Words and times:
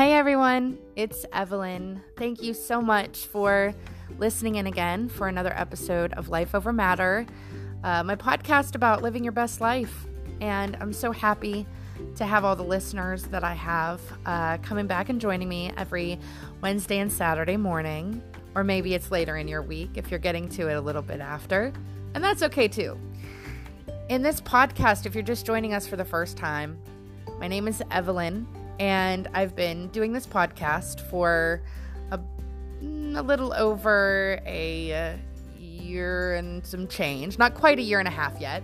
Hey 0.00 0.14
everyone, 0.14 0.78
it's 0.96 1.26
Evelyn. 1.30 2.00
Thank 2.16 2.42
you 2.42 2.54
so 2.54 2.80
much 2.80 3.26
for 3.26 3.74
listening 4.16 4.54
in 4.54 4.66
again 4.66 5.10
for 5.10 5.28
another 5.28 5.52
episode 5.54 6.14
of 6.14 6.30
Life 6.30 6.54
Over 6.54 6.72
Matter, 6.72 7.26
uh, 7.84 8.02
my 8.02 8.16
podcast 8.16 8.74
about 8.76 9.02
living 9.02 9.22
your 9.22 9.34
best 9.34 9.60
life. 9.60 10.06
And 10.40 10.74
I'm 10.80 10.94
so 10.94 11.12
happy 11.12 11.66
to 12.14 12.24
have 12.24 12.46
all 12.46 12.56
the 12.56 12.64
listeners 12.64 13.24
that 13.24 13.44
I 13.44 13.52
have 13.52 14.00
uh, 14.24 14.56
coming 14.62 14.86
back 14.86 15.10
and 15.10 15.20
joining 15.20 15.50
me 15.50 15.70
every 15.76 16.18
Wednesday 16.62 17.00
and 17.00 17.12
Saturday 17.12 17.58
morning, 17.58 18.22
or 18.54 18.64
maybe 18.64 18.94
it's 18.94 19.10
later 19.10 19.36
in 19.36 19.48
your 19.48 19.60
week 19.60 19.90
if 19.96 20.10
you're 20.10 20.18
getting 20.18 20.48
to 20.48 20.68
it 20.68 20.76
a 20.76 20.80
little 20.80 21.02
bit 21.02 21.20
after. 21.20 21.74
And 22.14 22.24
that's 22.24 22.42
okay 22.44 22.68
too. 22.68 22.98
In 24.08 24.22
this 24.22 24.40
podcast, 24.40 25.04
if 25.04 25.14
you're 25.14 25.22
just 25.22 25.44
joining 25.44 25.74
us 25.74 25.86
for 25.86 25.96
the 25.96 26.06
first 26.06 26.38
time, 26.38 26.80
my 27.38 27.48
name 27.48 27.68
is 27.68 27.82
Evelyn 27.90 28.46
and 28.80 29.28
I've 29.34 29.54
been 29.54 29.88
doing 29.88 30.14
this 30.14 30.26
podcast 30.26 31.00
for 31.00 31.60
a, 32.10 32.18
mm, 32.82 33.16
a 33.16 33.20
little 33.20 33.52
over 33.52 34.40
a 34.46 34.92
uh, 34.92 35.16
year 35.58 36.34
and 36.34 36.64
some 36.64 36.88
change, 36.88 37.38
not 37.38 37.54
quite 37.54 37.78
a 37.78 37.82
year 37.82 37.98
and 37.98 38.08
a 38.08 38.10
half 38.10 38.40
yet. 38.40 38.62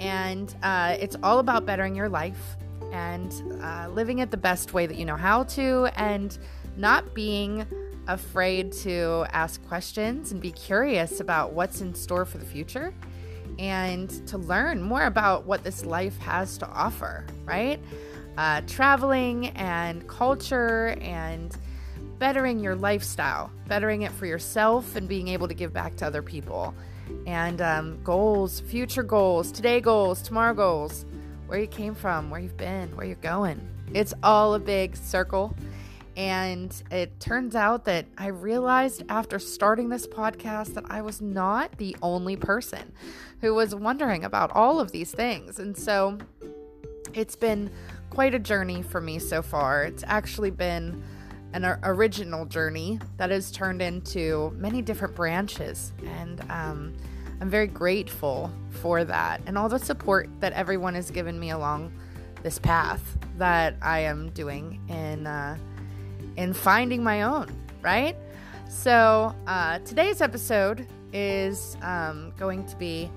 And 0.00 0.52
uh, 0.62 0.96
it's 0.98 1.14
all 1.22 1.40
about 1.40 1.66
bettering 1.66 1.94
your 1.94 2.08
life 2.08 2.56
and 2.90 3.32
uh, 3.62 3.88
living 3.90 4.20
it 4.20 4.30
the 4.30 4.38
best 4.38 4.72
way 4.72 4.86
that 4.86 4.96
you 4.96 5.04
know 5.04 5.16
how 5.16 5.44
to, 5.44 5.90
and 5.96 6.36
not 6.78 7.14
being 7.14 7.66
afraid 8.08 8.72
to 8.72 9.26
ask 9.30 9.62
questions 9.68 10.32
and 10.32 10.40
be 10.40 10.52
curious 10.52 11.20
about 11.20 11.52
what's 11.52 11.82
in 11.82 11.94
store 11.94 12.24
for 12.24 12.38
the 12.38 12.46
future 12.46 12.94
and 13.58 14.26
to 14.26 14.38
learn 14.38 14.80
more 14.82 15.04
about 15.04 15.44
what 15.44 15.62
this 15.64 15.84
life 15.84 16.16
has 16.18 16.56
to 16.58 16.68
offer, 16.68 17.26
right? 17.44 17.78
Uh, 18.36 18.60
traveling 18.66 19.48
and 19.50 20.06
culture 20.08 20.96
and 21.00 21.56
bettering 22.18 22.60
your 22.60 22.74
lifestyle, 22.74 23.50
bettering 23.66 24.02
it 24.02 24.12
for 24.12 24.26
yourself 24.26 24.96
and 24.96 25.08
being 25.08 25.28
able 25.28 25.48
to 25.48 25.54
give 25.54 25.72
back 25.72 25.96
to 25.96 26.06
other 26.06 26.22
people. 26.22 26.74
And 27.26 27.60
um, 27.60 28.02
goals, 28.02 28.60
future 28.60 29.02
goals, 29.02 29.52
today 29.52 29.80
goals, 29.80 30.22
tomorrow 30.22 30.54
goals, 30.54 31.04
where 31.46 31.58
you 31.58 31.66
came 31.66 31.94
from, 31.94 32.30
where 32.30 32.40
you've 32.40 32.56
been, 32.56 32.94
where 32.96 33.06
you're 33.06 33.16
going. 33.16 33.60
It's 33.92 34.14
all 34.22 34.54
a 34.54 34.58
big 34.58 34.96
circle. 34.96 35.54
And 36.16 36.74
it 36.90 37.18
turns 37.18 37.56
out 37.56 37.84
that 37.86 38.06
I 38.16 38.28
realized 38.28 39.02
after 39.08 39.38
starting 39.38 39.88
this 39.88 40.06
podcast 40.06 40.74
that 40.74 40.84
I 40.88 41.02
was 41.02 41.20
not 41.20 41.76
the 41.78 41.96
only 42.02 42.36
person 42.36 42.92
who 43.40 43.52
was 43.54 43.74
wondering 43.74 44.24
about 44.24 44.52
all 44.52 44.78
of 44.78 44.92
these 44.92 45.10
things. 45.10 45.58
And 45.58 45.76
so 45.76 46.18
it's 47.14 47.36
been 47.36 47.70
quite 48.14 48.32
a 48.32 48.38
journey 48.38 48.80
for 48.80 49.00
me 49.00 49.18
so 49.18 49.42
far. 49.42 49.82
It's 49.82 50.04
actually 50.06 50.52
been 50.52 51.02
an 51.52 51.64
original 51.82 52.46
journey 52.46 53.00
that 53.16 53.30
has 53.30 53.50
turned 53.50 53.82
into 53.82 54.52
many 54.56 54.82
different 54.82 55.16
branches. 55.16 55.92
And 56.04 56.40
um, 56.48 56.94
I'm 57.40 57.50
very 57.50 57.66
grateful 57.66 58.52
for 58.70 59.04
that 59.04 59.40
and 59.46 59.58
all 59.58 59.68
the 59.68 59.78
support 59.78 60.28
that 60.40 60.52
everyone 60.52 60.94
has 60.94 61.10
given 61.10 61.38
me 61.38 61.50
along 61.50 61.92
this 62.44 62.58
path 62.58 63.02
that 63.36 63.76
I 63.82 64.00
am 64.00 64.30
doing 64.30 64.80
in, 64.88 65.26
uh, 65.26 65.56
in 66.36 66.52
finding 66.52 67.02
my 67.02 67.22
own, 67.22 67.48
right? 67.82 68.16
So 68.68 69.34
uh, 69.48 69.80
today's 69.80 70.20
episode 70.20 70.86
is 71.12 71.76
um, 71.82 72.32
going 72.38 72.64
to 72.66 72.76
be 72.76 73.10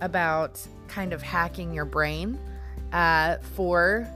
about 0.00 0.60
kind 0.88 1.12
of 1.12 1.22
hacking 1.22 1.72
your 1.72 1.84
brain 1.84 2.38
uh, 2.92 3.36
for 3.54 4.08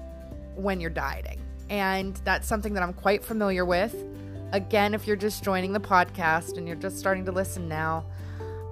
when 0.56 0.80
you're 0.80 0.90
dieting. 0.90 1.40
And 1.70 2.14
that's 2.24 2.46
something 2.46 2.74
that 2.74 2.82
I'm 2.82 2.92
quite 2.92 3.24
familiar 3.24 3.64
with. 3.64 3.94
Again, 4.52 4.94
if 4.94 5.06
you're 5.06 5.16
just 5.16 5.42
joining 5.42 5.72
the 5.72 5.80
podcast 5.80 6.58
and 6.58 6.66
you're 6.66 6.76
just 6.76 6.98
starting 6.98 7.24
to 7.24 7.32
listen 7.32 7.68
now, 7.68 8.04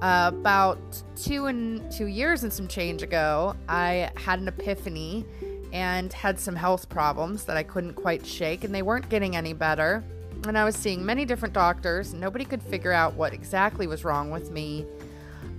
uh, 0.03 0.31
about 0.35 0.81
two 1.17 1.47
and 1.47 1.91
two 1.91 2.07
years 2.07 2.43
and 2.43 2.53
some 2.53 2.67
change 2.67 3.03
ago, 3.03 3.55
I 3.69 4.11
had 4.17 4.41
an 4.41 4.49
epiphany 4.49 5.25
and 5.73 6.13
had 6.13 6.39
some 6.39 6.55
health 6.55 6.89
problems 6.89 7.45
that 7.45 7.57
I 7.57 7.63
couldn't 7.63 7.95
quite 7.95 8.27
shake, 8.27 8.65
and 8.65 8.75
they 8.75 8.83
weren't 8.83 9.09
getting 9.09 9.37
any 9.37 9.53
better. 9.53 10.05
And 10.47 10.59
I 10.59 10.65
was 10.65 10.75
seeing 10.75 11.07
many 11.07 11.25
different 11.25 11.55
doctors, 11.55 12.13
nobody 12.13 12.45
could 12.45 12.63
figure 12.63 12.93
out 12.93 13.15
what 13.15 13.33
exactly 13.33 13.87
was 13.87 14.05
wrong 14.05 14.31
with 14.31 14.51
me. 14.51 14.85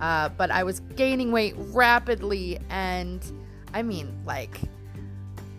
Uh, 0.00 0.28
but 0.28 0.50
I 0.50 0.62
was 0.62 0.80
gaining 0.94 1.32
weight 1.32 1.54
rapidly, 1.56 2.58
and 2.68 3.24
I 3.72 3.82
mean, 3.82 4.14
like, 4.26 4.60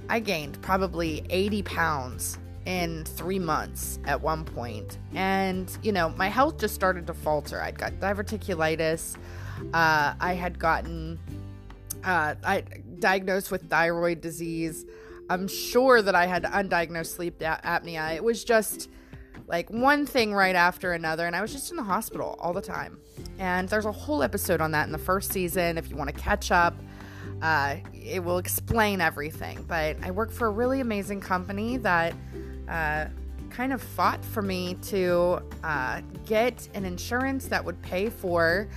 I 0.09 0.19
gained 0.19 0.61
probably 0.61 1.25
80 1.29 1.63
pounds 1.63 2.37
in 2.65 3.05
three 3.05 3.39
months 3.39 3.99
at 4.05 4.21
one 4.21 4.43
point. 4.43 4.97
And, 5.13 5.75
you 5.83 5.91
know, 5.91 6.09
my 6.09 6.27
health 6.27 6.57
just 6.59 6.73
started 6.75 7.07
to 7.07 7.13
falter. 7.13 7.61
I'd 7.61 7.77
got 7.77 7.93
diverticulitis. 7.93 9.17
Uh, 9.73 10.13
I 10.19 10.33
had 10.33 10.59
gotten 10.59 11.19
uh, 12.05 12.35
I 12.43 12.63
diagnosed 12.99 13.51
with 13.51 13.69
thyroid 13.69 14.21
disease. 14.21 14.85
I'm 15.29 15.47
sure 15.47 16.01
that 16.01 16.13
I 16.13 16.27
had 16.27 16.43
undiagnosed 16.43 17.15
sleep 17.15 17.39
apnea. 17.39 18.15
It 18.15 18.23
was 18.23 18.43
just 18.43 18.89
like 19.47 19.69
one 19.71 20.05
thing 20.05 20.33
right 20.33 20.55
after 20.55 20.93
another, 20.93 21.25
and 21.25 21.35
I 21.35 21.41
was 21.41 21.51
just 21.51 21.71
in 21.71 21.77
the 21.77 21.83
hospital 21.83 22.37
all 22.39 22.53
the 22.53 22.61
time. 22.61 22.99
And 23.39 23.67
there's 23.67 23.85
a 23.85 23.91
whole 23.91 24.21
episode 24.21 24.61
on 24.61 24.71
that 24.71 24.85
in 24.85 24.91
the 24.91 24.99
first 24.99 25.31
season 25.31 25.77
if 25.77 25.89
you 25.89 25.95
want 25.95 26.13
to 26.13 26.19
catch 26.19 26.51
up. 26.51 26.75
Uh, 27.41 27.77
it 27.93 28.23
will 28.23 28.37
explain 28.37 29.01
everything. 29.01 29.63
But 29.67 29.97
I 30.03 30.11
work 30.11 30.31
for 30.31 30.47
a 30.47 30.51
really 30.51 30.79
amazing 30.79 31.21
company 31.21 31.77
that 31.77 32.13
uh, 32.67 33.05
kind 33.49 33.71
of 33.71 33.81
fought 33.81 34.23
for 34.23 34.41
me 34.41 34.75
to 34.83 35.41
uh, 35.63 36.01
get 36.25 36.67
an 36.73 36.85
insurance 36.85 37.47
that 37.47 37.63
would 37.63 37.81
pay 37.81 38.09
for 38.09 38.67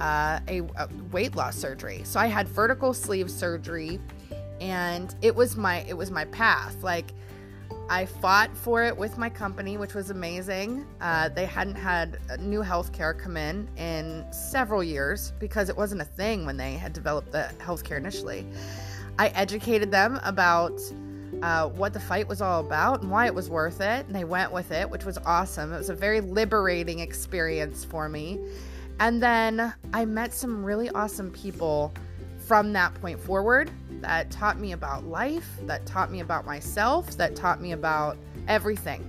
uh, 0.00 0.40
a, 0.48 0.60
a 0.60 0.88
weight 1.12 1.36
loss 1.36 1.56
surgery. 1.56 2.02
So 2.04 2.18
I 2.18 2.26
had 2.26 2.48
vertical 2.48 2.92
sleeve 2.92 3.30
surgery, 3.30 4.00
and 4.60 5.14
it 5.22 5.34
was 5.34 5.56
my 5.56 5.82
it 5.82 5.96
was 5.96 6.10
my 6.10 6.24
path. 6.26 6.82
Like 6.82 7.12
I 7.88 8.04
fought 8.04 8.56
for 8.56 8.82
it 8.82 8.96
with 8.96 9.16
my 9.16 9.30
company, 9.30 9.76
which 9.76 9.94
was 9.94 10.10
amazing. 10.10 10.84
Uh, 11.00 11.28
they 11.28 11.46
hadn't 11.46 11.76
had 11.76 12.18
new 12.40 12.60
healthcare 12.60 13.16
come 13.16 13.36
in 13.36 13.68
in 13.76 14.26
several 14.32 14.82
years 14.82 15.32
because 15.38 15.68
it 15.68 15.76
wasn't 15.76 16.00
a 16.00 16.04
thing 16.04 16.44
when 16.46 16.56
they 16.56 16.72
had 16.74 16.92
developed 16.92 17.30
the 17.30 17.48
healthcare 17.58 17.96
initially. 17.96 18.44
I 19.20 19.28
educated 19.28 19.92
them 19.92 20.18
about 20.24 20.80
uh, 21.42 21.68
what 21.68 21.92
the 21.92 22.00
fight 22.00 22.26
was 22.26 22.42
all 22.42 22.60
about 22.60 23.02
and 23.02 23.10
why 23.10 23.26
it 23.26 23.34
was 23.34 23.48
worth 23.48 23.80
it, 23.80 24.04
and 24.06 24.14
they 24.14 24.24
went 24.24 24.50
with 24.50 24.72
it, 24.72 24.90
which 24.90 25.04
was 25.04 25.16
awesome. 25.18 25.72
It 25.72 25.78
was 25.78 25.90
a 25.90 25.94
very 25.94 26.20
liberating 26.20 26.98
experience 26.98 27.84
for 27.84 28.08
me. 28.08 28.40
And 28.98 29.22
then 29.22 29.72
I 29.92 30.06
met 30.06 30.34
some 30.34 30.64
really 30.64 30.90
awesome 30.90 31.30
people 31.30 31.94
from 32.46 32.72
that 32.72 32.94
point 32.94 33.18
forward 33.18 33.70
that 34.00 34.30
taught 34.30 34.60
me 34.60 34.72
about 34.72 35.04
life, 35.04 35.48
that 35.62 35.84
taught 35.84 36.12
me 36.12 36.20
about 36.20 36.46
myself, 36.46 37.16
that 37.16 37.34
taught 37.34 37.60
me 37.60 37.72
about 37.72 38.16
everything. 38.46 39.04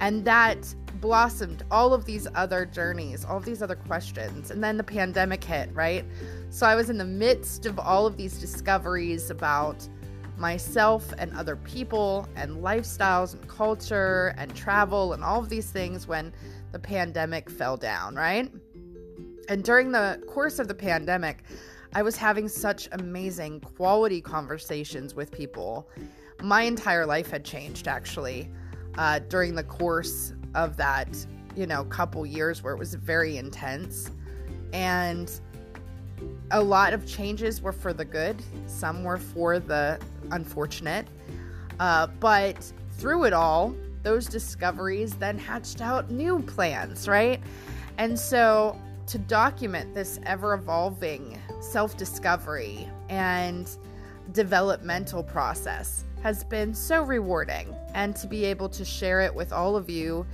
And 0.00 0.24
that 0.24 0.72
blossomed 1.00 1.64
all 1.70 1.92
of 1.92 2.04
these 2.04 2.28
other 2.36 2.64
journeys, 2.64 3.24
all 3.24 3.38
of 3.38 3.44
these 3.44 3.60
other 3.60 3.74
questions. 3.74 4.52
And 4.52 4.62
then 4.62 4.76
the 4.76 4.84
pandemic 4.84 5.42
hit, 5.42 5.68
right? 5.74 6.04
So 6.50 6.64
I 6.64 6.76
was 6.76 6.88
in 6.88 6.96
the 6.96 7.04
midst 7.04 7.66
of 7.66 7.78
all 7.78 8.06
of 8.06 8.16
these 8.16 8.38
discoveries 8.38 9.30
about 9.30 9.88
myself 10.36 11.12
and 11.18 11.32
other 11.36 11.56
people 11.56 12.28
and 12.36 12.62
lifestyles 12.62 13.34
and 13.34 13.48
culture 13.48 14.34
and 14.38 14.54
travel 14.54 15.12
and 15.12 15.24
all 15.24 15.40
of 15.40 15.48
these 15.48 15.70
things 15.70 16.06
when 16.06 16.32
the 16.70 16.78
pandemic 16.78 17.50
fell 17.50 17.76
down, 17.76 18.14
right? 18.14 18.52
And 19.48 19.64
during 19.64 19.92
the 19.92 20.22
course 20.28 20.58
of 20.58 20.68
the 20.68 20.74
pandemic, 20.74 21.42
I 21.96 22.02
was 22.02 22.14
having 22.14 22.46
such 22.46 22.90
amazing 22.92 23.60
quality 23.60 24.20
conversations 24.20 25.14
with 25.14 25.32
people. 25.32 25.88
My 26.42 26.60
entire 26.60 27.06
life 27.06 27.30
had 27.30 27.42
changed 27.42 27.88
actually 27.88 28.50
uh, 28.98 29.20
during 29.30 29.54
the 29.54 29.62
course 29.64 30.34
of 30.54 30.76
that, 30.76 31.08
you 31.56 31.66
know, 31.66 31.84
couple 31.84 32.26
years 32.26 32.62
where 32.62 32.74
it 32.74 32.78
was 32.78 32.92
very 32.92 33.38
intense. 33.38 34.10
And 34.74 35.40
a 36.50 36.62
lot 36.62 36.92
of 36.92 37.06
changes 37.06 37.62
were 37.62 37.72
for 37.72 37.94
the 37.94 38.04
good, 38.04 38.42
some 38.66 39.02
were 39.02 39.16
for 39.16 39.58
the 39.58 39.98
unfortunate. 40.32 41.08
Uh, 41.80 42.08
but 42.20 42.70
through 42.98 43.24
it 43.24 43.32
all, 43.32 43.74
those 44.02 44.26
discoveries 44.26 45.14
then 45.14 45.38
hatched 45.38 45.80
out 45.80 46.10
new 46.10 46.40
plans, 46.40 47.08
right? 47.08 47.40
And 47.96 48.18
so 48.18 48.78
to 49.06 49.18
document 49.18 49.94
this 49.94 50.18
ever 50.24 50.54
evolving 50.54 51.40
self 51.60 51.96
discovery 51.96 52.88
and 53.08 53.70
developmental 54.32 55.22
process 55.22 56.04
has 56.22 56.42
been 56.44 56.74
so 56.74 57.02
rewarding. 57.02 57.74
And 57.94 58.14
to 58.16 58.26
be 58.26 58.44
able 58.44 58.68
to 58.70 58.84
share 58.84 59.20
it 59.20 59.34
with 59.34 59.52
all 59.52 59.76
of 59.76 59.88
you. 59.88 60.26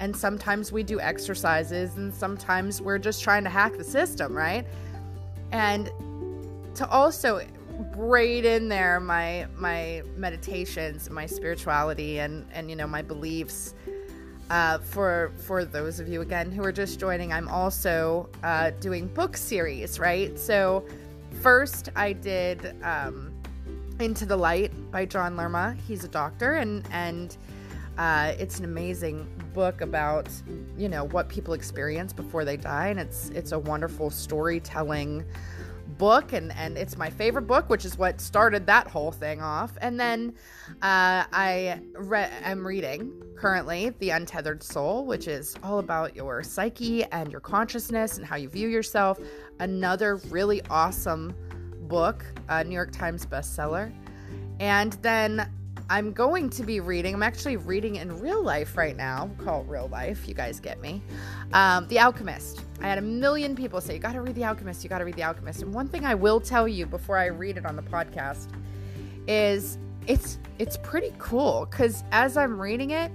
And 0.00 0.16
sometimes 0.16 0.72
we 0.72 0.82
do 0.82 0.98
exercises, 0.98 1.94
and 1.96 2.12
sometimes 2.12 2.82
we're 2.82 2.98
just 2.98 3.22
trying 3.22 3.44
to 3.44 3.50
hack 3.50 3.76
the 3.76 3.84
system, 3.84 4.36
right? 4.36 4.66
And 5.52 5.90
to 6.74 6.88
also 6.88 7.46
braid 7.92 8.44
in 8.44 8.68
there 8.68 8.98
my 9.00 9.46
my 9.54 10.02
meditations, 10.16 11.08
my 11.10 11.26
spirituality, 11.26 12.18
and 12.18 12.46
and 12.52 12.70
you 12.70 12.76
know 12.76 12.86
my 12.86 13.02
beliefs. 13.02 13.74
Uh, 14.50 14.78
for 14.78 15.32
for 15.38 15.64
those 15.64 16.00
of 16.00 16.08
you 16.08 16.20
again 16.20 16.52
who 16.52 16.62
are 16.62 16.72
just 16.72 17.00
joining, 17.00 17.32
I'm 17.32 17.48
also 17.48 18.28
uh, 18.42 18.70
doing 18.80 19.06
book 19.08 19.36
series, 19.36 19.98
right? 19.98 20.38
So 20.38 20.84
first 21.40 21.88
I 21.96 22.12
did 22.12 22.76
um, 22.82 23.32
Into 24.00 24.26
the 24.26 24.36
Light 24.36 24.72
by 24.90 25.06
John 25.06 25.36
Lerma. 25.36 25.76
He's 25.88 26.04
a 26.04 26.08
doctor, 26.08 26.54
and 26.54 26.86
and 26.92 27.36
uh, 27.96 28.34
it's 28.38 28.58
an 28.58 28.64
amazing 28.64 29.26
book 29.54 29.80
about 29.80 30.28
you 30.76 30.90
know 30.90 31.04
what 31.04 31.30
people 31.30 31.54
experience 31.54 32.12
before 32.12 32.44
they 32.44 32.58
die, 32.58 32.88
and 32.88 33.00
it's 33.00 33.30
it's 33.30 33.52
a 33.52 33.58
wonderful 33.58 34.10
storytelling 34.10 35.24
book 35.98 36.32
and 36.32 36.52
and 36.52 36.76
it's 36.76 36.96
my 36.96 37.10
favorite 37.10 37.46
book 37.46 37.68
which 37.68 37.84
is 37.84 37.96
what 37.98 38.20
started 38.20 38.66
that 38.66 38.86
whole 38.86 39.12
thing 39.12 39.40
off 39.40 39.72
and 39.80 39.98
then 39.98 40.34
uh, 40.82 41.24
i 41.32 41.80
re- 41.94 42.30
am 42.42 42.66
reading 42.66 43.12
currently 43.36 43.90
the 43.98 44.10
untethered 44.10 44.62
soul 44.62 45.04
which 45.04 45.28
is 45.28 45.56
all 45.62 45.78
about 45.78 46.14
your 46.14 46.42
psyche 46.42 47.04
and 47.04 47.30
your 47.30 47.40
consciousness 47.40 48.16
and 48.16 48.26
how 48.26 48.36
you 48.36 48.48
view 48.48 48.68
yourself 48.68 49.18
another 49.60 50.16
really 50.28 50.62
awesome 50.70 51.34
book 51.82 52.24
a 52.48 52.64
new 52.64 52.74
york 52.74 52.92
times 52.92 53.26
bestseller 53.26 53.92
and 54.60 54.94
then 54.94 55.50
I'm 55.90 56.12
going 56.12 56.48
to 56.50 56.62
be 56.62 56.80
reading, 56.80 57.14
I'm 57.14 57.22
actually 57.22 57.56
reading 57.56 57.96
in 57.96 58.18
real 58.20 58.42
life 58.42 58.76
right 58.76 58.96
now. 58.96 59.30
Call 59.38 59.60
it 59.60 59.68
real 59.68 59.88
life. 59.88 60.26
You 60.26 60.34
guys 60.34 60.58
get 60.58 60.80
me. 60.80 61.02
Um, 61.52 61.86
the 61.88 61.98
Alchemist. 61.98 62.64
I 62.84 62.88
had 62.88 62.98
a 62.98 63.02
million 63.02 63.56
people 63.56 63.80
say, 63.80 63.94
You 63.94 63.98
got 63.98 64.12
to 64.12 64.20
read 64.20 64.34
The 64.34 64.44
Alchemist. 64.44 64.84
You 64.84 64.90
got 64.90 64.98
to 64.98 65.06
read 65.06 65.16
The 65.16 65.22
Alchemist. 65.22 65.62
And 65.62 65.72
one 65.72 65.88
thing 65.88 66.04
I 66.04 66.14
will 66.14 66.38
tell 66.38 66.68
you 66.68 66.84
before 66.84 67.16
I 67.16 67.26
read 67.26 67.56
it 67.56 67.64
on 67.64 67.76
the 67.76 67.82
podcast 67.82 68.48
is 69.26 69.78
it's 70.06 70.36
it's 70.58 70.76
pretty 70.76 71.14
cool 71.18 71.66
because 71.70 72.04
as 72.12 72.36
I'm 72.36 72.60
reading 72.60 72.90
it, 72.90 73.10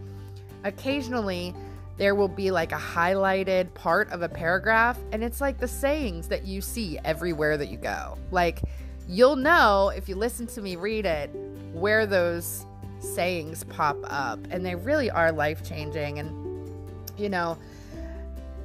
occasionally 0.64 1.54
there 1.98 2.16
will 2.16 2.28
be 2.28 2.50
like 2.50 2.72
a 2.72 2.80
highlighted 2.80 3.72
part 3.76 4.10
of 4.10 4.24
a 4.24 4.30
paragraph, 4.30 4.98
and 5.12 5.24
it's 5.24 5.40
like 5.40 5.60
the 5.60 5.68
sayings 5.68 6.28
that 6.30 6.46
you 6.46 6.62
see 6.62 6.98
everywhere 7.06 7.56
that 7.56 7.70
you 7.70 7.78
go. 7.78 8.18
Like, 8.32 8.64
you'll 9.08 9.36
know 9.36 9.92
if 9.96 10.10
you 10.10 10.16
listen 10.16 10.48
to 10.48 10.62
me 10.62 10.78
read 10.78 11.06
it 11.06 11.28
where 11.74 12.08
those 12.08 12.66
sayings 13.02 13.66
pop 13.66 13.98
up, 14.06 14.40
and 14.50 14.66
they 14.66 14.74
really 14.74 15.12
are 15.12 15.32
life 15.32 15.64
changing. 15.64 16.18
And, 16.18 16.72
you 17.20 17.30
know, 17.30 17.56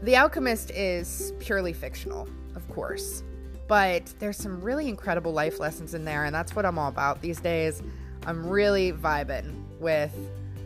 The 0.03 0.17
Alchemist 0.17 0.71
is 0.71 1.33
purely 1.39 1.73
fictional, 1.73 2.29
of 2.55 2.69
course, 2.69 3.23
but 3.69 4.13
there's 4.19 4.37
some 4.37 4.61
really 4.61 4.89
incredible 4.89 5.33
life 5.33 5.59
lessons 5.59 5.95
in 5.95 6.05
there, 6.05 6.25
and 6.25 6.35
that's 6.35 6.55
what 6.55 6.67
I'm 6.67 6.79
all 6.79 6.89
about 6.89 7.23
these 7.23 7.41
days. 7.41 7.83
I'm 8.27 8.47
really 8.47 8.93
vibing 8.93 9.55
with 9.79 10.15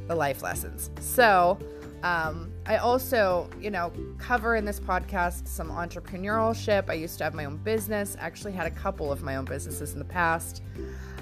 the 0.08 0.14
life 0.14 0.42
lessons. 0.42 0.90
So, 1.00 1.58
um, 2.02 2.52
I 2.66 2.76
also, 2.76 3.48
you 3.60 3.70
know, 3.70 3.92
cover 4.18 4.56
in 4.56 4.64
this 4.64 4.78
podcast 4.78 5.48
some 5.48 5.70
entrepreneurship. 5.70 6.88
I 6.88 6.94
used 6.94 7.18
to 7.18 7.24
have 7.24 7.34
my 7.34 7.44
own 7.44 7.56
business, 7.58 8.16
actually 8.18 8.52
had 8.52 8.66
a 8.66 8.70
couple 8.70 9.10
of 9.10 9.22
my 9.22 9.36
own 9.36 9.44
businesses 9.44 9.92
in 9.92 9.98
the 9.98 10.04
past. 10.04 10.62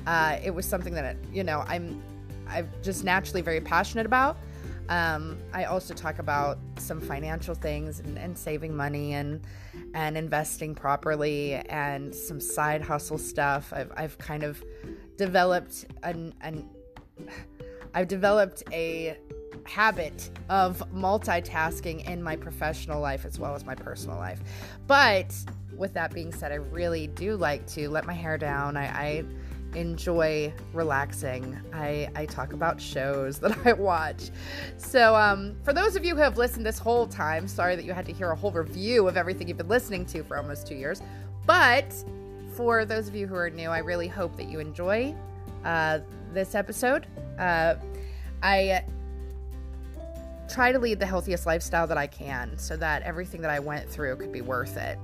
Uh, 0.07 0.39
it 0.43 0.51
was 0.51 0.67
something 0.67 0.95
that 0.95 1.17
you 1.33 1.45
know 1.45 1.65
I'm 1.67 2.03
I'm 2.49 2.71
just 2.83 3.05
naturally 3.05 3.43
very 3.43 3.61
passionate 3.61 4.07
about. 4.07 4.37
Um, 4.89 5.39
I 5.53 5.65
also 5.65 5.95
talk 5.95 6.19
about 6.19 6.59
some 6.79 7.01
financial 7.01 7.55
things 7.55 8.01
and, 8.01 8.19
and, 8.19 8.39
saving 8.39 8.77
money 8.77 9.15
and 9.15 9.41
and 9.95 10.17
investing 10.17 10.75
properly 10.75 11.55
and 11.55 12.15
some 12.15 12.41
side 12.41 12.83
hustle 12.83 13.19
stuff. 13.19 13.73
I've 13.73 13.91
I've 13.97 14.17
kind 14.19 14.45
of 14.45 14.63
developed 15.17 15.87
an 16.05 16.35
an 16.41 16.69
I've 17.95 18.09
developed 18.09 18.63
a 18.73 19.17
habit 19.65 20.31
of 20.49 20.79
multitasking 20.95 22.09
in 22.09 22.23
my 22.23 22.37
professional 22.37 23.01
life 23.01 23.25
as 23.25 23.39
well 23.39 23.55
as 23.55 23.65
my 23.65 23.75
personal 23.75 24.17
life. 24.17 24.41
But 24.87 25.35
with 25.77 25.95
that 25.95 26.15
being 26.15 26.33
said, 26.33 26.53
I 26.53 26.57
really 26.57 27.07
do 27.09 27.37
like 27.37 27.67
to 27.69 27.89
let 27.89 28.07
my 28.07 28.13
hair 28.13 28.39
down. 28.39 28.77
I, 28.77 28.87
I 28.87 29.25
enjoy 29.77 30.53
relaxing. 30.73 31.57
I, 31.73 32.09
I 32.17 32.27
talk 32.27 32.53
about 32.53 32.81
shows 32.81 33.39
that 33.41 33.57
I 33.65 33.75
watch. 33.75 34.31
So, 34.79 35.15
um, 35.15 35.57
for 35.63 35.73
those 35.73 35.95
of 35.95 36.05
you 36.05 36.17
who 36.17 36.23
have 36.23 36.39
listened 36.39 36.67
this 36.67 36.79
whole 36.79 37.07
time, 37.07 37.47
sorry 37.47 37.77
that 37.77 37.85
you 37.85 37.93
had 37.93 38.07
to 38.07 38.13
hear 38.13 38.31
a 38.31 38.37
whole 38.37 38.51
review 38.51 39.07
of 39.07 39.17
everything 39.17 39.49
you've 39.49 39.59
been 39.59 39.69
listening 39.69 40.07
to 40.07 40.25
for 40.25 40.37
almost 40.37 40.67
two 40.67 40.75
years. 40.75 41.03
But 41.47 41.93
for 42.55 42.85
those 42.85 43.07
of 43.07 43.15
you 43.15 43.27
who 43.27 43.37
are 43.37 43.51
new, 43.51 43.69
I 43.69 43.79
really 43.79 44.09
hope 44.09 44.37
that 44.37 44.49
you 44.49 44.59
enjoy 44.59 45.15
uh, 45.65 46.01
this 46.33 46.55
episode. 46.55 47.07
Uh, 47.39 47.75
I 48.43 48.83
try 50.49 50.73
to 50.73 50.79
lead 50.79 50.99
the 50.99 51.07
healthiest 51.07 51.45
lifestyle 51.47 51.87
that 51.87 51.99
I 51.99 52.07
can 52.07 52.57
so 52.57 52.77
that 52.77 53.03
everything 53.03 53.43
that 53.43 53.51
I 53.51 53.59
went 53.59 53.89
through 53.89 54.17
could 54.17 54.33
be 54.33 54.41
worth 54.41 54.77
it. 54.77 54.99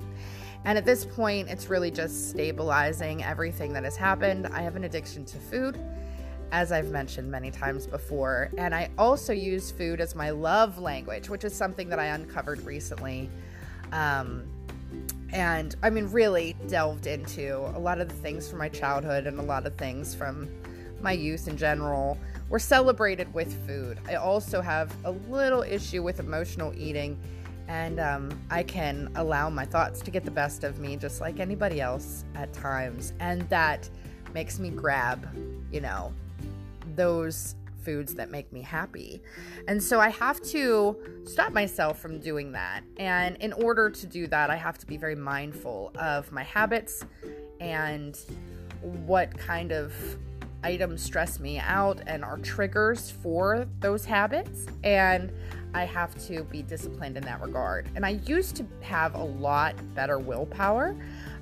And 0.64 0.78
at 0.78 0.84
this 0.84 1.04
point, 1.04 1.48
it's 1.48 1.68
really 1.68 1.90
just 1.90 2.30
stabilizing 2.30 3.24
everything 3.24 3.72
that 3.72 3.84
has 3.84 3.96
happened. 3.96 4.46
I 4.46 4.62
have 4.62 4.76
an 4.76 4.84
addiction 4.84 5.24
to 5.24 5.38
food, 5.38 5.78
as 6.52 6.70
I've 6.70 6.90
mentioned 6.90 7.30
many 7.30 7.50
times 7.50 7.86
before. 7.86 8.50
And 8.56 8.74
I 8.74 8.90
also 8.96 9.32
use 9.32 9.72
food 9.72 10.00
as 10.00 10.14
my 10.14 10.30
love 10.30 10.78
language, 10.78 11.28
which 11.28 11.42
is 11.44 11.54
something 11.54 11.88
that 11.88 11.98
I 11.98 12.06
uncovered 12.06 12.62
recently. 12.62 13.28
Um, 13.90 14.44
and 15.32 15.74
I 15.82 15.90
mean, 15.90 16.06
really 16.10 16.54
delved 16.68 17.06
into 17.06 17.56
a 17.74 17.78
lot 17.78 18.00
of 18.00 18.08
the 18.08 18.14
things 18.14 18.48
from 18.48 18.58
my 18.58 18.68
childhood 18.68 19.26
and 19.26 19.40
a 19.40 19.42
lot 19.42 19.66
of 19.66 19.74
things 19.76 20.14
from 20.14 20.48
my 21.00 21.12
youth 21.12 21.48
in 21.48 21.56
general 21.56 22.16
were 22.48 22.58
celebrated 22.58 23.32
with 23.34 23.66
food. 23.66 23.98
I 24.06 24.16
also 24.16 24.60
have 24.60 24.94
a 25.04 25.10
little 25.10 25.62
issue 25.62 26.02
with 26.02 26.20
emotional 26.20 26.72
eating 26.76 27.18
and 27.72 28.00
um, 28.00 28.38
I 28.50 28.64
can 28.64 29.10
allow 29.14 29.48
my 29.48 29.64
thoughts 29.64 30.02
to 30.02 30.10
get 30.10 30.26
the 30.26 30.30
best 30.30 30.62
of 30.62 30.78
me 30.78 30.94
just 30.94 31.22
like 31.22 31.40
anybody 31.40 31.80
else 31.80 32.26
at 32.34 32.52
times. 32.52 33.14
And 33.18 33.48
that 33.48 33.88
makes 34.34 34.58
me 34.58 34.68
grab, 34.68 35.26
you 35.72 35.80
know, 35.80 36.12
those 36.94 37.54
foods 37.82 38.14
that 38.16 38.30
make 38.30 38.52
me 38.52 38.60
happy. 38.60 39.22
And 39.68 39.82
so 39.82 40.00
I 40.00 40.10
have 40.10 40.42
to 40.50 40.98
stop 41.24 41.54
myself 41.54 41.98
from 41.98 42.20
doing 42.20 42.52
that. 42.52 42.82
And 42.98 43.36
in 43.36 43.54
order 43.54 43.88
to 43.88 44.06
do 44.06 44.26
that, 44.26 44.50
I 44.50 44.56
have 44.56 44.76
to 44.76 44.86
be 44.86 44.98
very 44.98 45.16
mindful 45.16 45.92
of 45.98 46.30
my 46.30 46.42
habits 46.42 47.06
and 47.58 48.20
what 48.82 49.36
kind 49.38 49.72
of 49.72 49.94
items 50.62 51.02
stress 51.02 51.40
me 51.40 51.58
out 51.58 52.02
and 52.06 52.22
are 52.22 52.36
triggers 52.36 53.10
for 53.10 53.66
those 53.80 54.04
habits. 54.04 54.66
And 54.84 55.32
I 55.74 55.84
have 55.84 56.14
to 56.26 56.44
be 56.44 56.62
disciplined 56.62 57.16
in 57.16 57.22
that 57.24 57.40
regard. 57.40 57.88
And 57.94 58.04
I 58.04 58.20
used 58.26 58.56
to 58.56 58.66
have 58.80 59.14
a 59.14 59.24
lot 59.24 59.74
better 59.94 60.18
willpower. 60.18 60.94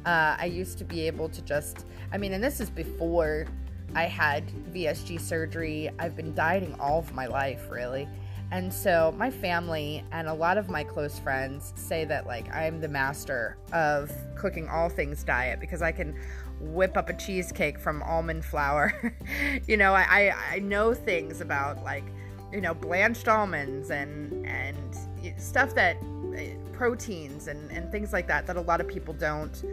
Uh, 0.07 0.37
I 0.39 0.47
used 0.47 0.79
to 0.79 0.85
be 0.85 1.07
able 1.07 1.29
to 1.29 1.43
just, 1.43 1.87
I 2.13 2.19
mean, 2.19 2.33
and 2.33 2.43
this 2.43 2.61
is 2.61 2.71
before 2.71 3.47
I 3.95 4.05
had 4.05 4.47
VSG 4.73 5.21
surgery. 5.21 5.91
I've 5.99 6.17
been 6.17 6.35
dieting 6.35 6.77
all 6.79 7.01
of 7.01 7.13
my 7.13 7.27
life, 7.27 7.71
really. 7.71 8.09
And 8.53 8.73
so 8.73 9.15
my 9.17 9.31
family 9.31 10.05
and 10.11 10.29
a 10.29 10.35
lot 10.35 10.59
of 10.59 10.69
my 10.69 10.83
close 10.83 11.19
friends 11.19 11.73
say 11.77 12.05
that, 12.07 12.27
like, 12.27 12.53
I'm 12.55 12.81
the 12.81 12.89
master 12.89 13.57
of 13.73 14.11
cooking 14.37 14.69
all 14.69 14.89
things 14.89 15.23
diet 15.23 15.61
because 15.61 15.83
I 15.83 15.93
can 15.93 16.19
whip 16.61 16.97
up 16.97 17.09
a 17.09 17.15
cheesecake 17.15 17.79
from 17.79 18.03
almond 18.03 18.45
flour. 18.45 19.13
you 19.69 19.77
know, 19.77 19.93
I, 19.93 20.03
I, 20.03 20.35
I 20.55 20.59
know 20.59 20.95
things 20.95 21.41
about, 21.41 21.85
like, 21.85 22.05
you 22.53 22.61
know 22.61 22.75
blanched 22.75 23.29
almonds 23.29 23.91
and 23.91 24.47
and 24.47 24.97
stuff 25.37 25.75
that 25.75 25.97
eh, 26.37 26.55
proteins 26.73 27.49
and 27.49 27.71
and 27.71 27.91
things 27.91 28.13
like 28.13 28.27
that 28.27 28.47
that 28.47 28.57
a 28.57 28.61
lot 28.61 28.81
of 28.81 28.89
people 28.89 29.15
don't 29.15 29.65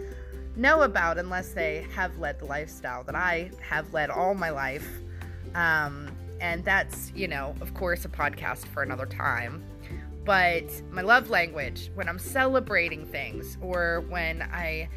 know 0.57 0.81
about 0.81 1.17
unless 1.17 1.49
they 1.49 1.85
have 1.93 2.17
led 2.17 2.39
the 2.39 2.45
lifestyle 2.45 3.03
that 3.03 3.15
I 3.15 3.51
have 3.61 3.93
led 3.93 4.09
all 4.09 4.33
my 4.33 4.49
life. 4.49 4.87
Um, 5.55 6.09
and 6.41 6.63
that's, 6.63 7.11
you 7.15 7.27
know, 7.27 7.55
of 7.61 7.73
course, 7.73 8.05
a 8.05 8.09
podcast 8.09 8.65
for 8.67 8.83
another 8.83 9.05
time. 9.05 9.63
But 10.27 10.65
my 10.91 11.03
love 11.03 11.29
language, 11.29 11.89
when 11.95 12.09
I'm 12.09 12.19
celebrating 12.19 13.05
things 13.05 13.57
or 13.61 14.03
when 14.09 14.41
I 14.41 14.89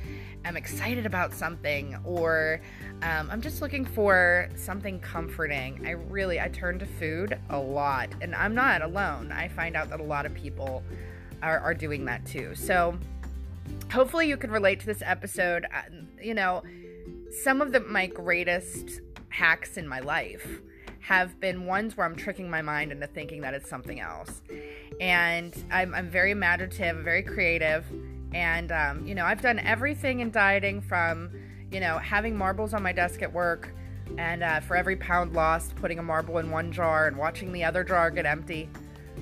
am 0.44 0.56
excited 0.56 1.06
about 1.06 1.32
something 1.32 1.96
or 2.02 2.60
um, 3.02 3.28
I'm 3.30 3.40
just 3.40 3.62
looking 3.62 3.84
for 3.84 4.48
something 4.56 4.98
comforting. 4.98 5.86
I 5.86 5.92
really 5.92 6.40
I 6.40 6.48
turn 6.48 6.80
to 6.80 6.86
food 6.86 7.38
a 7.48 7.56
lot, 7.56 8.08
and 8.20 8.34
I'm 8.34 8.56
not 8.56 8.82
alone. 8.82 9.30
I 9.30 9.46
find 9.46 9.76
out 9.76 9.88
that 9.90 10.00
a 10.00 10.02
lot 10.02 10.26
of 10.26 10.34
people 10.34 10.82
are, 11.42 11.60
are 11.60 11.74
doing 11.74 12.06
that 12.06 12.26
too. 12.26 12.56
So 12.56 12.98
hopefully 13.92 14.28
you 14.28 14.36
can 14.36 14.50
relate 14.50 14.80
to 14.80 14.86
this 14.86 15.00
episode. 15.06 15.64
Uh, 15.72 15.82
you 16.20 16.34
know, 16.34 16.64
some 17.44 17.60
of 17.60 17.70
the 17.70 17.78
my 17.78 18.08
greatest 18.08 19.00
hacks 19.28 19.76
in 19.76 19.86
my 19.86 20.00
life 20.00 20.60
have 21.00 21.38
been 21.40 21.66
ones 21.66 21.96
where 21.96 22.06
I'm 22.06 22.16
tricking 22.16 22.48
my 22.48 22.62
mind 22.62 22.92
into 22.92 23.06
thinking 23.06 23.40
that 23.42 23.54
it's 23.54 23.68
something 23.68 24.00
else. 24.00 24.42
And 25.00 25.54
I'm, 25.70 25.94
I'm 25.94 26.08
very 26.08 26.30
imaginative, 26.30 27.04
very 27.04 27.22
creative. 27.22 27.84
And, 28.32 28.70
um, 28.70 29.06
you 29.06 29.14
know, 29.14 29.24
I've 29.24 29.42
done 29.42 29.58
everything 29.58 30.20
in 30.20 30.30
dieting 30.30 30.80
from 30.82 31.30
you 31.70 31.80
know, 31.80 31.98
having 31.98 32.36
marbles 32.36 32.74
on 32.74 32.82
my 32.82 32.92
desk 32.92 33.22
at 33.22 33.32
work 33.32 33.72
and 34.18 34.42
uh, 34.42 34.60
for 34.60 34.76
every 34.76 34.96
pound 34.96 35.34
lost, 35.34 35.76
putting 35.76 35.98
a 35.98 36.02
marble 36.02 36.38
in 36.38 36.50
one 36.50 36.72
jar 36.72 37.06
and 37.06 37.16
watching 37.16 37.52
the 37.52 37.62
other 37.62 37.84
jar 37.84 38.10
get 38.10 38.26
empty. 38.26 38.68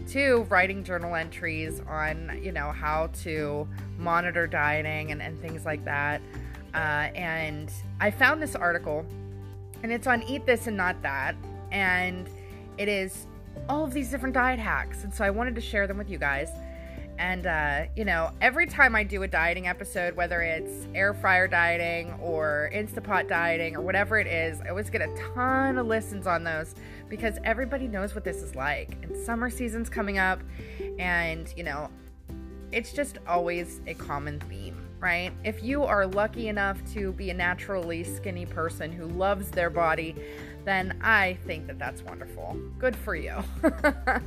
to 0.06 0.46
writing 0.48 0.84
journal 0.84 1.14
entries 1.14 1.82
on, 1.88 2.40
you 2.42 2.52
know, 2.52 2.72
how 2.72 3.08
to 3.08 3.68
monitor 3.98 4.46
dieting 4.46 5.10
and, 5.10 5.20
and 5.20 5.38
things 5.40 5.64
like 5.64 5.84
that. 5.84 6.22
Uh, 6.74 7.10
and 7.14 7.72
I 8.00 8.10
found 8.10 8.40
this 8.40 8.54
article, 8.54 9.04
and 9.82 9.92
it's 9.92 10.06
on 10.06 10.22
Eat 10.22 10.46
This 10.46 10.66
and 10.66 10.76
Not 10.76 11.02
That. 11.02 11.34
And 11.70 12.28
it 12.76 12.88
is 12.88 13.26
all 13.68 13.84
of 13.84 13.92
these 13.92 14.10
different 14.10 14.34
diet 14.34 14.58
hacks. 14.58 15.04
And 15.04 15.12
so 15.12 15.24
I 15.24 15.30
wanted 15.30 15.54
to 15.56 15.60
share 15.60 15.86
them 15.86 15.98
with 15.98 16.10
you 16.10 16.18
guys. 16.18 16.50
And, 17.18 17.48
uh, 17.48 17.86
you 17.96 18.04
know, 18.04 18.30
every 18.40 18.66
time 18.66 18.94
I 18.94 19.02
do 19.02 19.24
a 19.24 19.28
dieting 19.28 19.66
episode, 19.66 20.14
whether 20.14 20.40
it's 20.40 20.86
air 20.94 21.12
fryer 21.12 21.48
dieting 21.48 22.12
or 22.22 22.70
Instapot 22.72 23.28
dieting 23.28 23.74
or 23.74 23.80
whatever 23.80 24.20
it 24.20 24.28
is, 24.28 24.60
I 24.60 24.68
always 24.68 24.88
get 24.88 25.02
a 25.02 25.12
ton 25.34 25.78
of 25.78 25.88
listens 25.88 26.28
on 26.28 26.44
those 26.44 26.76
because 27.08 27.38
everybody 27.42 27.88
knows 27.88 28.14
what 28.14 28.22
this 28.22 28.36
is 28.36 28.54
like. 28.54 28.96
And 29.02 29.16
summer 29.16 29.50
season's 29.50 29.90
coming 29.90 30.18
up, 30.18 30.40
and, 31.00 31.52
you 31.56 31.64
know, 31.64 31.90
it's 32.70 32.92
just 32.92 33.18
always 33.26 33.80
a 33.88 33.94
common 33.94 34.38
theme, 34.40 34.76
right? 35.00 35.32
If 35.42 35.64
you 35.64 35.82
are 35.82 36.06
lucky 36.06 36.46
enough 36.46 36.78
to 36.92 37.12
be 37.12 37.30
a 37.30 37.34
naturally 37.34 38.04
skinny 38.04 38.46
person 38.46 38.92
who 38.92 39.06
loves 39.06 39.50
their 39.50 39.70
body, 39.70 40.14
then 40.68 40.98
I 41.02 41.38
think 41.46 41.66
that 41.68 41.78
that's 41.78 42.02
wonderful. 42.02 42.56
Good 42.78 42.94
for 42.94 43.16
you. 43.16 43.42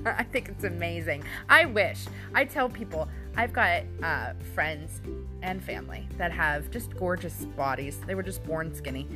I 0.05 0.25
think 0.31 0.49
it's 0.49 0.63
amazing. 0.63 1.23
I 1.47 1.65
wish. 1.65 2.05
I 2.33 2.45
tell 2.45 2.67
people 2.67 3.07
I've 3.37 3.53
got 3.53 3.83
uh, 4.01 4.33
friends 4.55 5.01
and 5.43 5.63
family 5.63 6.07
that 6.17 6.31
have 6.31 6.71
just 6.71 6.95
gorgeous 6.97 7.45
bodies. 7.45 7.99
They 8.07 8.15
were 8.15 8.23
just 8.23 8.43
born 8.43 8.73
skinny. 8.73 9.07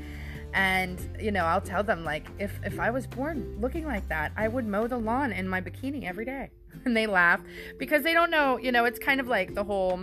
And, 0.53 0.99
you 1.19 1.31
know, 1.31 1.45
I'll 1.45 1.61
tell 1.61 1.83
them, 1.83 2.05
like, 2.05 2.27
if, 2.39 2.59
if 2.63 2.79
I 2.79 2.89
was 2.89 3.07
born 3.07 3.57
looking 3.59 3.85
like 3.85 4.07
that, 4.07 4.31
I 4.37 4.47
would 4.47 4.65
mow 4.65 4.87
the 4.87 4.97
lawn 4.97 5.33
in 5.33 5.49
my 5.49 5.59
bikini 5.59 6.05
every 6.05 6.25
day. 6.25 6.49
And 6.85 6.95
they 6.95 7.07
laugh 7.07 7.41
because 7.79 8.03
they 8.03 8.13
don't 8.13 8.29
know, 8.29 8.57
you 8.57 8.71
know, 8.71 8.83
it's 8.85 8.99
kind 8.99 9.19
of 9.19 9.27
like 9.27 9.55
the 9.55 9.63
whole 9.63 9.97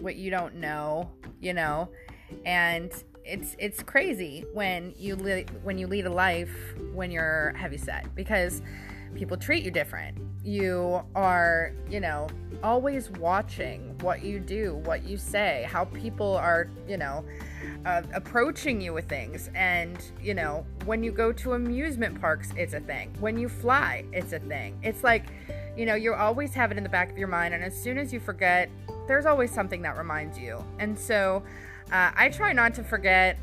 what 0.00 0.16
you 0.16 0.30
don't 0.30 0.56
know, 0.56 1.10
you 1.40 1.52
know. 1.52 1.90
And 2.44 2.90
it's 3.24 3.56
it's 3.58 3.82
crazy 3.82 4.44
when 4.52 4.94
you 4.98 5.16
li- 5.16 5.46
when 5.62 5.78
you 5.78 5.86
lead 5.86 6.06
a 6.06 6.10
life 6.10 6.52
when 6.92 7.10
you're 7.10 7.52
heavy 7.56 7.78
set 7.78 8.14
because 8.14 8.62
people 9.14 9.36
treat 9.36 9.64
you 9.64 9.70
different. 9.70 10.18
You 10.44 11.02
are, 11.14 11.72
you 11.90 12.00
know, 12.00 12.28
always 12.62 13.10
watching 13.10 13.96
what 14.00 14.22
you 14.22 14.40
do, 14.40 14.76
what 14.84 15.04
you 15.04 15.16
say, 15.16 15.66
how 15.70 15.84
people 15.84 16.36
are, 16.36 16.68
you 16.88 16.96
know, 16.96 17.24
uh, 17.84 18.02
approaching 18.14 18.80
you 18.80 18.92
with 18.92 19.08
things. 19.08 19.50
And, 19.54 19.98
you 20.20 20.34
know, 20.34 20.66
when 20.84 21.02
you 21.02 21.12
go 21.12 21.32
to 21.32 21.52
amusement 21.54 22.20
parks, 22.20 22.52
it's 22.56 22.74
a 22.74 22.80
thing. 22.80 23.14
When 23.20 23.36
you 23.36 23.48
fly, 23.48 24.04
it's 24.12 24.32
a 24.32 24.38
thing. 24.40 24.78
It's 24.82 25.04
like, 25.04 25.26
you 25.76 25.86
know, 25.86 25.94
you 25.94 26.14
always 26.14 26.54
have 26.54 26.70
it 26.70 26.76
in 26.76 26.82
the 26.82 26.90
back 26.90 27.10
of 27.10 27.18
your 27.18 27.28
mind. 27.28 27.54
And 27.54 27.62
as 27.62 27.80
soon 27.80 27.98
as 27.98 28.12
you 28.12 28.20
forget, 28.20 28.70
there's 29.06 29.26
always 29.26 29.50
something 29.50 29.82
that 29.82 29.96
reminds 29.96 30.38
you. 30.38 30.64
And 30.78 30.98
so, 30.98 31.42
uh, 31.92 32.10
I 32.16 32.30
try 32.30 32.52
not 32.52 32.74
to 32.74 32.82
forget 32.82 33.38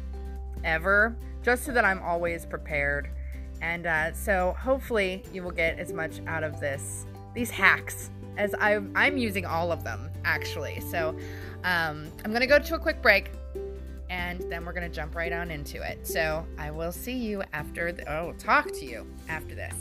ever, 0.63 1.15
just 1.43 1.65
so 1.65 1.71
that 1.71 1.85
I'm 1.85 2.01
always 2.01 2.45
prepared. 2.45 3.09
And 3.61 3.85
uh, 3.85 4.13
so 4.13 4.55
hopefully 4.59 5.23
you 5.31 5.43
will 5.43 5.51
get 5.51 5.79
as 5.79 5.93
much 5.93 6.19
out 6.27 6.43
of 6.43 6.59
this, 6.59 7.05
these 7.33 7.49
hacks, 7.49 8.09
as 8.37 8.53
I, 8.55 8.81
I'm 8.95 9.17
using 9.17 9.45
all 9.45 9.71
of 9.71 9.83
them 9.83 10.09
actually. 10.25 10.79
So 10.79 11.09
um, 11.63 12.11
I'm 12.25 12.31
going 12.31 12.41
to 12.41 12.47
go 12.47 12.59
to 12.59 12.75
a 12.75 12.79
quick 12.79 13.01
break 13.01 13.31
and 14.09 14.41
then 14.51 14.65
we're 14.65 14.73
going 14.73 14.89
to 14.89 14.93
jump 14.95 15.15
right 15.15 15.31
on 15.31 15.51
into 15.51 15.81
it. 15.81 16.07
So 16.07 16.45
I 16.57 16.71
will 16.71 16.91
see 16.91 17.17
you 17.17 17.43
after, 17.53 17.91
the, 17.91 18.11
oh, 18.11 18.33
talk 18.39 18.71
to 18.71 18.85
you 18.85 19.05
after 19.27 19.55
this. 19.55 19.75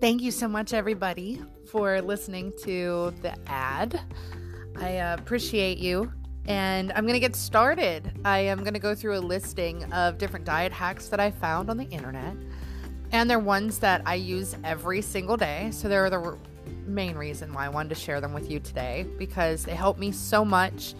Thank 0.00 0.22
you 0.22 0.30
so 0.30 0.46
much, 0.46 0.74
everybody, 0.74 1.42
for 1.72 2.00
listening 2.00 2.52
to 2.62 3.12
the 3.20 3.34
ad. 3.48 4.00
I 4.76 4.90
appreciate 4.90 5.78
you. 5.78 6.12
And 6.44 6.92
I'm 6.92 7.02
going 7.02 7.14
to 7.14 7.20
get 7.20 7.34
started. 7.34 8.12
I 8.24 8.38
am 8.38 8.60
going 8.60 8.74
to 8.74 8.78
go 8.78 8.94
through 8.94 9.18
a 9.18 9.20
listing 9.20 9.92
of 9.92 10.16
different 10.16 10.44
diet 10.44 10.72
hacks 10.72 11.08
that 11.08 11.18
I 11.18 11.32
found 11.32 11.68
on 11.68 11.78
the 11.78 11.86
internet. 11.86 12.36
And 13.10 13.28
they're 13.28 13.40
ones 13.40 13.80
that 13.80 14.02
I 14.06 14.14
use 14.14 14.54
every 14.62 15.02
single 15.02 15.36
day. 15.36 15.70
So 15.72 15.88
they're 15.88 16.08
the 16.08 16.38
main 16.86 17.16
reason 17.16 17.52
why 17.52 17.66
I 17.66 17.68
wanted 17.68 17.88
to 17.88 17.96
share 17.96 18.20
them 18.20 18.32
with 18.32 18.48
you 18.48 18.60
today 18.60 19.04
because 19.18 19.64
they 19.64 19.74
help 19.74 19.98
me 19.98 20.12
so 20.12 20.44
much 20.44 20.94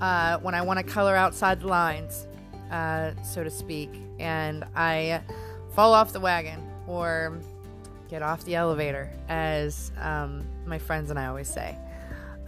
uh, 0.00 0.38
when 0.38 0.54
I 0.54 0.62
want 0.62 0.78
to 0.78 0.82
color 0.82 1.14
outside 1.14 1.60
the 1.60 1.68
lines, 1.68 2.26
uh, 2.70 3.12
so 3.22 3.44
to 3.44 3.50
speak. 3.50 3.90
And 4.18 4.64
I 4.74 5.20
fall 5.74 5.92
off 5.92 6.14
the 6.14 6.20
wagon 6.20 6.66
or 6.86 7.38
get 8.10 8.22
off 8.22 8.44
the 8.44 8.56
elevator, 8.56 9.08
as 9.28 9.92
um, 10.00 10.44
my 10.66 10.78
friends 10.78 11.10
and 11.10 11.18
I 11.18 11.26
always 11.26 11.48
say. 11.48 11.78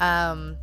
Um, 0.01 0.57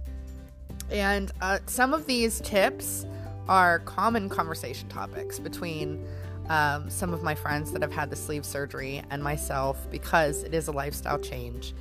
and 0.91 1.31
uh, 1.41 1.59
some 1.65 1.93
of 1.93 2.05
these 2.05 2.41
tips 2.41 3.05
are 3.47 3.79
common 3.79 4.27
conversation 4.27 4.89
topics 4.89 5.39
between 5.39 6.05
um, 6.49 6.89
some 6.89 7.13
of 7.13 7.23
my 7.23 7.33
friends 7.33 7.71
that 7.71 7.81
have 7.81 7.93
had 7.93 8.09
the 8.09 8.15
sleeve 8.15 8.45
surgery 8.45 9.01
and 9.09 9.23
myself 9.23 9.87
because 9.89 10.43
it 10.43 10.53
is 10.53 10.67
a 10.67 10.71
lifestyle 10.71 11.19
change. 11.19 11.73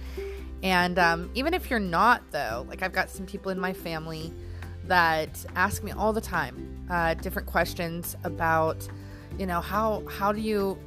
And 0.63 0.99
um, 0.99 1.31
even 1.35 1.55
if 1.55 1.71
you're 1.71 1.79
not, 1.81 2.23
though, 2.31 2.67
like 2.69 2.83
I've 2.83 2.93
got 2.93 3.11
some 3.11 3.27
people 3.27 3.51
in 3.51 3.59
my 3.59 3.73
family 3.73 4.33
that 4.85 5.45
ask 5.57 5.83
me 5.83 5.93
all 5.93 6.13
the 6.13 6.21
time 6.21 6.87
uh, 6.91 7.15
different 7.15 7.49
questions 7.49 8.17
about, 8.25 8.89
you 9.39 9.47
know, 9.47 9.61
how 9.61 10.03
how 10.09 10.33
do 10.33 10.41
you 10.41 10.79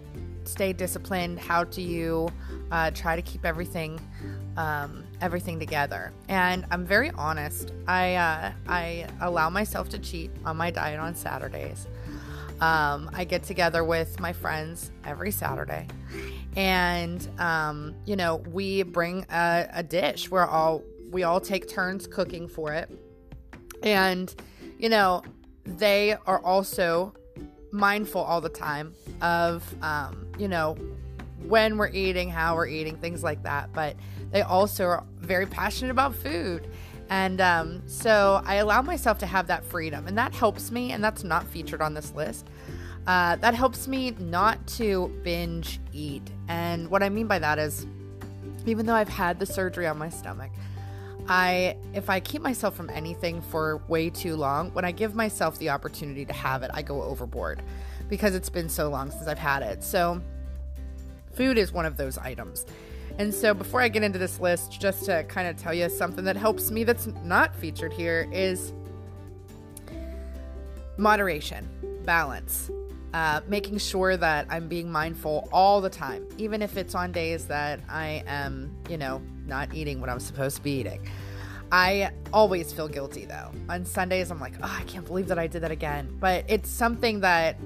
stay 0.47 0.73
disciplined? 0.73 1.39
How 1.39 1.63
do 1.63 1.81
you 1.81 2.29
uh, 2.71 2.91
try 2.91 3.15
to 3.15 3.21
keep 3.21 3.45
everything 3.45 3.99
um, 4.57 5.03
everything 5.21 5.59
together? 5.59 6.11
And 6.27 6.65
I'm 6.71 6.85
very 6.85 7.11
honest. 7.11 7.73
I 7.87 8.15
uh, 8.15 8.51
I 8.67 9.07
allow 9.21 9.49
myself 9.49 9.89
to 9.89 9.99
cheat 9.99 10.31
on 10.45 10.57
my 10.57 10.71
diet 10.71 10.99
on 10.99 11.15
Saturdays. 11.15 11.87
Um, 12.59 13.09
I 13.13 13.23
get 13.23 13.43
together 13.43 13.83
with 13.83 14.19
my 14.19 14.33
friends 14.33 14.91
every 15.03 15.31
Saturday, 15.31 15.87
and 16.55 17.27
um, 17.39 17.95
you 18.05 18.15
know 18.15 18.35
we 18.51 18.83
bring 18.83 19.25
a, 19.31 19.67
a 19.73 19.83
dish. 19.83 20.29
We're 20.29 20.45
all 20.45 20.83
we 21.09 21.23
all 21.23 21.41
take 21.41 21.67
turns 21.67 22.05
cooking 22.05 22.47
for 22.47 22.73
it, 22.73 22.89
and 23.81 24.33
you 24.77 24.89
know 24.89 25.23
they 25.65 26.15
are 26.25 26.39
also 26.43 27.13
mindful 27.71 28.21
all 28.21 28.41
the 28.41 28.49
time 28.49 28.93
of, 29.21 29.63
um, 29.83 30.27
you 30.37 30.47
know, 30.47 30.77
when 31.43 31.77
we're 31.77 31.89
eating, 31.89 32.29
how 32.29 32.55
we're 32.55 32.67
eating, 32.67 32.97
things 32.97 33.23
like 33.23 33.43
that. 33.43 33.73
But 33.73 33.95
they 34.31 34.41
also 34.41 34.85
are 34.85 35.03
very 35.17 35.45
passionate 35.45 35.91
about 35.91 36.15
food. 36.15 36.67
And 37.09 37.41
um, 37.41 37.81
so 37.87 38.41
I 38.45 38.55
allow 38.55 38.81
myself 38.81 39.17
to 39.19 39.25
have 39.25 39.47
that 39.47 39.65
freedom, 39.65 40.07
and 40.07 40.17
that 40.17 40.33
helps 40.33 40.71
me. 40.71 40.91
And 40.93 41.03
that's 41.03 41.23
not 41.23 41.45
featured 41.47 41.81
on 41.81 41.93
this 41.93 42.13
list. 42.13 42.47
Uh, 43.07 43.35
that 43.37 43.53
helps 43.53 43.87
me 43.87 44.11
not 44.11 44.65
to 44.67 45.11
binge 45.23 45.79
eat. 45.91 46.29
And 46.47 46.89
what 46.89 47.03
I 47.03 47.09
mean 47.09 47.27
by 47.27 47.39
that 47.39 47.59
is, 47.59 47.85
even 48.65 48.85
though 48.85 48.93
I've 48.93 49.09
had 49.09 49.39
the 49.39 49.45
surgery 49.45 49.87
on 49.87 49.97
my 49.97 50.09
stomach, 50.09 50.51
I 51.27 51.77
if 51.93 52.09
I 52.09 52.19
keep 52.19 52.41
myself 52.41 52.75
from 52.75 52.89
anything 52.89 53.41
for 53.41 53.81
way 53.87 54.09
too 54.09 54.35
long, 54.35 54.71
when 54.71 54.85
I 54.85 54.91
give 54.91 55.15
myself 55.15 55.57
the 55.59 55.69
opportunity 55.69 56.25
to 56.25 56.33
have 56.33 56.63
it, 56.63 56.71
I 56.73 56.81
go 56.81 57.01
overboard 57.03 57.61
because 58.09 58.35
it's 58.35 58.49
been 58.49 58.69
so 58.69 58.89
long 58.89 59.11
since 59.11 59.27
I've 59.27 59.39
had 59.39 59.63
it. 59.63 59.83
So 59.83 60.21
food 61.33 61.57
is 61.57 61.71
one 61.71 61.85
of 61.85 61.97
those 61.97 62.17
items. 62.17 62.65
And 63.17 63.33
so 63.33 63.53
before 63.53 63.81
I 63.81 63.87
get 63.87 64.03
into 64.03 64.19
this 64.19 64.39
list, 64.39 64.79
just 64.79 65.05
to 65.05 65.23
kind 65.25 65.47
of 65.47 65.57
tell 65.57 65.73
you 65.73 65.89
something 65.89 66.23
that 66.25 66.35
helps 66.37 66.71
me 66.71 66.83
that's 66.83 67.07
not 67.23 67.55
featured 67.55 67.93
here 67.93 68.27
is 68.31 68.73
moderation, 70.97 71.69
balance. 72.05 72.69
Uh, 73.13 73.41
making 73.49 73.77
sure 73.77 74.15
that 74.15 74.47
I'm 74.49 74.69
being 74.69 74.89
mindful 74.89 75.49
all 75.51 75.81
the 75.81 75.89
time, 75.89 76.25
even 76.37 76.61
if 76.61 76.77
it's 76.77 76.95
on 76.95 77.11
days 77.11 77.45
that 77.47 77.81
I 77.89 78.23
am, 78.25 78.73
you 78.89 78.97
know, 78.97 79.21
not 79.51 79.71
eating 79.75 80.01
what 80.01 80.09
I'm 80.09 80.19
supposed 80.19 80.55
to 80.55 80.63
be 80.63 80.79
eating. 80.79 81.07
I 81.71 82.09
always 82.33 82.73
feel 82.73 82.87
guilty 82.87 83.25
though. 83.25 83.51
On 83.69 83.85
Sundays, 83.85 84.31
I'm 84.31 84.39
like, 84.39 84.53
oh, 84.63 84.75
I 84.79 84.83
can't 84.85 85.05
believe 85.05 85.27
that 85.27 85.37
I 85.37 85.45
did 85.45 85.61
that 85.61 85.71
again. 85.71 86.17
But 86.19 86.45
it's 86.47 86.69
something 86.69 87.19
that 87.19 87.57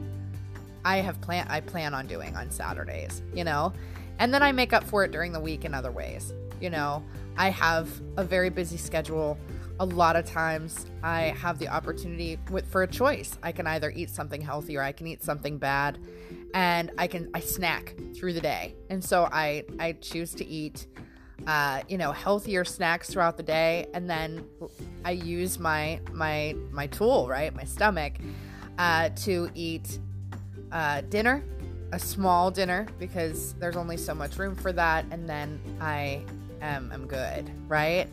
I 0.84 0.98
have 0.98 1.22
plan 1.22 1.48
I 1.50 1.62
plan 1.62 1.94
on 1.94 2.08
doing 2.08 2.36
on 2.36 2.52
Saturdays, 2.52 3.22
you 3.34 3.44
know, 3.44 3.72
and 4.20 4.34
then 4.34 4.44
I 4.44 4.52
make 4.52 4.74
up 4.74 4.84
for 4.84 5.06
it 5.06 5.12
during 5.12 5.32
the 5.32 5.40
week 5.40 5.64
in 5.64 5.74
other 5.74 5.92
ways. 5.92 6.34
You 6.60 6.70
know, 6.70 7.04
I 7.38 7.50
have 7.52 7.90
a 8.18 8.24
very 8.24 8.50
busy 8.50 8.78
schedule 8.78 9.38
a 9.80 9.86
lot 9.86 10.16
of 10.16 10.26
times 10.26 10.86
I 11.04 11.36
have 11.40 11.60
the 11.60 11.68
opportunity 11.68 12.40
with, 12.50 12.66
for 12.66 12.84
a 12.84 12.88
choice. 12.88 13.38
I 13.44 13.52
can 13.52 13.68
either 13.68 13.92
eat 13.92 14.10
something 14.10 14.42
healthy 14.42 14.78
or 14.78 14.82
I 14.82 14.92
can 14.92 15.08
eat 15.08 15.24
something 15.24 15.58
bad, 15.58 16.00
and 16.54 16.92
I 16.98 17.08
can 17.08 17.30
I 17.34 17.40
snack 17.42 17.96
through 18.16 18.34
the 18.34 18.42
day. 18.42 18.76
And 18.90 19.04
so 19.04 19.28
I 19.32 19.66
I 19.80 19.94
choose 19.94 20.34
to 20.36 20.46
eat, 20.46 20.88
uh, 21.48 21.82
you 21.88 21.98
know, 21.98 22.12
healthier 22.12 22.66
snacks 22.66 23.10
throughout 23.10 23.38
the 23.38 23.44
day, 23.44 23.88
and 23.94 24.10
then 24.10 24.44
I 25.04 25.12
use 25.12 25.60
my 25.60 26.00
my 26.12 26.56
my 26.72 26.88
tool, 26.88 27.28
right, 27.28 27.54
my 27.54 27.64
stomach, 27.64 28.14
uh, 28.78 29.10
to 29.24 29.50
eat 29.54 30.00
uh, 30.72 31.02
dinner, 31.02 31.44
a 31.92 32.00
small 32.00 32.52
dinner 32.52 32.88
because 33.00 33.54
there's 33.54 33.76
only 33.76 33.98
so 33.98 34.16
much 34.16 34.38
room 34.38 34.56
for 34.56 34.72
that, 34.74 35.06
and 35.12 35.30
then 35.30 35.60
I 35.80 36.24
am 36.62 36.92
am 36.92 37.08
good, 37.08 37.50
right? 37.68 38.08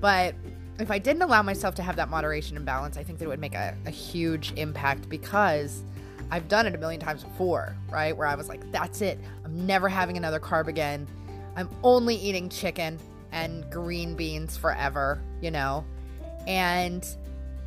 But 0.00 0.34
if 0.78 0.90
I 0.90 0.98
didn't 0.98 1.22
allow 1.22 1.42
myself 1.42 1.74
to 1.76 1.82
have 1.82 1.96
that 1.96 2.10
moderation 2.10 2.56
and 2.56 2.66
balance, 2.66 2.96
I 2.96 3.04
think 3.04 3.18
that 3.20 3.26
it 3.26 3.28
would 3.28 3.40
make 3.40 3.54
a, 3.54 3.76
a 3.86 3.90
huge 3.90 4.52
impact 4.56 5.08
because 5.08 5.82
I've 6.30 6.48
done 6.48 6.66
it 6.66 6.74
a 6.74 6.78
million 6.78 7.00
times 7.00 7.22
before, 7.22 7.76
right? 7.90 8.16
Where 8.16 8.26
I 8.26 8.34
was 8.34 8.48
like, 8.48 8.70
that's 8.72 9.00
it. 9.00 9.18
I'm 9.44 9.66
never 9.66 9.88
having 9.88 10.16
another 10.16 10.40
carb 10.40 10.66
again. 10.66 11.06
I'm 11.56 11.68
only 11.82 12.16
eating 12.16 12.48
chicken 12.48 12.98
and 13.32 13.68
green 13.70 14.14
beans 14.14 14.56
forever, 14.56 15.20
you 15.40 15.50
know? 15.50 15.84
And 16.46 17.06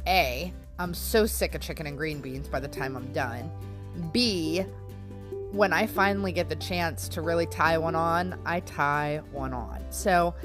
A, 0.08 0.54
I'm 0.80 0.94
so 0.94 1.26
sick 1.26 1.56
of 1.56 1.62
chicken 1.62 1.88
and 1.88 1.98
green 1.98 2.22
beans 2.22 2.48
by 2.48 2.60
the 2.60 2.68
time 2.68 2.96
I'm 2.96 3.12
done. 3.14 3.50
B, 4.12 4.64
when 5.52 5.74
I 5.74 5.88
finally 5.88 6.32
get 6.32 6.50
the 6.50 6.56
chance 6.56 7.08
to 7.10 7.22
really 7.22 7.46
tie 7.46 7.78
one 7.78 7.96
on, 7.96 8.40
I 8.46 8.60
tie 8.62 9.22
one 9.32 9.54
on. 9.54 9.84
So, 9.90 10.36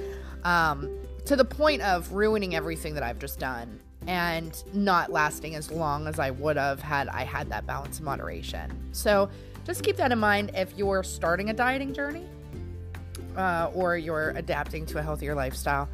um, 0.44 0.90
to 1.26 1.36
the 1.36 1.44
point 1.44 1.82
of 1.82 2.12
ruining 2.12 2.54
everything 2.54 2.94
that 2.94 3.02
I've 3.02 3.18
just 3.18 3.38
done 3.38 3.80
and 4.08 4.62
not 4.72 5.12
lasting 5.12 5.54
as 5.54 5.70
long 5.70 6.08
as 6.08 6.18
I 6.18 6.30
would 6.30 6.56
have 6.56 6.80
had 6.80 7.08
I 7.08 7.22
had 7.22 7.48
that 7.50 7.66
balance 7.66 7.98
and 7.98 8.04
moderation. 8.04 8.72
So, 8.92 9.28
just 9.64 9.84
keep 9.84 9.96
that 9.96 10.10
in 10.10 10.18
mind 10.18 10.50
if 10.54 10.76
you're 10.76 11.04
starting 11.04 11.50
a 11.50 11.52
dieting 11.52 11.94
journey 11.94 12.26
uh, 13.36 13.70
or 13.74 13.96
you're 13.96 14.30
adapting 14.30 14.86
to 14.86 14.98
a 14.98 15.02
healthier 15.02 15.34
lifestyle. 15.34 15.88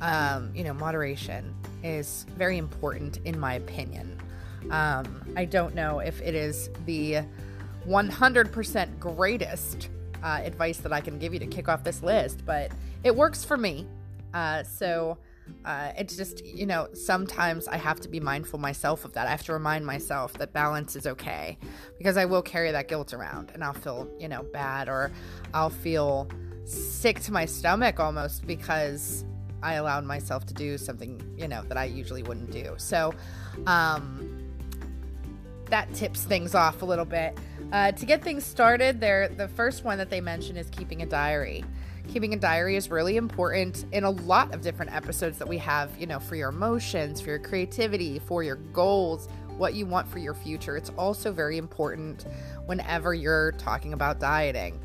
Um, 0.00 0.50
you 0.54 0.64
know, 0.64 0.72
moderation 0.72 1.54
is 1.82 2.26
very 2.36 2.58
important 2.58 3.18
in 3.24 3.38
my 3.38 3.54
opinion. 3.54 4.20
Um, 4.70 5.22
I 5.36 5.44
don't 5.44 5.74
know 5.74 6.00
if 6.00 6.20
it 6.20 6.34
is 6.34 6.70
the 6.86 7.22
100% 7.86 8.98
greatest 8.98 9.88
uh, 10.22 10.40
advice 10.42 10.78
that 10.78 10.92
I 10.92 11.00
can 11.00 11.18
give 11.18 11.32
you 11.32 11.40
to 11.40 11.46
kick 11.46 11.68
off 11.68 11.82
this 11.82 12.02
list, 12.02 12.44
but 12.44 12.70
it 13.04 13.14
works 13.14 13.44
for 13.44 13.56
me. 13.56 13.86
Uh, 14.34 14.62
so 14.62 15.18
uh, 15.64 15.92
it's 15.98 16.16
just, 16.16 16.44
you 16.44 16.66
know, 16.66 16.88
sometimes 16.92 17.66
I 17.68 17.76
have 17.76 18.00
to 18.00 18.08
be 18.08 18.20
mindful 18.20 18.58
myself 18.58 19.04
of 19.04 19.12
that. 19.14 19.26
I 19.26 19.30
have 19.30 19.42
to 19.44 19.52
remind 19.52 19.84
myself 19.84 20.34
that 20.34 20.52
balance 20.52 20.94
is 20.94 21.06
okay 21.06 21.58
because 21.98 22.16
I 22.16 22.24
will 22.24 22.42
carry 22.42 22.70
that 22.70 22.88
guilt 22.88 23.12
around 23.12 23.50
and 23.54 23.64
I'll 23.64 23.72
feel, 23.72 24.08
you 24.18 24.28
know, 24.28 24.42
bad 24.42 24.88
or 24.88 25.10
I'll 25.52 25.70
feel 25.70 26.28
sick 26.72 27.20
to 27.20 27.32
my 27.32 27.44
stomach 27.44 28.00
almost 28.00 28.46
because 28.46 29.24
I 29.62 29.74
allowed 29.74 30.04
myself 30.04 30.46
to 30.46 30.54
do 30.54 30.78
something, 30.78 31.20
you 31.36 31.48
know, 31.48 31.62
that 31.64 31.76
I 31.76 31.84
usually 31.84 32.22
wouldn't 32.22 32.50
do. 32.50 32.74
So, 32.78 33.14
um, 33.66 34.36
that 35.66 35.92
tips 35.94 36.24
things 36.24 36.54
off 36.54 36.82
a 36.82 36.84
little 36.84 37.04
bit. 37.04 37.38
Uh, 37.72 37.92
to 37.92 38.04
get 38.04 38.22
things 38.22 38.44
started, 38.44 39.00
there 39.00 39.28
the 39.28 39.48
first 39.48 39.84
one 39.84 39.98
that 39.98 40.10
they 40.10 40.20
mention 40.20 40.56
is 40.56 40.68
keeping 40.70 41.02
a 41.02 41.06
diary. 41.06 41.64
Keeping 42.08 42.34
a 42.34 42.36
diary 42.36 42.74
is 42.76 42.90
really 42.90 43.16
important 43.16 43.84
in 43.92 44.02
a 44.02 44.10
lot 44.10 44.52
of 44.52 44.62
different 44.62 44.92
episodes 44.92 45.38
that 45.38 45.46
we 45.46 45.58
have, 45.58 45.90
you 45.98 46.06
know, 46.06 46.18
for 46.18 46.34
your 46.34 46.48
emotions, 46.48 47.20
for 47.20 47.30
your 47.30 47.38
creativity, 47.38 48.18
for 48.18 48.42
your 48.42 48.56
goals, 48.56 49.28
what 49.56 49.74
you 49.74 49.86
want 49.86 50.08
for 50.08 50.18
your 50.18 50.34
future. 50.34 50.76
It's 50.76 50.90
also 50.98 51.30
very 51.30 51.56
important 51.56 52.24
whenever 52.66 53.14
you're 53.14 53.52
talking 53.52 53.92
about 53.92 54.18
dieting. 54.18 54.80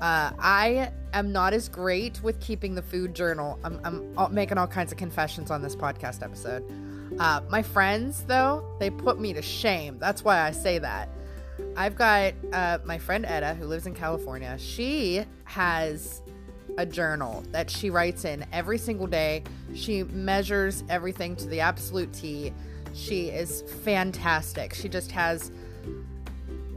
Uh, 0.00 0.32
I 0.38 0.90
am 1.12 1.32
not 1.32 1.54
as 1.54 1.68
great 1.68 2.22
with 2.22 2.40
keeping 2.40 2.74
the 2.74 2.82
food 2.82 3.14
journal. 3.14 3.58
I'm, 3.64 3.80
I'm 4.16 4.34
making 4.34 4.58
all 4.58 4.66
kinds 4.66 4.92
of 4.92 4.98
confessions 4.98 5.50
on 5.50 5.62
this 5.62 5.76
podcast 5.76 6.22
episode. 6.22 6.64
Uh, 7.18 7.40
my 7.48 7.62
friends, 7.62 8.24
though, 8.24 8.64
they 8.80 8.90
put 8.90 9.20
me 9.20 9.32
to 9.32 9.42
shame. 9.42 9.98
That's 9.98 10.24
why 10.24 10.40
I 10.40 10.50
say 10.50 10.78
that. 10.78 11.08
I've 11.76 11.94
got 11.94 12.34
uh, 12.52 12.78
my 12.84 12.98
friend 12.98 13.24
Etta, 13.24 13.54
who 13.54 13.66
lives 13.66 13.86
in 13.86 13.94
California. 13.94 14.56
She 14.58 15.24
has 15.44 16.22
a 16.76 16.84
journal 16.84 17.44
that 17.52 17.70
she 17.70 17.90
writes 17.90 18.24
in 18.24 18.44
every 18.52 18.78
single 18.78 19.06
day. 19.06 19.44
She 19.74 20.02
measures 20.04 20.82
everything 20.88 21.36
to 21.36 21.46
the 21.46 21.60
absolute 21.60 22.12
T. 22.12 22.52
She 22.94 23.28
is 23.28 23.62
fantastic. 23.84 24.74
She 24.74 24.88
just 24.88 25.12
has 25.12 25.52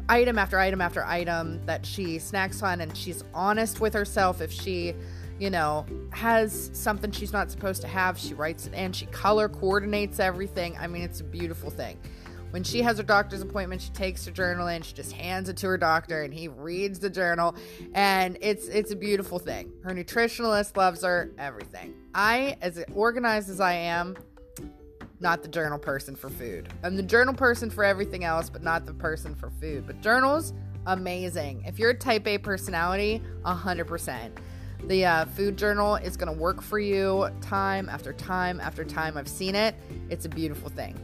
item 0.09 0.37
after 0.39 0.59
item 0.59 0.81
after 0.81 1.03
item 1.03 1.65
that 1.65 1.85
she 1.85 2.19
snacks 2.19 2.61
on, 2.63 2.81
and 2.81 2.95
she's 2.95 3.23
honest 3.33 3.79
with 3.79 3.93
herself. 3.93 4.41
If 4.41 4.51
she 4.51 4.95
you 5.39 5.49
know, 5.49 5.85
has 6.11 6.71
something 6.73 7.11
she's 7.11 7.31
not 7.31 7.51
supposed 7.51 7.81
to 7.81 7.87
have, 7.87 8.17
she 8.17 8.33
writes 8.33 8.65
it 8.65 8.73
and 8.73 8.95
She 8.95 9.05
color 9.07 9.47
coordinates 9.47 10.19
everything. 10.19 10.77
I 10.79 10.87
mean, 10.87 11.03
it's 11.03 11.19
a 11.21 11.23
beautiful 11.23 11.69
thing. 11.69 11.99
When 12.51 12.63
she 12.63 12.81
has 12.81 12.97
her 12.97 13.03
doctor's 13.03 13.41
appointment, 13.41 13.81
she 13.81 13.89
takes 13.91 14.25
her 14.25 14.31
journal 14.31 14.67
in, 14.67 14.81
she 14.81 14.93
just 14.93 15.11
hands 15.11 15.49
it 15.49 15.57
to 15.57 15.67
her 15.67 15.77
doctor 15.77 16.23
and 16.23 16.33
he 16.33 16.47
reads 16.47 16.97
the 16.97 17.09
journal 17.09 17.55
and 17.93 18.37
it's 18.41 18.67
it's 18.67 18.91
a 18.91 18.95
beautiful 18.95 19.37
thing. 19.37 19.71
Her 19.83 19.91
nutritionalist 19.91 20.77
loves 20.77 21.03
her, 21.03 21.31
everything. 21.37 21.93
I 22.15 22.57
as 22.61 22.83
organized 22.95 23.49
as 23.49 23.59
I 23.59 23.73
am, 23.73 24.15
not 25.19 25.41
the 25.41 25.47
journal 25.47 25.79
person 25.79 26.15
for 26.15 26.29
food. 26.29 26.69
I'm 26.83 26.95
the 26.95 27.03
journal 27.03 27.33
person 27.33 27.69
for 27.69 27.83
everything 27.83 28.23
else, 28.23 28.49
but 28.49 28.63
not 28.63 28.85
the 28.85 28.93
person 28.93 29.33
for 29.35 29.49
food. 29.49 29.87
But 29.87 30.01
journals, 30.01 30.53
amazing. 30.85 31.63
If 31.65 31.79
you're 31.79 31.91
a 31.91 31.97
type 31.97 32.27
A 32.27 32.37
personality, 32.37 33.21
100%. 33.43 34.31
The 34.85 35.05
uh, 35.05 35.25
food 35.25 35.57
journal 35.57 35.95
is 35.95 36.15
going 36.15 36.31
to 36.31 36.39
work 36.39 36.61
for 36.61 36.77
you 36.77 37.29
time 37.41 37.89
after 37.89 38.13
time 38.13 38.59
after 38.59 38.85
time. 38.85 39.17
I've 39.17 39.27
seen 39.27 39.55
it, 39.55 39.75
it's 40.09 40.25
a 40.25 40.29
beautiful 40.29 40.69
thing. 40.69 40.95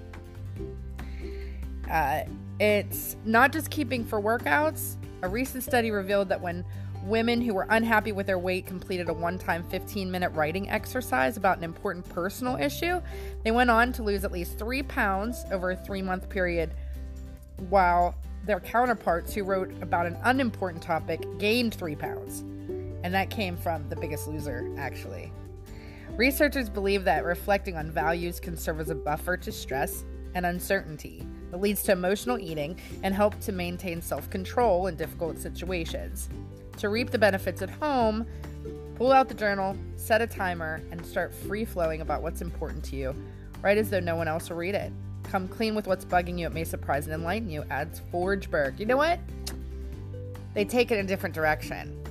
Uh, 1.89 2.21
it's 2.59 3.17
not 3.25 3.51
just 3.51 3.71
keeping 3.71 4.05
for 4.05 4.21
workouts. 4.21 4.95
A 5.23 5.27
recent 5.27 5.63
study 5.63 5.89
revealed 5.89 6.29
that 6.29 6.39
when 6.39 6.63
women 7.03 7.41
who 7.41 7.53
were 7.53 7.67
unhappy 7.69 8.11
with 8.11 8.27
their 8.27 8.39
weight 8.39 8.65
completed 8.65 9.09
a 9.09 9.13
one 9.13 9.37
time 9.37 9.63
15 9.63 10.09
minute 10.09 10.29
writing 10.31 10.69
exercise 10.69 11.37
about 11.37 11.57
an 11.57 11.63
important 11.63 12.07
personal 12.09 12.55
issue, 12.55 13.01
they 13.43 13.51
went 13.51 13.69
on 13.69 13.91
to 13.93 14.03
lose 14.03 14.23
at 14.23 14.31
least 14.31 14.57
three 14.57 14.83
pounds 14.83 15.45
over 15.51 15.71
a 15.71 15.75
three 15.75 16.01
month 16.01 16.29
period, 16.29 16.73
while 17.69 18.15
their 18.45 18.59
counterparts 18.59 19.33
who 19.33 19.43
wrote 19.43 19.71
about 19.81 20.05
an 20.05 20.17
unimportant 20.23 20.83
topic 20.83 21.25
gained 21.37 21.73
three 21.73 21.95
pounds. 21.95 22.39
And 23.03 23.13
that 23.13 23.29
came 23.29 23.57
from 23.57 23.87
The 23.89 23.95
Biggest 23.97 24.27
Loser, 24.27 24.73
actually. 24.77 25.31
Researchers 26.15 26.69
believe 26.69 27.03
that 27.05 27.25
reflecting 27.25 27.75
on 27.75 27.91
values 27.91 28.39
can 28.39 28.55
serve 28.55 28.79
as 28.79 28.89
a 28.89 28.95
buffer 28.95 29.35
to 29.37 29.51
stress 29.51 30.05
and 30.35 30.45
uncertainty 30.45 31.25
that 31.51 31.59
leads 31.59 31.83
to 31.83 31.91
emotional 31.91 32.39
eating 32.39 32.79
and 33.03 33.13
help 33.13 33.39
to 33.41 33.51
maintain 33.51 34.01
self 34.01 34.29
control 34.29 34.87
in 34.87 34.95
difficult 34.95 35.37
situations. 35.37 36.29
To 36.77 36.89
reap 36.89 37.11
the 37.11 37.17
benefits 37.17 37.61
at 37.61 37.69
home, 37.69 38.25
pull 38.95 39.11
out 39.11 39.27
the 39.27 39.35
journal, 39.35 39.77
set 39.95 40.21
a 40.21 40.27
timer, 40.27 40.81
and 40.91 41.05
start 41.05 41.33
free 41.33 41.65
flowing 41.65 42.01
about 42.01 42.21
what's 42.21 42.41
important 42.41 42.83
to 42.85 42.95
you, 42.95 43.15
right 43.61 43.77
as 43.77 43.89
though 43.89 43.99
no 43.99 44.15
one 44.15 44.27
else 44.27 44.49
will 44.49 44.57
read 44.57 44.75
it. 44.75 44.91
Come 45.23 45.47
clean 45.47 45.75
with 45.75 45.87
what's 45.87 46.05
bugging 46.05 46.37
you, 46.37 46.47
it 46.47 46.53
may 46.53 46.63
surprise 46.63 47.05
and 47.05 47.13
enlighten 47.13 47.49
you, 47.49 47.63
adds 47.69 48.01
Forgeberg. 48.11 48.79
You 48.79 48.85
know 48.85 48.97
what? 48.97 49.19
They 50.53 50.65
take 50.65 50.91
it 50.91 50.99
in 50.99 51.05
a 51.05 51.07
different 51.07 51.33
direction 51.33 52.03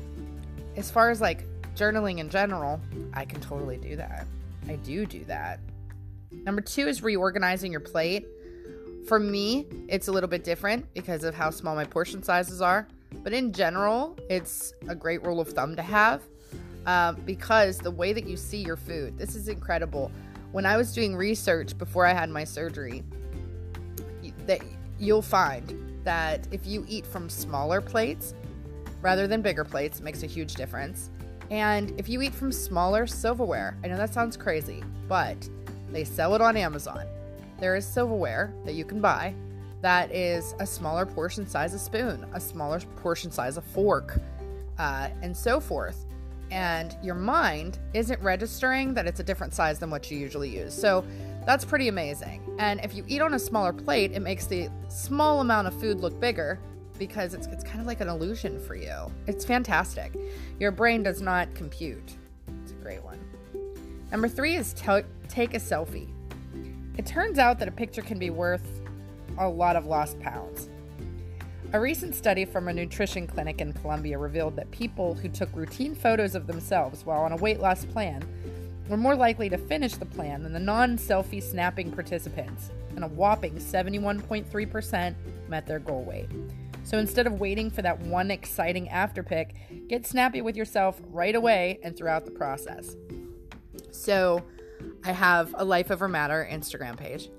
as 0.76 0.90
far 0.90 1.10
as 1.10 1.20
like 1.20 1.44
journaling 1.74 2.18
in 2.18 2.28
general, 2.28 2.80
I 3.14 3.24
can 3.24 3.40
totally 3.40 3.76
do 3.76 3.96
that. 3.96 4.26
I 4.68 4.76
do 4.76 5.06
do 5.06 5.24
that. 5.24 5.60
Number 6.30 6.60
two 6.60 6.86
is 6.88 7.02
reorganizing 7.02 7.72
your 7.72 7.80
plate. 7.80 8.26
For 9.06 9.18
me, 9.18 9.66
it's 9.88 10.08
a 10.08 10.12
little 10.12 10.28
bit 10.28 10.44
different 10.44 10.92
because 10.94 11.24
of 11.24 11.34
how 11.34 11.50
small 11.50 11.74
my 11.74 11.84
portion 11.84 12.22
sizes 12.22 12.60
are. 12.62 12.86
But 13.22 13.32
in 13.32 13.52
general, 13.52 14.16
it's 14.28 14.74
a 14.88 14.94
great 14.94 15.24
rule 15.24 15.40
of 15.40 15.48
thumb 15.48 15.76
to 15.76 15.82
have 15.82 16.22
uh, 16.86 17.12
because 17.12 17.78
the 17.78 17.90
way 17.90 18.12
that 18.12 18.26
you 18.26 18.36
see 18.36 18.58
your 18.58 18.76
food, 18.76 19.16
this 19.16 19.34
is 19.34 19.48
incredible. 19.48 20.10
When 20.50 20.66
I 20.66 20.76
was 20.76 20.92
doing 20.92 21.16
research 21.16 21.78
before 21.78 22.04
I 22.04 22.12
had 22.12 22.28
my 22.28 22.44
surgery, 22.44 23.04
that 24.46 24.60
you'll 24.98 25.22
find 25.22 26.00
that 26.04 26.46
if 26.50 26.66
you 26.66 26.84
eat 26.88 27.06
from 27.06 27.28
smaller 27.28 27.80
plates, 27.80 28.34
rather 29.00 29.26
than 29.26 29.42
bigger 29.42 29.64
plates 29.64 30.00
makes 30.00 30.22
a 30.22 30.26
huge 30.26 30.54
difference. 30.54 31.10
And 31.50 31.92
if 31.98 32.08
you 32.08 32.22
eat 32.22 32.34
from 32.34 32.50
smaller 32.50 33.06
silverware, 33.06 33.76
I 33.84 33.88
know 33.88 33.96
that 33.96 34.14
sounds 34.14 34.36
crazy, 34.36 34.82
but 35.08 35.48
they 35.90 36.04
sell 36.04 36.34
it 36.34 36.40
on 36.40 36.56
Amazon. 36.56 37.06
There 37.58 37.76
is 37.76 37.86
silverware 37.86 38.52
that 38.64 38.74
you 38.74 38.84
can 38.84 39.00
buy 39.00 39.34
that 39.82 40.10
is 40.14 40.54
a 40.60 40.66
smaller 40.66 41.04
portion 41.04 41.46
size 41.46 41.74
of 41.74 41.80
spoon, 41.80 42.24
a 42.32 42.40
smaller 42.40 42.80
portion 42.96 43.30
size 43.30 43.56
of 43.56 43.64
fork, 43.64 44.18
uh, 44.78 45.08
and 45.22 45.36
so 45.36 45.60
forth. 45.60 46.06
and 46.52 46.96
your 47.02 47.14
mind 47.14 47.78
isn't 47.94 48.20
registering 48.22 48.92
that 48.92 49.06
it's 49.06 49.20
a 49.20 49.22
different 49.22 49.54
size 49.54 49.78
than 49.78 49.88
what 49.90 50.10
you 50.10 50.18
usually 50.18 50.50
use. 50.50 50.74
So 50.74 51.02
that's 51.46 51.64
pretty 51.64 51.88
amazing. 51.88 52.42
And 52.58 52.78
if 52.84 52.94
you 52.94 53.04
eat 53.08 53.22
on 53.22 53.32
a 53.32 53.38
smaller 53.38 53.72
plate, 53.72 54.12
it 54.12 54.20
makes 54.20 54.46
the 54.46 54.68
small 54.88 55.40
amount 55.40 55.66
of 55.66 55.80
food 55.80 56.00
look 56.00 56.20
bigger 56.20 56.60
because 56.98 57.32
it's, 57.32 57.46
it's 57.46 57.64
kind 57.64 57.80
of 57.80 57.86
like 57.86 58.02
an 58.02 58.08
illusion 58.08 58.60
for 58.60 58.74
you. 58.76 59.10
It's 59.26 59.46
fantastic. 59.46 60.14
Your 60.60 60.72
brain 60.72 61.02
does 61.02 61.22
not 61.22 61.52
compute. 61.54 62.16
It's 62.62 62.72
a 62.72 62.74
great 62.74 63.02
one. 63.02 63.18
Number 64.10 64.28
three 64.28 64.54
is 64.56 64.74
t- 64.74 65.00
take 65.28 65.54
a 65.54 65.58
selfie. 65.58 66.10
It 66.98 67.06
turns 67.06 67.38
out 67.38 67.58
that 67.60 67.68
a 67.68 67.72
picture 67.72 68.02
can 68.02 68.18
be 68.18 68.28
worth 68.28 68.81
a 69.38 69.48
lot 69.48 69.76
of 69.76 69.86
lost 69.86 70.18
pounds. 70.20 70.68
A 71.74 71.80
recent 71.80 72.14
study 72.14 72.44
from 72.44 72.68
a 72.68 72.72
nutrition 72.72 73.26
clinic 73.26 73.60
in 73.60 73.72
Colombia 73.72 74.18
revealed 74.18 74.56
that 74.56 74.70
people 74.70 75.14
who 75.14 75.28
took 75.28 75.48
routine 75.56 75.94
photos 75.94 76.34
of 76.34 76.46
themselves 76.46 77.06
while 77.06 77.22
on 77.22 77.32
a 77.32 77.36
weight 77.36 77.60
loss 77.60 77.86
plan 77.86 78.22
were 78.88 78.96
more 78.98 79.16
likely 79.16 79.48
to 79.48 79.56
finish 79.56 79.94
the 79.94 80.04
plan 80.04 80.42
than 80.42 80.52
the 80.52 80.60
non 80.60 80.98
selfie 80.98 81.42
snapping 81.42 81.90
participants, 81.90 82.70
and 82.94 83.04
a 83.04 83.08
whopping 83.08 83.54
71.3% 83.54 85.14
met 85.48 85.66
their 85.66 85.78
goal 85.78 86.04
weight. 86.04 86.28
So 86.84 86.98
instead 86.98 87.26
of 87.26 87.40
waiting 87.40 87.70
for 87.70 87.80
that 87.82 87.98
one 88.00 88.30
exciting 88.30 88.88
after 88.88 89.22
pic, 89.22 89.54
get 89.88 90.06
snappy 90.06 90.42
with 90.42 90.56
yourself 90.56 91.00
right 91.10 91.34
away 91.34 91.78
and 91.82 91.96
throughout 91.96 92.24
the 92.26 92.32
process. 92.32 92.96
So 93.92 94.44
I 95.04 95.12
have 95.12 95.54
a 95.56 95.64
Life 95.64 95.90
Over 95.90 96.08
Matter 96.08 96.46
Instagram 96.50 96.96
page 96.96 97.30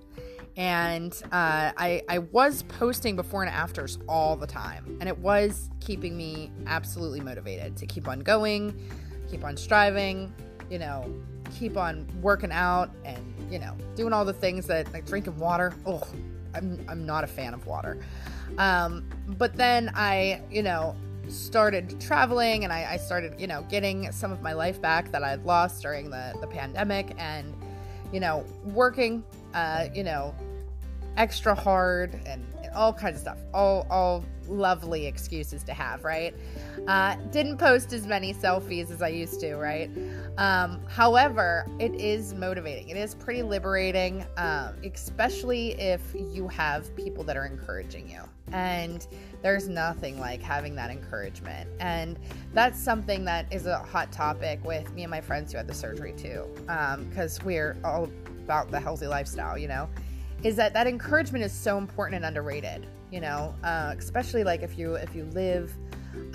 and 0.55 1.13
uh, 1.31 1.71
I, 1.77 2.03
I 2.07 2.19
was 2.19 2.63
posting 2.63 3.15
before 3.15 3.43
and 3.43 3.51
afters 3.51 3.97
all 4.07 4.35
the 4.35 4.47
time. 4.47 4.97
And 4.99 5.09
it 5.09 5.17
was 5.17 5.69
keeping 5.79 6.15
me 6.15 6.51
absolutely 6.67 7.21
motivated 7.21 7.75
to 7.77 7.85
keep 7.85 8.07
on 8.07 8.19
going 8.19 8.79
keep 9.33 9.43
on 9.43 9.57
striving 9.57 10.31
you 10.69 10.77
know 10.77 11.11
keep 11.57 11.75
on 11.75 12.07
working 12.21 12.51
out 12.51 12.91
and 13.03 13.33
you 13.51 13.57
know 13.57 13.75
doing 13.95 14.13
all 14.13 14.23
the 14.23 14.33
things 14.33 14.67
that 14.67 14.91
like 14.93 15.05
drinking 15.05 15.37
water. 15.37 15.73
Oh 15.85 16.03
i'm, 16.55 16.85
I'm 16.87 17.05
not 17.05 17.23
a 17.23 17.27
fan 17.27 17.53
of 17.53 17.65
water. 17.65 17.97
Um, 18.57 19.09
but 19.27 19.55
then 19.55 19.91
i 19.95 20.41
you 20.51 20.61
know 20.61 20.95
started 21.29 21.99
traveling 22.01 22.63
and 22.63 22.71
I, 22.71 22.93
I 22.93 22.97
started 22.97 23.39
you 23.39 23.47
know 23.47 23.65
getting 23.69 24.11
some 24.11 24.31
of 24.31 24.41
my 24.41 24.53
life 24.53 24.81
back 24.81 25.09
that 25.11 25.23
i'd 25.23 25.43
lost 25.45 25.81
during 25.81 26.09
the, 26.09 26.35
the 26.41 26.47
pandemic 26.47 27.15
and 27.17 27.55
you 28.11 28.19
know 28.19 28.45
working 28.65 29.23
uh, 29.53 29.87
you 29.93 30.03
know, 30.03 30.33
extra 31.17 31.53
hard 31.55 32.19
and, 32.25 32.45
all 32.75 32.93
kinds 32.93 33.17
of 33.17 33.21
stuff. 33.21 33.37
All 33.53 33.85
all 33.89 34.25
lovely 34.47 35.05
excuses 35.05 35.63
to 35.63 35.73
have, 35.73 36.03
right? 36.03 36.33
Uh, 36.87 37.15
didn't 37.31 37.57
post 37.57 37.93
as 37.93 38.05
many 38.05 38.33
selfies 38.33 38.91
as 38.91 39.01
I 39.01 39.09
used 39.09 39.39
to, 39.41 39.55
right? 39.55 39.89
Um, 40.37 40.81
however, 40.87 41.67
it 41.79 41.93
is 41.95 42.33
motivating. 42.33 42.89
It 42.89 42.97
is 42.97 43.15
pretty 43.15 43.43
liberating, 43.43 44.25
um, 44.37 44.73
especially 44.83 45.79
if 45.79 46.01
you 46.15 46.47
have 46.47 46.95
people 46.95 47.23
that 47.25 47.37
are 47.37 47.45
encouraging 47.45 48.09
you. 48.09 48.21
And 48.51 49.07
there's 49.41 49.67
nothing 49.67 50.19
like 50.19 50.41
having 50.41 50.75
that 50.75 50.91
encouragement. 50.91 51.69
And 51.79 52.19
that's 52.53 52.79
something 52.79 53.25
that 53.25 53.51
is 53.51 53.65
a 53.65 53.79
hot 53.79 54.11
topic 54.11 54.63
with 54.63 54.91
me 54.93 55.03
and 55.03 55.11
my 55.11 55.21
friends 55.21 55.51
who 55.51 55.57
had 55.57 55.67
the 55.67 55.73
surgery 55.73 56.13
too, 56.13 56.45
because 57.09 57.39
um, 57.39 57.45
we're 57.45 57.77
all 57.83 58.09
about 58.43 58.71
the 58.71 58.79
healthy 58.79 59.07
lifestyle, 59.07 59.57
you 59.57 59.67
know, 59.67 59.89
is 60.43 60.55
that 60.57 60.73
that 60.73 60.87
encouragement 60.87 61.43
is 61.43 61.51
so 61.51 61.77
important 61.77 62.17
and 62.17 62.25
underrated, 62.25 62.85
you 63.11 63.21
know, 63.21 63.55
uh, 63.63 63.95
especially 63.97 64.43
like 64.43 64.61
if 64.61 64.77
you 64.77 64.95
if 64.95 65.15
you 65.15 65.25
live 65.25 65.73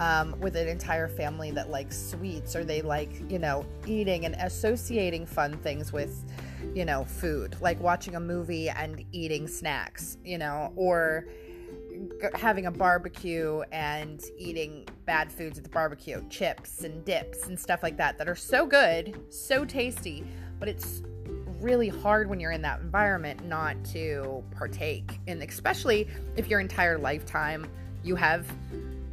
um, 0.01 0.39
with 0.41 0.57
an 0.57 0.69
entire 0.69 1.09
family 1.09 1.51
that 1.53 1.71
likes 1.71 1.97
sweets 1.97 2.57
or 2.57 2.65
they 2.65 2.83
like 2.83 3.11
you 3.31 3.39
know 3.39 3.65
eating 3.87 4.25
and 4.25 4.35
associating 4.37 5.27
fun 5.27 5.57
things 5.59 5.93
with 5.93 6.25
you 6.75 6.85
know 6.85 7.05
food 7.05 7.57
like 7.61 7.81
watching 7.81 8.17
a 8.17 8.21
movie 8.21 8.69
and 8.69 9.05
eating 9.13 9.47
snacks 9.47 10.19
you 10.25 10.39
know 10.39 10.73
or 10.77 11.27
having 12.35 12.67
a 12.67 12.71
barbecue 12.71 13.61
and 13.73 14.23
eating 14.37 14.87
bad 15.05 15.33
foods 15.33 15.59
at 15.59 15.65
the 15.65 15.71
barbecue 15.71 16.23
chips 16.29 16.85
and 16.85 17.05
dips 17.05 17.47
and 17.47 17.59
stuff 17.59 17.83
like 17.83 17.97
that 17.97 18.19
that 18.19 18.29
are 18.29 18.37
so 18.37 18.67
good 18.67 19.21
so 19.31 19.65
tasty 19.65 20.25
but 20.59 20.69
it's 20.69 21.03
really 21.61 21.89
hard 21.89 22.29
when 22.29 22.39
you're 22.41 22.53
in 22.53 22.63
that 22.63 22.81
environment 22.81 23.45
not 23.45 23.77
to 23.85 24.43
partake 24.57 25.19
and 25.27 25.43
especially 25.43 26.07
if 26.37 26.49
your 26.49 26.61
entire 26.61 26.99
lifetime 26.99 27.67
you 28.05 28.15
have 28.15 28.47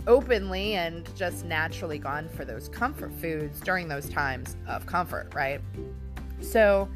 openly 0.08 0.74
and 0.76 1.10
just 1.16 1.46
naturally 1.46 1.98
gone 1.98 2.30
for 2.30 2.46
those 2.46 2.70
comfort 2.70 3.12
foods 3.14 3.60
during 3.62 3.88
those 3.88 4.08
times 4.10 4.56
of 4.68 4.86
comfort 4.86 5.34
right? 5.34 5.60
So 6.42 6.88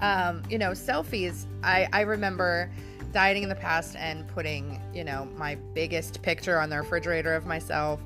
um, 0.00 0.42
you 0.50 0.58
know 0.58 0.72
selfies 0.72 1.46
i 1.62 1.88
i 1.92 2.00
remember 2.00 2.70
dieting 3.12 3.42
in 3.42 3.48
the 3.48 3.54
past 3.54 3.94
and 3.96 4.26
putting 4.28 4.80
you 4.92 5.04
know 5.04 5.28
my 5.36 5.54
biggest 5.74 6.20
picture 6.22 6.58
on 6.58 6.70
the 6.70 6.76
refrigerator 6.76 7.34
of 7.34 7.46
myself. 7.46 8.00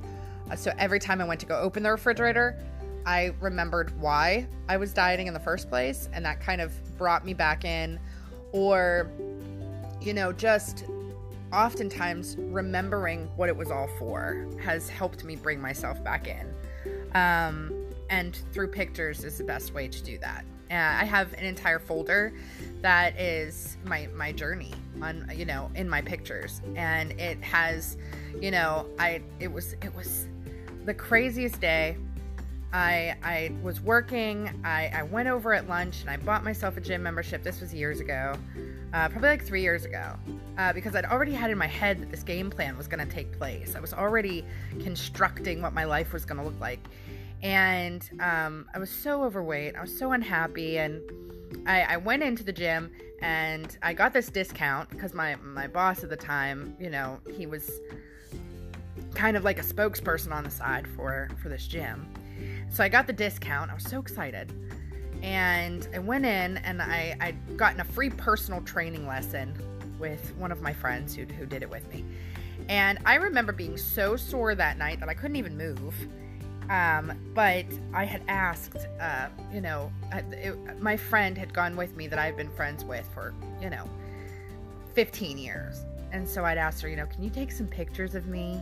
Uh, 0.51 0.57
so 0.57 0.73
every 0.79 1.01
time 1.01 1.21
i 1.21 1.25
went 1.25 1.41
to 1.41 1.47
go 1.47 1.59
open 1.59 1.83
the 1.83 1.91
refrigerator 1.91 2.57
I 3.07 3.33
remembered 3.41 3.99
why 4.01 4.49
I 4.69 4.77
was 4.77 4.93
dieting 4.93 5.29
in 5.29 5.35
the 5.35 5.41
first 5.41 5.69
place, 5.69 6.09
and 6.13 6.25
that 6.25 6.41
kind 6.41 6.61
of 6.61 6.73
brought 6.99 7.25
me 7.25 7.35
back 7.35 7.65
in. 7.65 8.01
Or, 8.53 9.09
you 10.01 10.13
know, 10.13 10.33
just 10.33 10.85
oftentimes 11.53 12.37
remembering 12.39 13.29
what 13.37 13.49
it 13.49 13.57
was 13.57 13.71
all 13.71 13.89
for 13.99 14.47
has 14.61 14.89
helped 14.89 15.25
me 15.25 15.37
bring 15.37 15.61
myself 15.61 16.03
back 16.03 16.27
in. 16.27 16.53
Um, 17.15 17.73
and 18.11 18.39
through 18.53 18.69
pictures 18.69 19.25
is 19.25 19.39
the 19.39 19.45
best 19.45 19.73
way 19.73 19.87
to 19.87 20.03
do 20.03 20.19
that. 20.19 20.45
Uh, 20.69 20.75
I 20.75 21.05
have 21.05 21.33
an 21.35 21.45
entire 21.45 21.79
folder 21.79 22.33
that 22.83 23.19
is 23.21 23.77
my 23.85 24.09
my 24.17 24.33
journey 24.33 24.75
on 25.01 25.31
you 25.33 25.45
know 25.45 25.71
in 25.77 25.89
my 25.89 26.03
pictures, 26.03 26.61
and 26.75 27.13
it 27.13 27.41
has, 27.43 27.97
you 28.41 28.51
know, 28.51 28.87
I 28.99 29.23
it 29.39 29.53
was 29.53 29.75
it 29.75 29.95
was 29.95 30.27
the 30.85 30.95
craziest 30.95 31.61
day 31.61 31.97
I 32.73 33.17
I 33.23 33.53
was 33.63 33.81
working. 33.81 34.51
I, 34.65 34.91
I 34.93 35.03
went 35.03 35.29
over 35.29 35.55
at 35.55 35.69
lunch 35.69 36.01
and 36.01 36.11
I 36.11 36.17
bought 36.17 36.45
myself 36.45 36.77
a 36.77 36.81
gym 36.81 37.03
membership. 37.03 37.43
This 37.43 37.61
was 37.61 37.73
years 37.73 38.01
ago, 38.01 38.35
uh, 38.93 39.09
probably 39.09 39.29
like 39.29 39.45
three 39.45 39.63
years 39.63 39.85
ago, 39.85 40.15
uh, 40.59 40.73
because 40.73 40.95
I'd 40.95 41.05
already 41.05 41.33
had 41.33 41.51
in 41.51 41.59
my 41.59 41.67
head 41.67 42.01
that 42.01 42.11
this 42.11 42.23
game 42.23 42.51
plan 42.51 42.77
was 42.77 42.89
going 42.89 43.07
to 43.07 43.13
take 43.13 43.33
place. 43.39 43.75
I 43.77 43.81
was 43.81 43.95
already 43.95 44.45
constructing 44.81 45.63
what 45.63 45.73
my 45.73 45.85
life 45.85 46.13
was 46.13 46.25
going 46.25 46.39
to 46.39 46.45
look 46.45 46.61
like, 46.61 46.81
and 47.43 48.09
um, 48.21 48.67
I 48.75 48.79
was 48.79 48.91
so 48.91 49.23
overweight. 49.23 49.77
I 49.77 49.81
was 49.81 49.97
so 49.97 50.13
unhappy, 50.13 50.79
and 50.79 51.01
I, 51.67 51.83
I 51.83 51.97
went 51.97 52.23
into 52.23 52.43
the 52.43 52.53
gym 52.53 52.91
and 53.23 53.79
I 53.83 53.95
got 53.95 54.13
this 54.13 54.29
discount 54.29 54.91
because 54.91 55.15
my 55.15 55.37
my 55.37 55.67
boss 55.67 56.05
at 56.05 56.11
the 56.11 56.17
time, 56.17 56.77
you 56.79 56.91
know, 56.91 57.19
he 57.35 57.47
was 57.47 57.81
kind 59.15 59.37
of 59.37 59.45
like 59.45 59.59
a 59.59 59.63
spokesperson 59.63 60.33
on 60.33 60.45
the 60.45 60.51
side 60.51 60.87
for 60.87 61.31
for 61.41 61.49
this 61.49 61.67
gym 61.67 62.07
so 62.69 62.83
I 62.85 62.89
got 62.89 63.07
the 63.07 63.13
discount. 63.13 63.71
I 63.71 63.75
was 63.75 63.85
so 63.85 64.01
excited. 64.01 64.53
And 65.23 65.89
I 65.95 65.99
went 65.99 66.27
in 66.27 66.59
and 66.59 66.83
I, 66.83 67.17
I'd 67.21 67.57
gotten 67.57 67.81
a 67.81 67.85
free 67.85 68.11
personal 68.11 68.61
training 68.61 69.07
lesson 69.07 69.55
with 69.99 70.35
one 70.37 70.53
of 70.53 70.61
my 70.61 70.73
friends 70.73 71.15
who, 71.15 71.25
who 71.25 71.47
did 71.47 71.63
it 71.63 71.71
with 71.71 71.89
me. 71.93 72.05
And 72.69 72.99
I 73.05 73.15
remember 73.15 73.53
being 73.53 73.77
so 73.77 74.17
sore 74.17 74.55
that 74.55 74.79
night 74.79 75.01
that 75.01 75.09
I 75.09 75.15
couldn't 75.15 75.37
even 75.37 75.57
move. 75.57 75.95
Um, 76.69 77.13
but 77.33 77.65
I 77.95 78.05
had 78.05 78.23
asked, 78.27 78.89
uh, 79.01 79.29
you 79.53 79.61
know, 79.61 79.93
it, 80.13 80.83
my 80.83 80.97
friend 80.97 81.39
had 81.39 81.55
gone 81.55 81.77
with 81.77 81.97
me 81.97 82.09
that 82.09 82.19
I've 82.19 82.37
been 82.37 82.51
friends 82.51 82.85
with 82.85 83.09
for, 83.15 83.35
you 83.61 83.71
know, 83.71 83.89
15 84.95 85.39
years. 85.39 85.85
And 86.13 86.29
so 86.29 86.45
I'd 86.45 86.59
asked 86.59 86.83
her, 86.83 86.89
you 86.89 86.97
know, 86.97 87.07
can 87.07 87.23
you 87.23 87.31
take 87.31 87.53
some 87.53 87.67
pictures 87.67 88.15
of 88.15 88.27
me? 88.27 88.61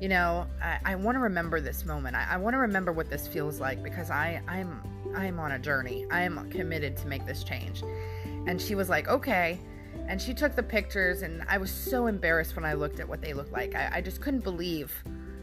You 0.00 0.08
know, 0.08 0.46
I, 0.62 0.78
I 0.84 0.94
want 0.96 1.16
to 1.16 1.20
remember 1.20 1.60
this 1.60 1.84
moment. 1.84 2.16
I, 2.16 2.26
I 2.30 2.36
want 2.36 2.54
to 2.54 2.58
remember 2.58 2.92
what 2.92 3.10
this 3.10 3.26
feels 3.26 3.60
like 3.60 3.82
because 3.82 4.10
I, 4.10 4.42
I'm 4.48 4.82
I'm 5.16 5.38
on 5.38 5.52
a 5.52 5.58
journey. 5.58 6.06
I 6.10 6.22
am 6.22 6.50
committed 6.50 6.96
to 6.98 7.06
make 7.06 7.24
this 7.26 7.44
change. 7.44 7.82
And 8.46 8.60
she 8.60 8.74
was 8.74 8.88
like, 8.88 9.08
okay. 9.08 9.58
And 10.08 10.20
she 10.20 10.34
took 10.34 10.54
the 10.54 10.62
pictures, 10.62 11.22
and 11.22 11.44
I 11.48 11.56
was 11.56 11.70
so 11.70 12.06
embarrassed 12.06 12.56
when 12.56 12.64
I 12.64 12.74
looked 12.74 13.00
at 13.00 13.08
what 13.08 13.22
they 13.22 13.32
looked 13.32 13.52
like. 13.52 13.74
I, 13.74 13.90
I 13.94 14.00
just 14.00 14.20
couldn't 14.20 14.44
believe 14.44 14.92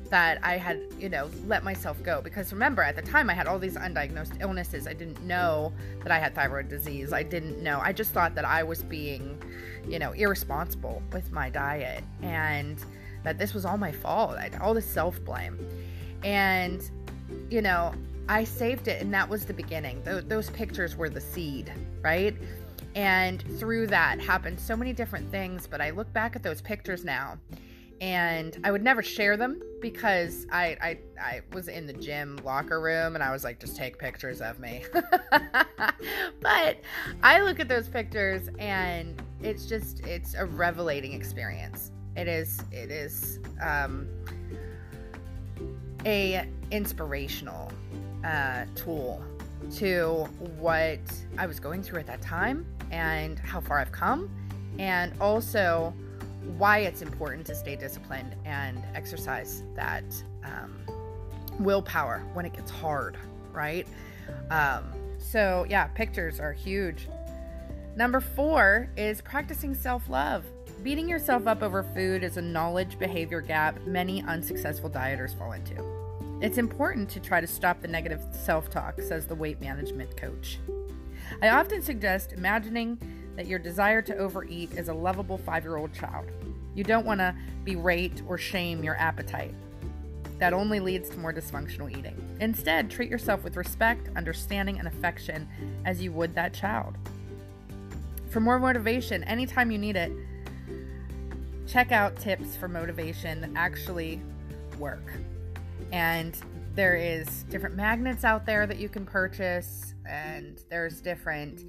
that 0.10 0.40
I 0.44 0.58
had, 0.58 0.82
you 1.00 1.08
know, 1.08 1.30
let 1.48 1.64
myself 1.64 2.04
go. 2.04 2.22
Because 2.22 2.52
remember, 2.52 2.84
at 2.84 2.98
the 2.98 3.02
time, 3.02 3.30
I 3.30 3.34
had 3.34 3.48
all 3.48 3.58
these 3.58 3.76
undiagnosed 3.76 4.42
illnesses. 4.42 4.86
I 4.86 4.94
didn't 4.94 5.22
know 5.24 5.74
that 6.04 6.12
I 6.12 6.20
had 6.20 6.36
thyroid 6.36 6.68
disease. 6.68 7.14
I 7.14 7.24
didn't 7.24 7.64
know. 7.64 7.80
I 7.82 7.94
just 7.94 8.12
thought 8.12 8.36
that 8.36 8.46
I 8.46 8.62
was 8.62 8.84
being, 8.84 9.42
you 9.88 10.00
know, 10.00 10.12
irresponsible 10.12 11.02
with 11.14 11.32
my 11.32 11.50
diet. 11.50 12.04
And, 12.22 12.78
that 13.24 13.38
this 13.38 13.54
was 13.54 13.66
all 13.66 13.78
my 13.78 13.92
fault, 13.92 14.38
all 14.60 14.74
the 14.74 14.82
self 14.82 15.24
blame. 15.24 15.58
And, 16.24 16.82
you 17.50 17.62
know, 17.62 17.94
I 18.30 18.44
saved 18.44 18.88
it, 18.88 19.02
and 19.02 19.14
that 19.14 19.28
was 19.28 19.46
the 19.46 19.54
beginning. 19.54 20.02
Th- 20.04 20.24
those 20.26 20.50
pictures 20.52 20.96
were 20.96 21.10
the 21.10 21.22
seed, 21.22 21.72
right? 22.02 22.36
And 22.96 23.44
through 23.60 23.88
that 23.88 24.20
happened 24.20 24.60
so 24.60 24.76
many 24.76 24.94
different 24.94 25.30
things. 25.32 25.68
But 25.68 25.82
I 25.82 25.92
look 25.92 26.12
back 26.14 26.36
at 26.36 26.44
those 26.44 26.62
pictures 26.62 27.04
now, 27.06 27.38
and 28.02 28.58
I 28.64 28.72
would 28.72 28.84
never 28.84 29.04
share 29.04 29.38
them 29.38 29.62
because 29.82 30.48
I, 30.52 30.78
I 30.82 31.00
I 31.22 31.42
was 31.54 31.68
in 31.68 31.86
the 31.88 31.94
gym 31.94 32.40
locker 32.44 32.82
room 32.82 33.16
and 33.16 33.24
I 33.24 33.32
was 33.32 33.44
like, 33.44 33.60
just 33.60 33.76
take 33.76 33.98
pictures 33.98 34.42
of 34.42 34.60
me. 34.60 34.84
but 36.42 36.80
I 37.24 37.42
look 37.42 37.60
at 37.60 37.68
those 37.68 37.88
pictures 37.88 38.50
and 38.60 39.22
it's 39.42 39.66
just 39.66 40.00
it's 40.02 40.34
a 40.34 40.46
revelating 40.46 41.14
experience. 41.14 41.91
It 42.16 42.28
is 42.28 42.62
it 42.72 42.92
is 42.92 43.40
um, 43.62 44.08
a 46.06 46.48
inspirational 46.72 47.72
uh, 48.24 48.66
tool 48.76 49.24
to 49.76 50.28
what 50.58 51.00
I 51.38 51.46
was 51.46 51.60
going 51.60 51.84
through 51.84 52.00
at 52.00 52.08
that 52.08 52.22
time 52.22 52.66
and 52.92 53.40
how 53.40 53.62
far 53.62 53.80
I've 53.80 53.92
come, 53.92 54.30
and 54.80 55.14
also 55.22 55.94
why 56.58 56.80
it's 56.80 57.02
important 57.02 57.46
to 57.48 57.56
stay 57.56 57.76
disciplined 57.76 58.36
and 58.46 58.84
exercise 58.96 59.64
that 59.76 60.04
um, 60.44 60.82
willpower 61.60 62.24
when 62.34 62.46
it 62.46 62.54
gets 62.54 62.72
hard, 62.72 63.18
right? 63.54 63.88
Um, 64.50 64.92
so, 65.18 65.66
yeah, 65.70 65.86
pictures 65.88 66.40
are 66.40 66.54
huge. 66.54 67.08
Number 67.96 68.20
four 68.20 68.90
is 68.98 69.22
practicing 69.22 69.76
self 69.76 70.10
love. 70.10 70.46
Beating 70.84 71.08
yourself 71.08 71.46
up 71.46 71.62
over 71.62 71.84
food 71.84 72.24
is 72.24 72.38
a 72.38 72.42
knowledge 72.42 72.98
behavior 72.98 73.40
gap 73.40 73.80
many 73.86 74.24
unsuccessful 74.24 74.90
dieters 74.90 75.38
fall 75.38 75.52
into. 75.52 75.76
It's 76.42 76.58
important 76.58 77.08
to 77.10 77.20
try 77.20 77.40
to 77.40 77.46
stop 77.46 77.82
the 77.82 77.88
negative 77.88 78.20
self 78.32 78.68
talk, 78.72 79.00
says 79.00 79.28
the 79.28 79.36
weight 79.36 79.62
management 79.62 80.18
coach. 80.18 80.58
I 81.40 81.50
often 81.50 81.84
suggest 81.84 82.34
imagining 82.34 82.98
that 83.36 83.46
your 83.46 83.60
desire 83.60 84.02
to 84.02 84.18
overeat 84.18 84.72
is 84.72 84.90
a 84.90 84.94
lovable 84.94 85.38
five 85.38 85.64
year 85.64 85.78
old 85.78 85.94
child. 85.94 86.26
You 86.74 86.84
don't 86.84 87.06
want 87.06 87.20
to 87.20 87.36
berate 87.64 88.24
or 88.28 88.40
shame 88.40 88.84
your 88.84 88.96
appetite. 88.96 89.54
That 90.40 90.52
only 90.52 90.80
leads 90.80 91.12
to 91.12 91.20
more 91.20 91.32
dysfunctional 91.32 91.96
eating. 91.96 92.18
Instead, 92.40 92.90
treat 92.90 93.12
yourself 93.12 93.44
with 93.44 93.56
respect, 93.56 94.10
understanding, 94.16 94.80
and 94.80 94.88
affection 94.88 95.48
as 95.86 96.02
you 96.02 96.12
would 96.14 96.34
that 96.34 96.56
child. 96.56 96.98
For 98.32 98.40
more 98.40 98.58
motivation, 98.58 99.24
anytime 99.26 99.70
you 99.70 99.78
need 99.78 99.96
it, 99.96 100.12
check 101.72 101.94
out 101.94 102.18
tips 102.18 102.56
for 102.58 102.68
motivation 102.68 103.40
that 103.40 103.52
actually 103.56 104.22
work. 104.78 105.14
And 105.94 106.38
there 106.76 106.96
is 106.96 107.44
different 107.44 107.76
magnets 107.76 108.26
out 108.26 108.46
there 108.46 108.68
that 108.68 108.78
you 108.78 108.90
can 108.90 109.06
purchase 109.06 109.94
and 110.06 110.62
there's 110.70 111.00
different 111.02 111.64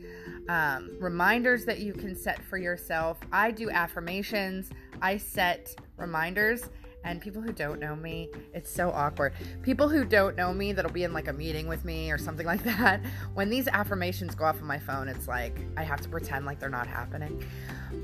um, 0.49 0.91
reminders 1.01 1.65
that 1.65 1.79
you 1.81 1.93
can 1.93 2.15
set 2.15 2.43
for 2.45 2.57
yourself 2.57 3.19
i 3.33 3.51
do 3.51 3.69
affirmations 3.71 4.71
i 5.01 5.17
set 5.17 5.75
reminders 5.97 6.71
and 7.05 7.21
people 7.21 7.43
who 7.43 7.53
don't 7.53 7.81
know 7.81 7.97
me 7.97 8.29
it's 8.55 8.71
so 8.71 8.91
awkward 8.91 9.33
people 9.63 9.89
who 9.89 10.05
don't 10.05 10.37
know 10.37 10.53
me 10.53 10.73
that'll 10.73 10.91
be 10.91 11.05
in 11.05 11.13
like 11.13 11.29
a 11.29 11.33
meeting 11.33 11.67
with 11.67 11.85
me 11.85 12.11
or 12.11 12.19
something 12.19 12.47
like 12.53 12.63
that 12.63 13.01
when 13.35 13.51
these 13.51 13.69
affirmations 13.69 14.35
go 14.35 14.45
off 14.45 14.61
on 14.61 14.67
my 14.67 14.79
phone 14.79 15.09
it's 15.09 15.29
like 15.29 15.61
i 15.77 15.83
have 15.83 16.01
to 16.01 16.09
pretend 16.09 16.47
like 16.47 16.59
they're 16.59 16.69
not 16.69 16.87
happening 16.87 17.45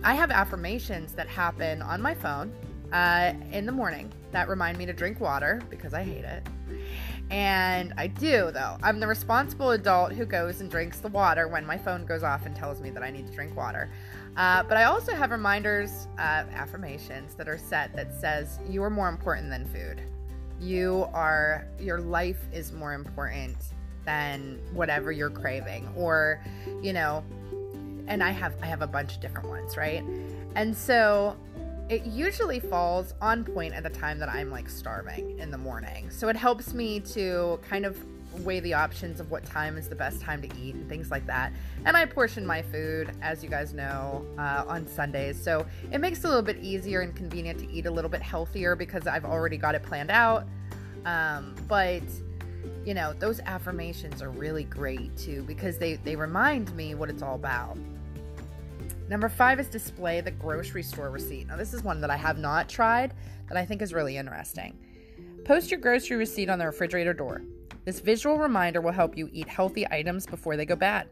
i 0.04 0.14
have 0.14 0.30
affirmations 0.30 1.12
that 1.12 1.28
happen 1.28 1.82
on 1.82 2.00
my 2.00 2.14
phone 2.14 2.52
uh, 2.92 3.34
in 3.52 3.66
the 3.66 3.72
morning 3.72 4.10
that 4.32 4.48
remind 4.48 4.78
me 4.78 4.86
to 4.86 4.92
drink 4.92 5.20
water 5.20 5.60
because 5.68 5.92
i 5.92 6.02
hate 6.02 6.24
it 6.24 6.42
and 7.30 7.92
I 7.98 8.06
do, 8.06 8.50
though. 8.52 8.78
I'm 8.82 9.00
the 9.00 9.06
responsible 9.06 9.72
adult 9.72 10.12
who 10.12 10.24
goes 10.24 10.60
and 10.60 10.70
drinks 10.70 10.98
the 11.00 11.08
water 11.08 11.46
when 11.46 11.66
my 11.66 11.76
phone 11.76 12.06
goes 12.06 12.22
off 12.22 12.46
and 12.46 12.56
tells 12.56 12.80
me 12.80 12.90
that 12.90 13.02
I 13.02 13.10
need 13.10 13.26
to 13.26 13.32
drink 13.32 13.54
water. 13.54 13.90
Uh, 14.38 14.62
but 14.62 14.76
I 14.76 14.84
also 14.84 15.14
have 15.14 15.32
reminders, 15.32 16.06
uh, 16.16 16.44
affirmations 16.54 17.34
that 17.34 17.48
are 17.48 17.58
set 17.58 17.94
that 17.96 18.14
says 18.14 18.60
you 18.70 18.84
are 18.84 18.90
more 18.90 19.08
important 19.08 19.50
than 19.50 19.66
food. 19.66 20.00
You 20.60 21.08
are, 21.12 21.66
your 21.78 22.00
life 22.00 22.40
is 22.52 22.72
more 22.72 22.94
important 22.94 23.56
than 24.04 24.60
whatever 24.72 25.10
you're 25.10 25.28
craving, 25.28 25.88
or, 25.96 26.40
you 26.80 26.92
know, 26.92 27.24
and 28.06 28.22
I 28.22 28.30
have 28.30 28.54
I 28.62 28.66
have 28.66 28.80
a 28.80 28.86
bunch 28.86 29.16
of 29.16 29.20
different 29.20 29.48
ones, 29.48 29.76
right? 29.76 30.04
And 30.54 30.74
so 30.74 31.36
it 31.88 32.04
usually 32.06 32.60
falls 32.60 33.14
on 33.20 33.44
point 33.44 33.74
at 33.74 33.82
the 33.82 33.90
time 33.90 34.18
that 34.20 34.28
I'm 34.28 34.50
like 34.50 34.70
starving 34.70 35.38
in 35.38 35.50
the 35.50 35.58
morning. 35.58 36.10
So 36.10 36.28
it 36.28 36.36
helps 36.36 36.74
me 36.74 37.00
to 37.00 37.58
kind 37.68 37.84
of 37.84 37.98
weigh 38.40 38.60
the 38.60 38.74
options 38.74 39.20
of 39.20 39.30
what 39.30 39.44
time 39.44 39.76
is 39.76 39.88
the 39.88 39.94
best 39.94 40.20
time 40.20 40.40
to 40.42 40.48
eat 40.58 40.74
and 40.74 40.88
things 40.88 41.10
like 41.10 41.26
that. 41.26 41.52
And 41.84 41.96
I 41.96 42.04
portion 42.06 42.46
my 42.46 42.62
food, 42.62 43.10
as 43.22 43.42
you 43.42 43.48
guys 43.48 43.72
know, 43.72 44.24
uh, 44.38 44.64
on 44.66 44.86
Sundays. 44.86 45.42
So 45.42 45.66
it 45.90 45.98
makes 45.98 46.20
it 46.20 46.24
a 46.24 46.28
little 46.28 46.42
bit 46.42 46.58
easier 46.62 47.00
and 47.00 47.14
convenient 47.14 47.58
to 47.60 47.70
eat 47.70 47.86
a 47.86 47.90
little 47.90 48.10
bit 48.10 48.22
healthier 48.22 48.76
because 48.76 49.06
I've 49.06 49.24
already 49.24 49.56
got 49.56 49.74
it 49.74 49.82
planned 49.82 50.10
out. 50.10 50.46
Um, 51.04 51.54
but 51.66 52.02
you 52.84 52.94
know, 52.94 53.12
those 53.12 53.40
affirmations 53.40 54.22
are 54.22 54.30
really 54.30 54.64
great 54.64 55.16
too 55.16 55.42
because 55.42 55.78
they, 55.78 55.94
they 55.96 56.16
remind 56.16 56.74
me 56.74 56.94
what 56.94 57.10
it's 57.10 57.22
all 57.22 57.34
about. 57.34 57.76
Number 59.08 59.28
five 59.28 59.58
is 59.58 59.68
display 59.68 60.20
the 60.20 60.30
grocery 60.30 60.82
store 60.82 61.10
receipt. 61.10 61.48
Now, 61.48 61.56
this 61.56 61.72
is 61.72 61.82
one 61.82 62.00
that 62.02 62.10
I 62.10 62.16
have 62.16 62.38
not 62.38 62.68
tried 62.68 63.14
that 63.48 63.56
I 63.56 63.64
think 63.64 63.80
is 63.80 63.94
really 63.94 64.16
interesting. 64.16 64.78
Post 65.44 65.70
your 65.70 65.80
grocery 65.80 66.16
receipt 66.16 66.50
on 66.50 66.58
the 66.58 66.66
refrigerator 66.66 67.14
door. 67.14 67.42
This 67.84 68.00
visual 68.00 68.38
reminder 68.38 68.80
will 68.80 68.92
help 68.92 69.16
you 69.16 69.28
eat 69.32 69.48
healthy 69.48 69.86
items 69.90 70.26
before 70.26 70.56
they 70.56 70.66
go 70.66 70.76
bad. 70.76 71.08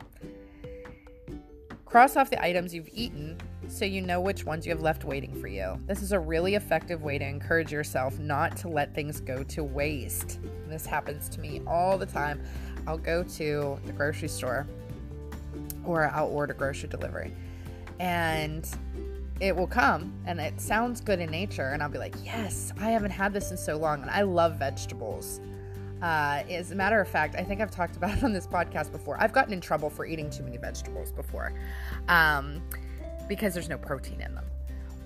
Cross 1.84 2.16
off 2.16 2.30
the 2.30 2.42
items 2.44 2.74
you've 2.74 2.90
eaten 2.92 3.38
so 3.68 3.84
you 3.84 4.00
know 4.00 4.20
which 4.20 4.44
ones 4.44 4.66
you 4.66 4.72
have 4.72 4.82
left 4.82 5.04
waiting 5.04 5.34
for 5.40 5.48
you. 5.48 5.80
This 5.86 6.02
is 6.02 6.12
a 6.12 6.18
really 6.18 6.54
effective 6.54 7.02
way 7.02 7.18
to 7.18 7.24
encourage 7.26 7.72
yourself 7.72 8.18
not 8.18 8.56
to 8.58 8.68
let 8.68 8.94
things 8.94 9.20
go 9.20 9.42
to 9.44 9.64
waste. 9.64 10.38
This 10.68 10.84
happens 10.84 11.28
to 11.30 11.40
me 11.40 11.62
all 11.66 11.96
the 11.96 12.06
time. 12.06 12.42
I'll 12.86 12.98
go 12.98 13.22
to 13.22 13.78
the 13.84 13.92
grocery 13.92 14.28
store 14.28 14.66
or 15.84 16.10
I'll 16.10 16.28
order 16.28 16.54
grocery 16.54 16.88
delivery 16.88 17.32
and 17.98 18.68
it 19.40 19.54
will 19.54 19.66
come 19.66 20.12
and 20.26 20.40
it 20.40 20.60
sounds 20.60 21.00
good 21.00 21.20
in 21.20 21.30
nature 21.30 21.70
and 21.70 21.82
i'll 21.82 21.88
be 21.88 21.98
like 21.98 22.14
yes 22.24 22.72
i 22.80 22.90
haven't 22.90 23.10
had 23.10 23.32
this 23.32 23.50
in 23.50 23.56
so 23.56 23.76
long 23.76 24.00
and 24.02 24.10
i 24.10 24.22
love 24.22 24.56
vegetables 24.56 25.40
uh, 26.06 26.42
as 26.50 26.70
a 26.70 26.74
matter 26.74 27.00
of 27.00 27.08
fact 27.08 27.34
i 27.36 27.42
think 27.42 27.60
i've 27.60 27.70
talked 27.70 27.96
about 27.96 28.16
it 28.16 28.22
on 28.24 28.32
this 28.32 28.46
podcast 28.46 28.92
before. 28.92 29.20
I've 29.20 29.32
gotten 29.32 29.52
in 29.52 29.60
trouble 29.60 29.90
for 29.90 30.06
eating 30.06 30.30
too 30.30 30.42
many 30.42 30.56
vegetables 30.56 31.10
before 31.10 31.52
um, 32.08 32.62
because 33.28 33.54
there's 33.54 33.68
no 33.68 33.78
protein 33.78 34.20
in 34.20 34.34
them. 34.34 34.44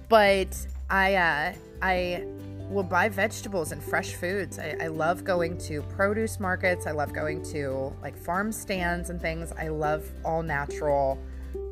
But 0.09 0.57
i 0.91 1.15
uh, 1.15 1.53
i 1.83 2.25
will 2.69 2.85
buy 2.85 3.09
vegetables 3.09 3.73
and 3.73 3.83
fresh 3.83 4.15
foods. 4.15 4.59
I, 4.59 4.77
I 4.83 4.87
love 4.87 5.25
going 5.25 5.59
to 5.59 5.83
produce 5.83 6.39
markets. 6.39 6.87
I 6.87 6.93
love 6.93 7.13
going 7.13 7.43
to 7.55 7.93
like 8.01 8.17
farm 8.17 8.53
stands 8.53 9.11
and 9.11 9.21
things. 9.21 9.53
I 9.53 9.69
love 9.69 10.09
all 10.25 10.43
natural 10.43 11.19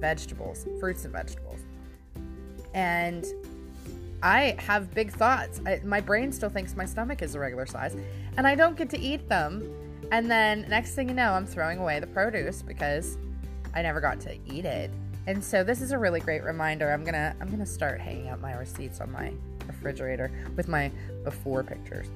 vegetables, 0.01 0.67
fruits 0.81 1.05
and 1.05 1.13
vegetables. 1.13 1.61
And 2.75 3.25
I 4.23 4.57
have 4.59 4.93
big 4.95 5.13
thoughts. 5.13 5.61
I, 5.67 5.81
my 5.85 6.01
brain 6.01 6.33
still 6.33 6.49
thinks 6.49 6.75
my 6.75 6.85
stomach 6.85 7.23
is 7.23 7.35
a 7.35 7.39
regular 7.39 7.67
size, 7.67 7.97
and 8.37 8.47
I 8.47 8.55
don't 8.55 8.77
get 8.77 8.91
to 8.91 8.99
eat 8.99 9.29
them. 9.29 9.73
And 10.11 10.31
then 10.31 10.67
next 10.69 10.95
thing 10.95 11.09
you 11.09 11.15
know, 11.15 11.33
I'm 11.33 11.47
throwing 11.47 11.79
away 11.79 12.01
the 12.01 12.07
produce 12.07 12.63
because 12.63 13.19
I 13.75 13.83
never 13.83 14.01
got 14.01 14.21
to 14.21 14.37
eat 14.47 14.65
it. 14.65 14.91
And 15.27 15.45
so 15.45 15.63
this 15.63 15.83
is 15.83 15.93
a 15.93 15.99
really 15.99 16.21
great 16.21 16.43
reminder. 16.43 16.91
I'm 16.91 17.05
gonna 17.05 17.37
I'm 17.41 17.51
gonna 17.51 17.67
start 17.67 18.01
hanging 18.01 18.29
out 18.29 18.41
my 18.41 18.55
receipts 18.55 19.01
on 19.01 19.13
my 19.13 19.33
refrigerator 19.67 20.33
with 20.57 20.69
my 20.69 20.91
before 21.23 21.63
pictures. 21.63 22.09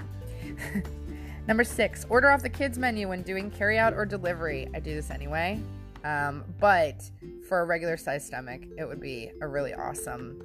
Number 1.47 1.65
six, 1.65 2.07
order 2.09 2.31
off 2.31 2.43
the 2.43 2.49
kids 2.49 2.79
menu 2.79 3.09
when 3.09 3.23
doing 3.23 3.51
carryout 3.51 3.95
or 3.95 4.07
delivery. 4.07 4.69
I 4.75 4.81
do 4.81 4.95
this 4.95 5.11
anyway. 5.11 5.61
Um, 6.05 6.45
but 6.59 7.03
for 7.49 7.61
a 7.61 7.65
regular 7.65 7.97
size 7.97 8.25
stomach, 8.25 8.63
it 8.79 8.85
would 8.87 9.01
be 9.01 9.31
a 9.41 9.47
really 9.47 9.75
awesome 9.75 10.41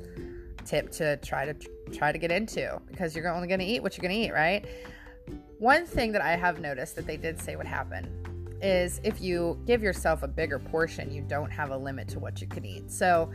tip 0.67 0.91
to 0.91 1.17
try 1.17 1.45
to 1.45 1.56
try 1.91 2.12
to 2.12 2.17
get 2.17 2.32
into 2.32 2.80
because 2.89 3.15
you're 3.15 3.27
only 3.34 3.47
going 3.47 3.60
to 3.60 3.65
eat 3.65 3.82
what 3.82 3.97
you're 3.97 4.08
going 4.08 4.13
to 4.13 4.27
eat, 4.27 4.34
right? 4.34 4.65
One 5.60 5.86
thing 5.86 6.12
that 6.12 6.21
I 6.21 6.36
have 6.36 6.60
noticed 6.60 6.95
that 6.95 7.08
they 7.08 7.17
did 7.17 7.39
say 7.39 7.56
would 7.56 7.65
happen 7.65 8.08
is 8.62 8.99
if 9.03 9.21
you 9.21 9.60
give 9.65 9.82
yourself 9.82 10.23
a 10.23 10.27
bigger 10.27 10.60
portion, 10.60 11.12
you 11.12 11.21
don't 11.21 11.51
have 11.51 11.71
a 11.71 11.77
limit 11.77 12.08
to 12.10 12.19
what 12.19 12.41
you 12.41 12.47
can 12.47 12.65
eat. 12.65 12.91
So, 12.91 13.32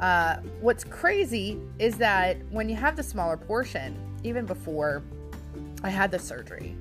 uh, 0.00 0.36
what's 0.60 0.84
crazy 0.84 1.60
is 1.78 1.96
that 1.98 2.36
when 2.50 2.68
you 2.68 2.76
have 2.76 2.96
the 2.96 3.02
smaller 3.02 3.36
portion, 3.36 3.96
even 4.22 4.46
before 4.46 5.02
I 5.82 5.90
had 5.90 6.10
the 6.10 6.18
surgery, 6.18 6.76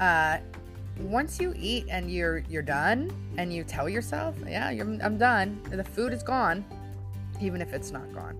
uh, 0.00 0.38
once 1.00 1.40
you 1.40 1.52
eat 1.56 1.86
and 1.90 2.10
you're 2.10 2.38
you're 2.48 2.62
done 2.62 3.10
and 3.36 3.52
you 3.52 3.64
tell 3.64 3.88
yourself 3.88 4.36
yeah 4.46 4.68
i'm 4.68 5.18
done 5.18 5.60
the 5.70 5.82
food 5.82 6.12
is 6.12 6.22
gone 6.22 6.64
even 7.40 7.60
if 7.60 7.72
it's 7.72 7.90
not 7.90 8.12
gone 8.14 8.38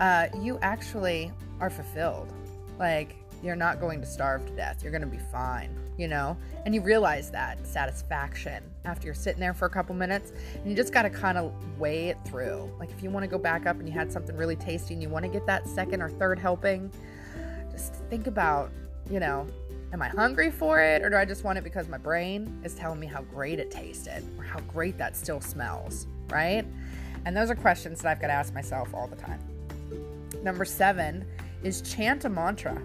uh, 0.00 0.26
you 0.40 0.58
actually 0.62 1.30
are 1.60 1.70
fulfilled 1.70 2.32
like 2.78 3.16
you're 3.42 3.56
not 3.56 3.80
going 3.80 4.00
to 4.00 4.06
starve 4.06 4.44
to 4.44 4.52
death 4.56 4.82
you're 4.82 4.92
going 4.92 5.00
to 5.00 5.06
be 5.06 5.20
fine 5.30 5.74
you 5.96 6.08
know 6.08 6.36
and 6.64 6.74
you 6.74 6.80
realize 6.80 7.30
that 7.30 7.64
satisfaction 7.66 8.62
after 8.84 9.06
you're 9.06 9.14
sitting 9.14 9.40
there 9.40 9.54
for 9.54 9.66
a 9.66 9.70
couple 9.70 9.94
minutes 9.94 10.32
and 10.54 10.68
you 10.68 10.74
just 10.74 10.92
got 10.92 11.02
to 11.02 11.10
kind 11.10 11.38
of 11.38 11.52
weigh 11.78 12.08
it 12.08 12.18
through 12.26 12.70
like 12.78 12.90
if 12.90 13.02
you 13.02 13.10
want 13.10 13.22
to 13.22 13.28
go 13.28 13.38
back 13.38 13.66
up 13.66 13.78
and 13.78 13.88
you 13.88 13.94
had 13.94 14.10
something 14.12 14.36
really 14.36 14.56
tasty 14.56 14.94
and 14.94 15.02
you 15.02 15.08
want 15.08 15.24
to 15.24 15.30
get 15.30 15.46
that 15.46 15.66
second 15.68 16.02
or 16.02 16.08
third 16.08 16.38
helping 16.38 16.90
just 17.80 17.94
think 18.10 18.26
about, 18.26 18.70
you 19.10 19.20
know, 19.20 19.46
am 19.92 20.02
I 20.02 20.08
hungry 20.08 20.50
for 20.50 20.80
it 20.80 21.02
or 21.02 21.10
do 21.10 21.16
I 21.16 21.24
just 21.24 21.44
want 21.44 21.58
it 21.58 21.64
because 21.64 21.88
my 21.88 21.98
brain 21.98 22.60
is 22.64 22.74
telling 22.74 23.00
me 23.00 23.06
how 23.06 23.22
great 23.22 23.58
it 23.58 23.70
tasted 23.70 24.24
or 24.38 24.44
how 24.44 24.60
great 24.60 24.98
that 24.98 25.16
still 25.16 25.40
smells, 25.40 26.06
right? 26.28 26.64
And 27.24 27.36
those 27.36 27.50
are 27.50 27.54
questions 27.54 28.02
that 28.02 28.10
I've 28.10 28.20
got 28.20 28.28
to 28.28 28.34
ask 28.34 28.54
myself 28.54 28.94
all 28.94 29.06
the 29.06 29.16
time. 29.16 29.40
Number 30.42 30.64
seven 30.64 31.24
is 31.62 31.82
chant 31.82 32.24
a 32.24 32.28
mantra. 32.28 32.80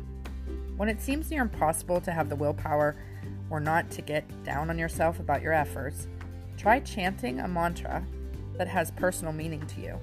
When 0.77 0.89
it 0.89 1.01
seems 1.01 1.31
near 1.31 1.41
impossible 1.41 2.01
to 2.01 2.11
have 2.11 2.29
the 2.29 2.35
willpower 2.35 2.97
or 3.49 3.59
not 3.59 3.89
to 3.91 4.01
get 4.01 4.25
down 4.43 4.69
on 4.69 4.77
yourself 4.77 5.19
about 5.19 5.41
your 5.41 5.53
efforts, 5.53 6.07
try 6.57 6.79
chanting 6.81 7.39
a 7.39 7.47
mantra 7.47 8.05
that 8.57 8.67
has 8.67 8.91
personal 8.91 9.33
meaning 9.33 9.65
to 9.67 9.81
you. 9.81 9.99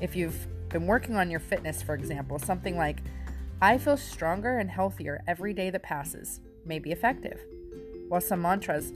If 0.00 0.16
you've 0.16 0.46
been 0.68 0.86
working 0.86 1.16
on 1.16 1.30
your 1.30 1.40
fitness, 1.40 1.82
for 1.82 1.94
example, 1.94 2.38
something 2.38 2.76
like, 2.76 2.98
I 3.60 3.78
feel 3.78 3.96
stronger 3.96 4.58
and 4.58 4.70
healthier 4.70 5.22
every 5.28 5.52
day 5.52 5.70
that 5.70 5.82
passes, 5.82 6.40
may 6.64 6.78
be 6.78 6.90
effective. 6.92 7.38
While 8.08 8.20
some 8.20 8.42
mantras 8.42 8.92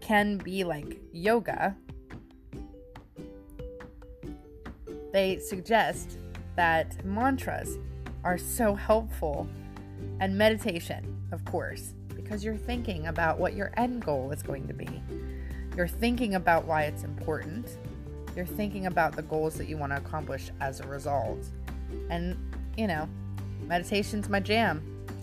can 0.00 0.38
be 0.38 0.64
like 0.64 0.98
yoga, 1.12 1.76
they 5.12 5.38
suggest 5.38 6.18
that 6.56 7.04
mantras 7.04 7.78
are 8.22 8.38
so 8.38 8.74
helpful 8.74 9.48
and 10.20 10.36
meditation, 10.36 11.04
of 11.32 11.44
course, 11.44 11.94
because 12.14 12.44
you're 12.44 12.56
thinking 12.56 13.06
about 13.06 13.38
what 13.38 13.54
your 13.54 13.72
end 13.76 14.04
goal 14.04 14.30
is 14.30 14.42
going 14.42 14.66
to 14.68 14.74
be. 14.74 15.02
You're 15.76 15.88
thinking 15.88 16.36
about 16.36 16.64
why 16.64 16.84
it's 16.84 17.02
important. 17.02 17.78
You're 18.36 18.46
thinking 18.46 18.86
about 18.86 19.16
the 19.16 19.22
goals 19.22 19.54
that 19.56 19.68
you 19.68 19.76
want 19.76 19.92
to 19.92 19.96
accomplish 19.96 20.50
as 20.60 20.80
a 20.80 20.86
result. 20.86 21.44
And, 22.10 22.36
you 22.76 22.86
know, 22.86 23.08
meditation's 23.66 24.28
my 24.28 24.40
jam. 24.40 24.82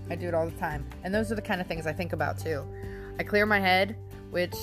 I 0.09 0.15
do 0.15 0.27
it 0.27 0.33
all 0.33 0.45
the 0.45 0.57
time. 0.57 0.85
And 1.03 1.13
those 1.13 1.31
are 1.31 1.35
the 1.35 1.41
kind 1.41 1.61
of 1.61 1.67
things 1.67 1.87
I 1.87 1.93
think 1.93 2.13
about 2.13 2.37
too. 2.37 2.65
I 3.17 3.23
clear 3.23 3.45
my 3.45 3.59
head, 3.59 3.95
which 4.29 4.55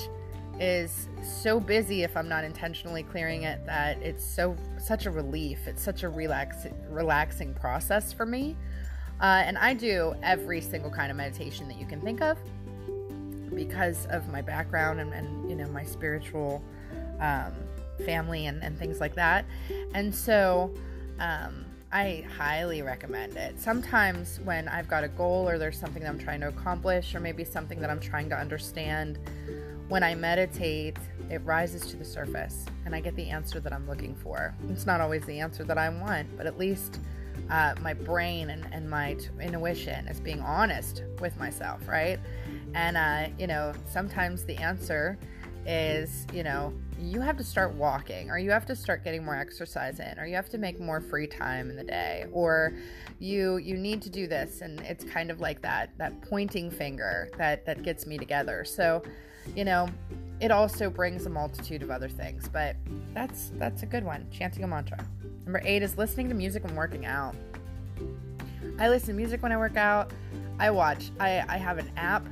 is 0.61 1.09
so 1.23 1.61
busy 1.61 2.03
if 2.03 2.17
I'm 2.17 2.29
not 2.29 2.45
intentionally 2.45 3.03
clearing 3.03 3.43
it 3.43 3.65
that 3.67 3.99
it's 4.03 4.25
so 4.25 4.57
such 4.79 5.07
a 5.07 5.11
relief. 5.11 5.67
It's 5.67 5.83
such 5.83 6.03
a 6.03 6.09
relax 6.09 6.67
relaxing 6.91 7.55
process 7.55 8.13
for 8.13 8.27
me. 8.27 8.57
Uh, 9.21 9.43
and 9.45 9.59
I 9.59 9.75
do 9.75 10.15
every 10.23 10.61
single 10.61 10.91
kind 10.91 11.11
of 11.11 11.17
meditation 11.17 11.67
that 11.69 11.79
you 11.79 11.87
can 11.87 12.01
think 12.01 12.21
of 12.21 12.39
because 13.55 14.07
of 14.07 14.29
my 14.29 14.41
background 14.41 15.01
and, 15.01 15.13
and 15.13 15.51
you 15.51 15.57
know 15.57 15.67
my 15.69 15.85
spiritual 15.85 16.63
um, 17.21 17.53
family 18.05 18.47
and, 18.47 18.63
and 18.63 18.79
things 18.79 19.01
like 19.01 19.15
that. 19.17 19.45
And 19.95 20.15
so 20.15 20.73
um, 21.19 21.65
I 21.91 22.25
highly 22.37 22.83
recommend 22.83 23.37
it. 23.37 23.59
Sometimes 23.59 24.41
when 24.45 24.69
I've 24.69 24.89
got 24.89 25.05
a 25.05 25.09
goal 25.09 25.49
or 25.49 25.59
there's 25.59 25.79
something 25.79 26.03
that 26.03 26.09
I'm 26.09 26.19
trying 26.19 26.41
to 26.41 26.49
accomplish 26.49 27.15
or 27.15 27.21
maybe 27.21 27.45
something 27.45 27.81
that 27.81 27.91
I'm 27.91 28.01
trying 28.01 28.29
to 28.29 28.39
understand, 28.39 29.19
when 29.89 30.03
I 30.03 30.15
meditate, 30.15 30.99
it 31.31 31.41
rises 31.45 31.87
to 31.91 31.97
the 31.97 32.05
surface 32.05 32.67
and 32.85 32.95
I 32.95 33.01
get 33.01 33.17
the 33.17 33.31
answer 33.31 33.59
that 33.61 33.73
I'm 33.73 33.89
looking 33.89 34.15
for. 34.15 34.55
It's 34.69 34.87
not 34.87 35.01
always 35.01 35.25
the 35.25 35.41
answer 35.41 35.65
that 35.65 35.79
I 35.79 35.89
want, 35.89 36.37
but 36.37 36.47
at 36.47 36.59
least 36.59 37.01
uh, 37.51 37.75
my 37.81 37.95
brain 37.95 38.51
and, 38.51 38.69
and 38.73 38.89
my 38.89 39.15
t- 39.15 39.29
intuition 39.41 40.07
is 40.09 40.21
being 40.21 40.41
honest 40.41 41.05
with 41.21 41.39
myself, 41.39 41.87
right? 41.89 42.19
And, 42.75 42.97
uh, 42.97 43.29
you 43.39 43.47
know, 43.47 43.73
sometimes 43.87 44.45
the 44.45 44.57
answer 44.57 45.19
is, 45.67 46.27
you 46.33 46.43
know, 46.43 46.73
you 47.01 47.21
have 47.21 47.37
to 47.39 47.45
start 47.45 47.75
walking 47.75 48.31
or 48.31 48.39
you 48.39 48.51
have 48.51 48.67
to 48.67 48.77
start 48.77 49.05
getting 49.05 49.25
more 49.25 49.37
exercise 49.37 50.01
in 50.01 50.19
or 50.19 50.27
you 50.27 50.35
have 50.35 50.49
to 50.51 50.59
make 50.59 50.81
more 50.81 51.01
free 51.01 51.27
time 51.27 51.71
in 51.71 51.77
the 51.77 51.85
day 51.85 52.27
or 52.33 52.73
you 53.21 53.59
you 53.59 53.77
need 53.77 54.03
to 54.03 54.11
do 54.11 54.27
this 54.27 54.61
and 54.63 54.81
it's 54.81 55.05
kind 55.05 55.31
of 55.31 55.41
like 55.41 55.63
that 55.63 55.91
that 55.99 56.21
pointing 56.23 56.71
finger 56.71 57.29
that 57.39 57.65
that 57.67 57.83
gets 57.85 58.07
me 58.07 58.19
together 58.19 58.65
so 58.65 59.03
you 59.57 59.65
know 59.65 59.89
it 60.41 60.51
also 60.51 60.89
brings 60.89 61.27
a 61.27 61.31
multitude 61.31 61.83
of 61.83 61.91
other 61.91 62.09
things 62.09 62.49
but 62.49 62.77
that's 63.15 63.51
that's 63.55 63.83
a 63.83 63.87
good 63.87 64.05
one. 64.05 64.27
Chanting 64.31 64.65
a 64.65 64.67
mantra. 64.69 65.05
Number 65.45 65.61
eight 65.65 65.83
is 65.83 65.97
listening 65.99 66.29
to 66.29 66.35
music 66.35 66.63
when 66.65 66.75
working 66.75 67.07
out. 67.07 67.35
I 68.79 68.89
listen 68.89 69.09
to 69.09 69.15
music 69.15 69.43
when 69.43 69.51
i 69.51 69.57
work 69.57 69.77
out. 69.77 70.13
I 70.59 70.71
watch 70.71 71.11
i 71.21 71.45
i 71.49 71.57
have 71.57 71.79
an 71.79 71.91
app 71.97 72.27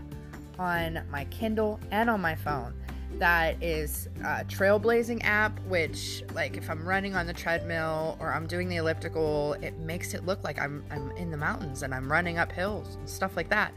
on 0.58 1.00
my 1.10 1.24
kindle 1.26 1.78
and 1.90 2.08
on 2.08 2.20
my 2.20 2.34
phone 2.34 2.74
that 3.18 3.62
is 3.62 4.08
a 4.20 4.44
trailblazing 4.44 5.20
app 5.22 5.58
which 5.68 6.24
like 6.34 6.56
if 6.56 6.68
i'm 6.68 6.86
running 6.86 7.14
on 7.14 7.26
the 7.26 7.32
treadmill 7.32 8.16
or 8.20 8.32
i'm 8.32 8.46
doing 8.46 8.68
the 8.68 8.76
elliptical 8.76 9.54
it 9.62 9.78
makes 9.78 10.12
it 10.12 10.26
look 10.26 10.42
like 10.42 10.58
i'm, 10.58 10.82
I'm 10.90 11.10
in 11.12 11.30
the 11.30 11.36
mountains 11.36 11.82
and 11.82 11.94
i'm 11.94 12.10
running 12.10 12.38
up 12.38 12.50
hills 12.50 12.96
and 12.96 13.08
stuff 13.08 13.36
like 13.36 13.48
that 13.50 13.72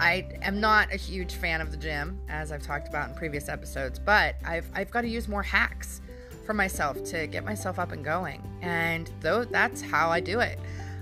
i 0.00 0.26
am 0.42 0.60
not 0.60 0.92
a 0.92 0.96
huge 0.96 1.34
fan 1.34 1.60
of 1.60 1.70
the 1.70 1.76
gym 1.76 2.18
as 2.28 2.52
i've 2.52 2.62
talked 2.62 2.88
about 2.88 3.08
in 3.08 3.14
previous 3.14 3.48
episodes 3.48 3.98
but 3.98 4.36
i've, 4.44 4.68
I've 4.74 4.90
got 4.90 5.02
to 5.02 5.08
use 5.08 5.28
more 5.28 5.42
hacks 5.42 6.00
for 6.46 6.54
myself 6.54 7.02
to 7.04 7.26
get 7.26 7.44
myself 7.44 7.78
up 7.78 7.92
and 7.92 8.04
going 8.04 8.42
and 8.62 9.10
though 9.20 9.44
that's 9.44 9.80
how 9.80 10.10
i 10.10 10.20
do 10.20 10.40
it 10.40 10.58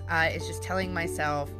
uh, 0.08 0.28
it's 0.30 0.46
just 0.46 0.62
telling 0.62 0.92
myself 0.92 1.50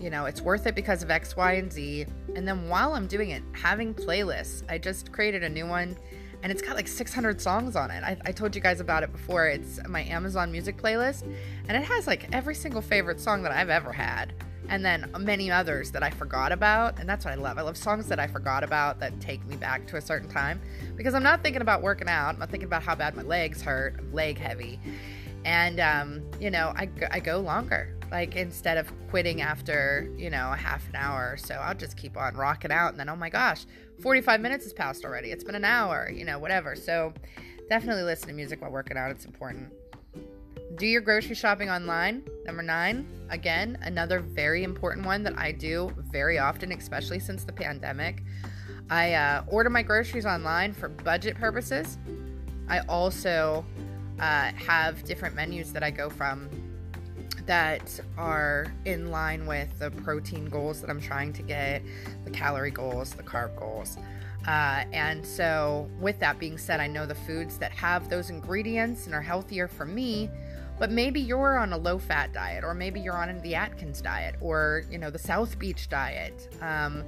you 0.00 0.10
know, 0.10 0.26
it's 0.26 0.40
worth 0.40 0.66
it 0.66 0.74
because 0.74 1.02
of 1.02 1.10
X, 1.10 1.36
Y, 1.36 1.52
and 1.52 1.72
Z. 1.72 2.06
And 2.34 2.46
then 2.46 2.68
while 2.68 2.94
I'm 2.94 3.06
doing 3.06 3.30
it, 3.30 3.42
having 3.52 3.94
playlists. 3.94 4.62
I 4.68 4.76
just 4.76 5.12
created 5.12 5.42
a 5.42 5.48
new 5.48 5.66
one 5.66 5.96
and 6.44 6.52
it's 6.52 6.60
got 6.60 6.76
like 6.76 6.86
600 6.86 7.40
songs 7.40 7.74
on 7.74 7.90
it. 7.90 8.04
I, 8.04 8.18
I, 8.26 8.30
told 8.30 8.54
you 8.54 8.60
guys 8.60 8.78
about 8.78 9.02
it 9.02 9.10
before. 9.10 9.46
It's 9.46 9.80
my 9.88 10.02
Amazon 10.02 10.52
Music 10.52 10.76
playlist, 10.76 11.22
and 11.68 11.74
it 11.74 11.84
has 11.84 12.06
like 12.06 12.28
every 12.32 12.54
single 12.54 12.82
favorite 12.82 13.18
song 13.18 13.42
that 13.44 13.52
I've 13.52 13.70
ever 13.70 13.92
had, 13.92 14.34
and 14.68 14.84
then 14.84 15.10
many 15.18 15.50
others 15.50 15.90
that 15.92 16.02
I 16.02 16.10
forgot 16.10 16.52
about. 16.52 16.98
And 16.98 17.08
that's 17.08 17.24
what 17.24 17.32
I 17.32 17.36
love. 17.36 17.58
I 17.58 17.62
love 17.62 17.76
songs 17.76 18.08
that 18.08 18.18
I 18.18 18.26
forgot 18.26 18.64
about 18.64 19.00
that 19.00 19.20
take 19.20 19.44
me 19.46 19.56
back 19.56 19.86
to 19.88 19.96
a 19.96 20.00
certain 20.00 20.28
time 20.28 20.60
because 20.96 21.14
I'm 21.14 21.22
not 21.22 21.42
thinking 21.42 21.62
about 21.62 21.82
working 21.82 22.08
out. 22.08 22.30
I'm 22.30 22.38
not 22.38 22.50
thinking 22.50 22.66
about 22.66 22.82
how 22.82 22.94
bad 22.94 23.14
my 23.14 23.22
legs 23.22 23.62
hurt. 23.62 23.96
I'm 23.98 24.12
leg 24.12 24.38
heavy. 24.38 24.80
And, 25.44 25.78
um, 25.80 26.22
you 26.40 26.50
know, 26.50 26.72
I, 26.76 26.88
I 27.10 27.20
go 27.20 27.38
longer. 27.38 27.94
Like 28.10 28.36
instead 28.36 28.78
of 28.78 28.90
quitting 29.10 29.42
after, 29.42 30.10
you 30.16 30.30
know, 30.30 30.52
a 30.52 30.56
half 30.56 30.88
an 30.88 30.96
hour 30.96 31.32
or 31.32 31.36
so, 31.36 31.54
I'll 31.54 31.74
just 31.74 31.96
keep 31.96 32.16
on 32.16 32.34
rocking 32.36 32.70
out. 32.70 32.90
And 32.90 33.00
then, 33.00 33.08
oh 33.08 33.16
my 33.16 33.28
gosh, 33.28 33.66
45 34.00 34.40
minutes 34.40 34.64
has 34.64 34.72
passed 34.72 35.04
already. 35.04 35.30
It's 35.30 35.44
been 35.44 35.54
an 35.54 35.64
hour, 35.64 36.10
you 36.10 36.24
know, 36.24 36.38
whatever. 36.38 36.76
So 36.76 37.12
definitely 37.68 38.04
listen 38.04 38.28
to 38.28 38.34
music 38.34 38.62
while 38.62 38.70
working 38.70 38.96
out. 38.96 39.10
It's 39.10 39.24
important. 39.24 39.72
Do 40.76 40.86
your 40.88 41.02
grocery 41.02 41.36
shopping 41.36 41.70
online. 41.70 42.24
Number 42.46 42.62
nine, 42.62 43.06
again, 43.30 43.78
another 43.82 44.18
very 44.18 44.64
important 44.64 45.06
one 45.06 45.22
that 45.22 45.38
I 45.38 45.52
do 45.52 45.94
very 46.10 46.38
often, 46.40 46.72
especially 46.72 47.20
since 47.20 47.44
the 47.44 47.52
pandemic. 47.52 48.24
I 48.90 49.14
uh, 49.14 49.44
order 49.46 49.70
my 49.70 49.82
groceries 49.82 50.26
online 50.26 50.72
for 50.72 50.88
budget 50.88 51.36
purposes. 51.36 51.96
I 52.68 52.80
also 52.80 53.64
uh, 54.18 54.50
have 54.52 55.04
different 55.04 55.36
menus 55.36 55.72
that 55.72 55.84
I 55.84 55.90
go 55.92 56.10
from 56.10 56.48
that 57.46 58.00
are 58.16 58.74
in 58.84 59.12
line 59.12 59.46
with 59.46 59.78
the 59.78 59.92
protein 59.92 60.46
goals 60.46 60.80
that 60.80 60.90
I'm 60.90 61.00
trying 61.00 61.32
to 61.34 61.42
get, 61.42 61.82
the 62.24 62.30
calorie 62.30 62.72
goals, 62.72 63.12
the 63.12 63.22
carb 63.22 63.56
goals. 63.56 63.96
Uh, 64.46 64.84
and 64.92 65.24
so, 65.24 65.88
with 66.00 66.18
that 66.18 66.38
being 66.38 66.58
said, 66.58 66.80
I 66.80 66.86
know 66.86 67.06
the 67.06 67.14
foods 67.14 67.58
that 67.58 67.70
have 67.72 68.10
those 68.10 68.28
ingredients 68.28 69.06
and 69.06 69.14
are 69.14 69.22
healthier 69.22 69.68
for 69.68 69.86
me 69.86 70.28
but 70.78 70.90
maybe 70.90 71.20
you're 71.20 71.58
on 71.58 71.72
a 71.72 71.76
low 71.76 71.98
fat 71.98 72.32
diet 72.32 72.64
or 72.64 72.74
maybe 72.74 73.00
you're 73.00 73.16
on 73.16 73.38
the 73.40 73.54
atkins 73.54 74.00
diet 74.00 74.34
or 74.40 74.84
you 74.90 74.98
know 74.98 75.10
the 75.10 75.18
south 75.18 75.58
beach 75.58 75.88
diet. 75.88 76.48
Um, 76.60 77.04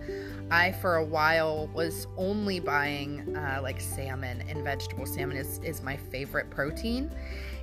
i 0.51 0.73
for 0.73 0.97
a 0.97 1.05
while 1.05 1.69
was 1.75 2.07
only 2.17 2.61
buying 2.61 3.37
uh, 3.37 3.61
like 3.63 3.81
salmon 3.81 4.43
and 4.49 4.63
vegetable. 4.63 5.07
Salmon 5.07 5.37
is, 5.37 5.59
is 5.65 5.83
my 5.83 5.97
favorite 5.97 6.51
protein 6.51 7.11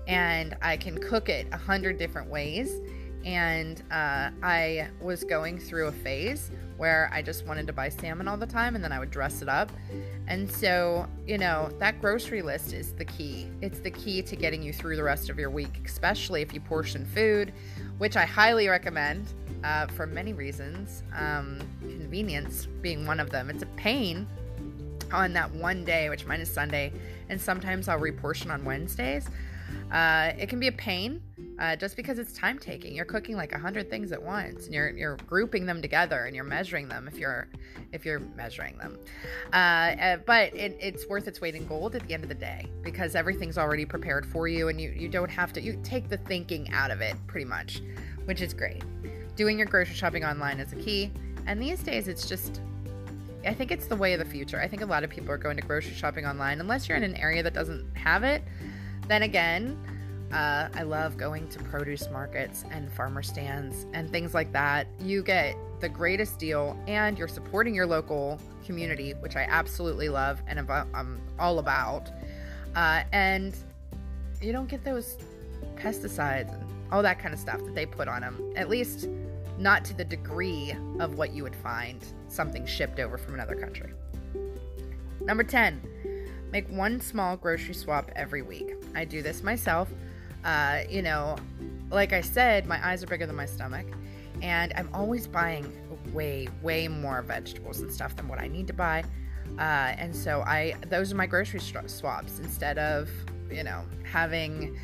and 0.05 0.57
i 0.61 0.75
can 0.75 0.97
cook 0.97 1.29
it 1.29 1.47
a 1.51 1.57
hundred 1.57 1.97
different 1.97 2.29
ways. 2.29 2.81
And 3.25 3.81
uh, 3.89 4.31
I 4.41 4.89
was 4.99 5.23
going 5.23 5.57
through 5.57 5.87
a 5.87 5.91
phase 5.93 6.51
where 6.83 7.09
I 7.13 7.21
just 7.21 7.45
wanted 7.45 7.65
to 7.67 7.71
buy 7.71 7.87
salmon 7.87 8.27
all 8.27 8.35
the 8.35 8.45
time 8.45 8.75
and 8.75 8.83
then 8.83 8.91
I 8.91 8.99
would 8.99 9.09
dress 9.09 9.41
it 9.41 9.47
up. 9.47 9.71
And 10.27 10.51
so, 10.51 11.07
you 11.25 11.37
know, 11.37 11.71
that 11.79 12.01
grocery 12.01 12.41
list 12.41 12.73
is 12.73 12.91
the 12.91 13.05
key. 13.05 13.47
It's 13.61 13.79
the 13.79 13.89
key 13.89 14.21
to 14.23 14.35
getting 14.35 14.61
you 14.61 14.73
through 14.73 14.97
the 14.97 15.03
rest 15.03 15.29
of 15.29 15.39
your 15.39 15.49
week, 15.49 15.79
especially 15.85 16.41
if 16.41 16.53
you 16.53 16.59
portion 16.59 17.05
food, 17.05 17.53
which 17.99 18.17
I 18.17 18.25
highly 18.25 18.67
recommend 18.67 19.27
uh, 19.63 19.87
for 19.87 20.05
many 20.05 20.33
reasons. 20.33 21.03
Um, 21.15 21.59
convenience 21.79 22.67
being 22.81 23.05
one 23.05 23.21
of 23.21 23.29
them. 23.29 23.49
It's 23.49 23.63
a 23.63 23.67
pain 23.77 24.27
on 25.13 25.31
that 25.31 25.49
one 25.53 25.85
day, 25.85 26.09
which 26.09 26.25
mine 26.25 26.41
is 26.41 26.51
Sunday, 26.51 26.91
and 27.29 27.39
sometimes 27.39 27.87
I'll 27.87 27.97
reportion 27.97 28.51
on 28.51 28.65
Wednesdays. 28.65 29.25
Uh, 29.89 30.33
it 30.37 30.49
can 30.49 30.59
be 30.59 30.67
a 30.67 30.73
pain 30.73 31.21
uh, 31.63 31.77
just 31.77 31.95
because 31.95 32.19
it's 32.19 32.33
time 32.33 32.59
taking. 32.59 32.93
You're 32.93 33.05
cooking 33.05 33.37
like 33.37 33.53
a 33.53 33.57
hundred 33.57 33.89
things 33.89 34.11
at 34.11 34.21
once, 34.21 34.65
and 34.65 34.73
you're 34.73 34.89
you're 34.89 35.15
grouping 35.25 35.65
them 35.65 35.81
together, 35.81 36.25
and 36.25 36.35
you're 36.35 36.43
measuring 36.43 36.89
them 36.89 37.07
if 37.07 37.17
you're 37.17 37.47
if 37.93 38.05
you're 38.05 38.19
measuring 38.19 38.77
them. 38.79 38.99
Uh, 39.53 39.55
uh, 39.55 40.17
but 40.25 40.53
it, 40.53 40.77
it's 40.81 41.07
worth 41.07 41.25
its 41.25 41.39
weight 41.39 41.55
in 41.55 41.65
gold 41.65 41.95
at 41.95 42.05
the 42.05 42.13
end 42.13 42.23
of 42.23 42.29
the 42.29 42.35
day 42.35 42.67
because 42.81 43.15
everything's 43.15 43.57
already 43.57 43.85
prepared 43.85 44.25
for 44.25 44.49
you, 44.49 44.67
and 44.67 44.81
you 44.81 44.89
you 44.89 45.07
don't 45.07 45.31
have 45.31 45.53
to. 45.53 45.61
You 45.61 45.79
take 45.83 46.09
the 46.09 46.17
thinking 46.17 46.69
out 46.73 46.91
of 46.91 46.99
it 46.99 47.15
pretty 47.27 47.45
much, 47.45 47.81
which 48.25 48.41
is 48.41 48.53
great. 48.53 48.83
doing 49.35 49.57
your 49.57 49.67
grocery 49.67 49.95
shopping 49.95 50.23
online 50.23 50.59
is 50.59 50.73
a 50.73 50.75
key. 50.75 51.11
And 51.45 51.61
these 51.61 51.81
days, 51.83 52.07
it's 52.07 52.27
just, 52.27 52.61
I 53.45 53.53
think 53.53 53.71
it's 53.71 53.87
the 53.87 53.95
way 53.95 54.13
of 54.13 54.19
the 54.19 54.25
future. 54.25 54.59
I 54.61 54.67
think 54.67 54.81
a 54.81 54.85
lot 54.85 55.03
of 55.03 55.09
people 55.09 55.31
are 55.31 55.37
going 55.37 55.57
to 55.57 55.63
grocery 55.63 55.93
shopping 55.93 56.25
online, 56.25 56.59
unless 56.59 56.87
you're 56.87 56.97
in 56.97 57.03
an 57.03 57.15
area 57.15 57.43
that 57.43 57.53
doesn't 57.53 57.95
have 57.95 58.23
it. 58.23 58.43
Then 59.07 59.23
again, 59.23 59.77
uh, 60.33 60.67
I 60.73 60.83
love 60.83 61.15
going 61.15 61.47
to 61.49 61.59
produce 61.59 62.09
markets 62.09 62.65
and 62.71 62.91
farmer 62.91 63.21
stands 63.21 63.85
and 63.93 64.09
things 64.09 64.33
like 64.33 64.51
that. 64.53 64.87
You 64.99 65.21
get 65.21 65.55
the 65.79 65.89
greatest 65.89 66.39
deal 66.39 66.77
and 66.87 67.17
you're 67.17 67.27
supporting 67.27 67.75
your 67.75 67.85
local 67.85 68.39
community, 68.65 69.11
which 69.19 69.35
I 69.35 69.43
absolutely 69.43 70.09
love 70.09 70.41
and 70.47 70.59
I'm 70.59 71.21
all 71.37 71.59
about. 71.59 72.09
Uh, 72.75 73.03
and 73.11 73.55
you 74.41 74.51
don't 74.51 74.67
get 74.67 74.83
those 74.83 75.17
pesticides 75.75 76.53
and 76.53 76.63
all 76.91 77.03
that 77.03 77.19
kind 77.19 77.33
of 77.33 77.39
stuff 77.39 77.63
that 77.63 77.75
they 77.75 77.85
put 77.85 78.07
on 78.07 78.21
them, 78.21 78.53
at 78.55 78.69
least 78.69 79.07
not 79.59 79.85
to 79.85 79.93
the 79.93 80.05
degree 80.05 80.75
of 80.99 81.17
what 81.17 81.31
you 81.31 81.43
would 81.43 81.55
find 81.55 82.03
something 82.27 82.65
shipped 82.65 82.99
over 82.99 83.17
from 83.17 83.35
another 83.35 83.55
country. 83.55 83.91
Number 85.21 85.43
10, 85.43 85.81
make 86.51 86.67
one 86.69 86.99
small 86.99 87.37
grocery 87.37 87.73
swap 87.73 88.11
every 88.15 88.41
week. 88.41 88.75
I 88.95 89.05
do 89.05 89.21
this 89.21 89.43
myself. 89.43 89.89
Uh, 90.43 90.81
you 90.89 91.01
know, 91.01 91.35
like 91.89 92.13
I 92.13 92.21
said, 92.21 92.65
my 92.67 92.85
eyes 92.85 93.03
are 93.03 93.07
bigger 93.07 93.25
than 93.25 93.35
my 93.35 93.45
stomach, 93.45 93.85
and 94.41 94.73
I'm 94.75 94.89
always 94.93 95.27
buying 95.27 95.71
way, 96.13 96.47
way 96.61 96.87
more 96.87 97.21
vegetables 97.21 97.81
and 97.81 97.91
stuff 97.91 98.15
than 98.15 98.27
what 98.27 98.39
I 98.39 98.47
need 98.47 98.67
to 98.67 98.73
buy. 98.73 99.03
Uh, 99.57 99.93
and 99.97 100.15
so 100.15 100.41
I, 100.41 100.73
those 100.89 101.11
are 101.11 101.15
my 101.15 101.25
grocery 101.27 101.59
swaps 101.59 102.39
instead 102.39 102.77
of, 102.77 103.09
you 103.51 103.63
know, 103.63 103.83
having, 104.03 104.77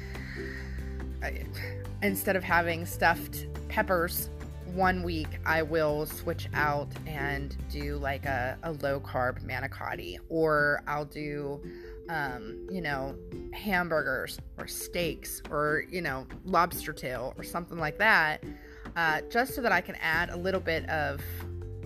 instead 2.01 2.35
of 2.35 2.43
having 2.43 2.85
stuffed 2.85 3.47
peppers 3.67 4.29
one 4.73 5.01
week 5.03 5.27
I 5.45 5.63
will 5.63 6.05
switch 6.05 6.47
out 6.53 6.87
and 7.07 7.55
do 7.71 7.97
like 7.97 8.25
a, 8.25 8.57
a 8.63 8.73
low 8.73 8.99
carb 8.99 9.43
manicotti, 9.43 10.19
or 10.29 10.83
I'll 10.87 11.05
do 11.05 11.61
um, 12.09 12.67
you 12.69 12.81
know, 12.81 13.15
hamburgers 13.53 14.39
or 14.57 14.67
steaks 14.67 15.41
or, 15.49 15.85
you 15.89 16.01
know, 16.01 16.25
lobster 16.43 16.91
tail 16.91 17.33
or 17.37 17.43
something 17.43 17.77
like 17.77 17.97
that, 17.99 18.43
uh, 18.95 19.21
just 19.29 19.53
so 19.53 19.61
that 19.61 19.71
I 19.71 19.79
can 19.79 19.95
add 20.01 20.29
a 20.29 20.35
little 20.35 20.59
bit 20.59 20.89
of 20.89 21.21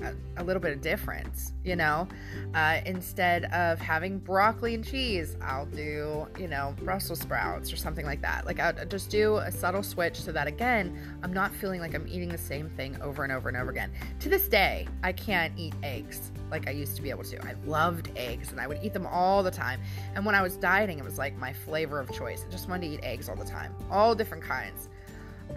a, 0.02 0.14
a 0.38 0.44
little 0.44 0.62
bit 0.62 0.72
of 0.72 0.82
difference, 0.82 1.54
you 1.64 1.76
know. 1.76 2.08
Uh, 2.54 2.80
instead 2.86 3.46
of 3.46 3.80
having 3.80 4.18
broccoli 4.18 4.76
and 4.76 4.86
cheese, 4.86 5.36
I'll 5.42 5.66
do, 5.66 6.28
you 6.40 6.48
know, 6.48 6.74
Brussels 6.84 7.20
sprouts 7.20 7.72
or 7.72 7.76
something 7.76 8.06
like 8.06 8.22
that. 8.22 8.46
Like, 8.46 8.60
I'll 8.60 8.86
just 8.86 9.10
do 9.10 9.38
a 9.38 9.52
subtle 9.52 9.84
switch 9.84 10.20
so 10.22 10.32
that, 10.32 10.48
again, 10.48 11.20
I'm 11.22 11.34
not 11.34 11.54
feeling 11.54 11.82
like 11.82 11.94
I'm 11.94 12.08
eating 12.08 12.30
the 12.30 12.38
same 12.38 12.70
thing 12.70 13.00
over 13.02 13.24
and 13.24 13.32
over 13.32 13.50
and 13.50 13.58
over 13.58 13.72
again. 13.72 13.92
To 14.22 14.30
this 14.30 14.48
day, 14.48 14.88
I 15.04 15.12
can't 15.12 15.54
eat 15.58 15.74
eggs 15.84 16.32
like 16.54 16.68
I 16.68 16.72
used 16.72 16.96
to 16.96 17.02
be 17.02 17.10
able 17.10 17.24
to. 17.26 17.46
I 17.46 17.56
loved 17.66 18.12
eggs 18.16 18.52
and 18.52 18.62
I 18.62 18.68
would 18.68 18.80
eat 18.82 18.94
them 18.94 19.08
all 19.08 19.44
the 19.44 19.52
time. 19.52 19.82
And 20.16 20.26
when 20.26 20.36
I 20.36 20.42
was 20.42 20.56
dieting, 20.56 21.00
it 21.00 21.04
was 21.04 21.18
like 21.18 21.36
my 21.38 21.52
flavor 21.52 22.00
of 22.00 22.14
choice. 22.14 22.46
I 22.48 22.52
just 22.52 22.70
wanted 22.70 22.88
to 22.88 22.94
eat 22.94 23.00
eggs 23.04 23.28
all 23.28 23.36
the 23.36 23.44
time, 23.44 23.76
all 23.90 24.14
different 24.16 24.44
kinds. 24.44 24.88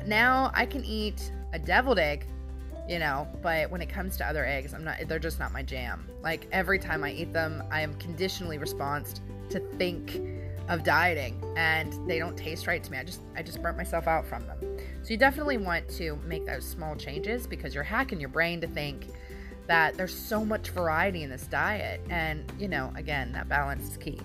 Now 0.06 0.50
I 0.54 0.64
can 0.66 0.84
eat 0.84 1.30
a 1.52 1.58
deviled 1.58 1.98
egg 1.98 2.26
you 2.88 3.00
know 3.00 3.26
but 3.42 3.68
when 3.70 3.80
it 3.80 3.88
comes 3.88 4.16
to 4.16 4.24
other 4.24 4.44
eggs 4.46 4.72
i'm 4.72 4.84
not 4.84 4.96
they're 5.08 5.18
just 5.18 5.40
not 5.40 5.52
my 5.52 5.60
jam 5.62 6.06
like 6.22 6.46
every 6.52 6.78
time 6.78 7.02
i 7.02 7.10
eat 7.10 7.32
them 7.32 7.60
i 7.70 7.80
am 7.80 7.92
conditionally 7.94 8.58
responded 8.58 9.18
to 9.50 9.58
think 9.76 10.20
of 10.68 10.84
dieting 10.84 11.42
and 11.56 11.92
they 12.08 12.18
don't 12.18 12.36
taste 12.36 12.68
right 12.68 12.84
to 12.84 12.92
me 12.92 12.98
i 12.98 13.02
just 13.02 13.22
i 13.36 13.42
just 13.42 13.60
burnt 13.60 13.76
myself 13.76 14.06
out 14.06 14.24
from 14.24 14.46
them 14.46 14.58
so 15.02 15.10
you 15.10 15.16
definitely 15.16 15.56
want 15.56 15.88
to 15.88 16.16
make 16.24 16.46
those 16.46 16.64
small 16.64 16.94
changes 16.94 17.46
because 17.46 17.74
you're 17.74 17.84
hacking 17.84 18.20
your 18.20 18.28
brain 18.28 18.60
to 18.60 18.68
think 18.68 19.06
that 19.66 19.96
there's 19.96 20.14
so 20.14 20.44
much 20.44 20.70
variety 20.70 21.22
in 21.22 21.30
this 21.30 21.46
diet. 21.46 22.00
And 22.10 22.50
you 22.58 22.68
know 22.68 22.92
again 22.96 23.32
that 23.32 23.48
balance 23.48 23.90
is 23.90 23.96
key. 23.96 24.20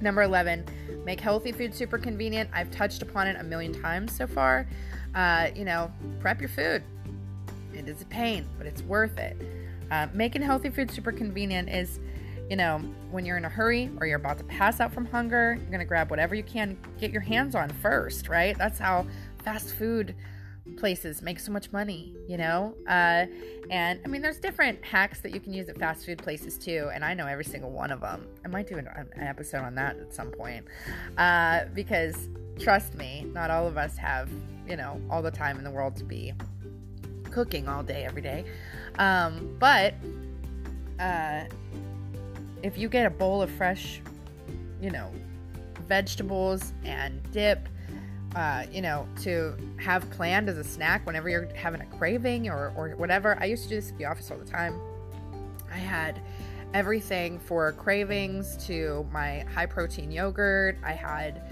Number 0.00 0.22
11 0.22 0.64
make 1.04 1.20
healthy 1.20 1.52
food 1.52 1.74
super 1.74 1.98
convenient. 1.98 2.50
I've 2.52 2.70
touched 2.70 3.02
upon 3.02 3.26
it 3.26 3.36
a 3.38 3.44
million 3.44 3.72
times 3.80 4.14
so 4.14 4.26
far. 4.26 4.66
Uh, 5.14 5.48
you 5.54 5.64
know 5.64 5.92
prep 6.20 6.40
your 6.40 6.50
food. 6.50 6.82
It 7.72 7.88
is 7.88 8.02
a 8.02 8.06
pain, 8.06 8.46
but 8.56 8.66
it's 8.66 8.82
worth 8.82 9.18
it. 9.18 9.36
Uh, 9.90 10.08
making 10.12 10.42
healthy 10.42 10.70
food 10.70 10.90
super 10.90 11.12
convenient 11.12 11.68
is, 11.68 12.00
you 12.48 12.56
know, 12.56 12.78
when 13.10 13.24
you're 13.24 13.36
in 13.36 13.44
a 13.44 13.48
hurry 13.48 13.90
or 13.98 14.06
you're 14.06 14.18
about 14.18 14.38
to 14.38 14.44
pass 14.44 14.80
out 14.80 14.92
from 14.92 15.06
hunger, 15.06 15.56
you're 15.60 15.70
going 15.70 15.80
to 15.80 15.84
grab 15.84 16.10
whatever 16.10 16.34
you 16.34 16.42
can. 16.42 16.76
Get 16.98 17.10
your 17.10 17.20
hands 17.20 17.54
on 17.54 17.68
first, 17.70 18.28
right? 18.28 18.56
That's 18.56 18.78
how 18.78 19.06
fast 19.44 19.74
food 19.74 20.14
places 20.76 21.22
make 21.22 21.38
so 21.38 21.52
much 21.52 21.70
money, 21.72 22.14
you 22.28 22.36
know? 22.36 22.74
Uh, 22.88 23.26
and 23.70 24.00
I 24.04 24.08
mean, 24.08 24.22
there's 24.22 24.38
different 24.38 24.84
hacks 24.84 25.20
that 25.20 25.32
you 25.32 25.40
can 25.40 25.52
use 25.52 25.68
at 25.68 25.78
fast 25.78 26.06
food 26.06 26.18
places 26.18 26.58
too, 26.58 26.90
and 26.92 27.04
I 27.04 27.14
know 27.14 27.26
every 27.26 27.44
single 27.44 27.70
one 27.70 27.90
of 27.90 28.00
them. 28.00 28.26
I 28.44 28.48
might 28.48 28.66
do 28.66 28.78
an, 28.78 28.88
an 28.88 29.22
episode 29.22 29.62
on 29.62 29.74
that 29.76 29.96
at 29.98 30.14
some 30.14 30.30
point 30.30 30.64
uh, 31.18 31.66
because 31.74 32.28
trust 32.58 32.94
me, 32.94 33.26
not 33.32 33.50
all 33.50 33.66
of 33.66 33.76
us 33.76 33.96
have, 33.96 34.30
you 34.68 34.76
know, 34.76 35.00
all 35.10 35.22
the 35.22 35.30
time 35.30 35.58
in 35.58 35.64
the 35.64 35.70
world 35.70 35.96
to 35.96 36.04
be 36.04 36.32
cooking 37.30 37.68
all 37.68 37.82
day, 37.82 38.04
every 38.04 38.22
day. 38.22 38.44
Um, 38.98 39.56
but 39.58 39.94
uh, 41.00 41.44
if 42.62 42.78
you 42.78 42.88
get 42.88 43.06
a 43.06 43.10
bowl 43.10 43.42
of 43.42 43.50
fresh, 43.50 44.00
you 44.80 44.90
know, 44.90 45.10
vegetables 45.86 46.72
and 46.84 47.20
dip, 47.32 47.68
uh, 48.34 48.64
you 48.72 48.82
know, 48.82 49.06
to 49.22 49.54
have 49.76 50.08
planned 50.10 50.48
as 50.48 50.58
a 50.58 50.64
snack 50.64 51.06
whenever 51.06 51.28
you're 51.28 51.48
having 51.54 51.80
a 51.80 51.86
craving 51.86 52.48
or, 52.48 52.72
or 52.76 52.90
whatever. 52.90 53.38
I 53.40 53.46
used 53.46 53.64
to 53.64 53.68
do 53.68 53.74
this 53.76 53.90
at 53.90 53.98
the 53.98 54.06
office 54.06 54.30
all 54.30 54.38
the 54.38 54.44
time. 54.44 54.80
I 55.70 55.76
had 55.76 56.20
everything 56.72 57.38
for 57.38 57.72
cravings 57.72 58.56
to 58.66 59.06
my 59.12 59.44
high 59.54 59.66
protein 59.66 60.10
yogurt. 60.10 60.76
I 60.84 60.92
had 60.92 61.42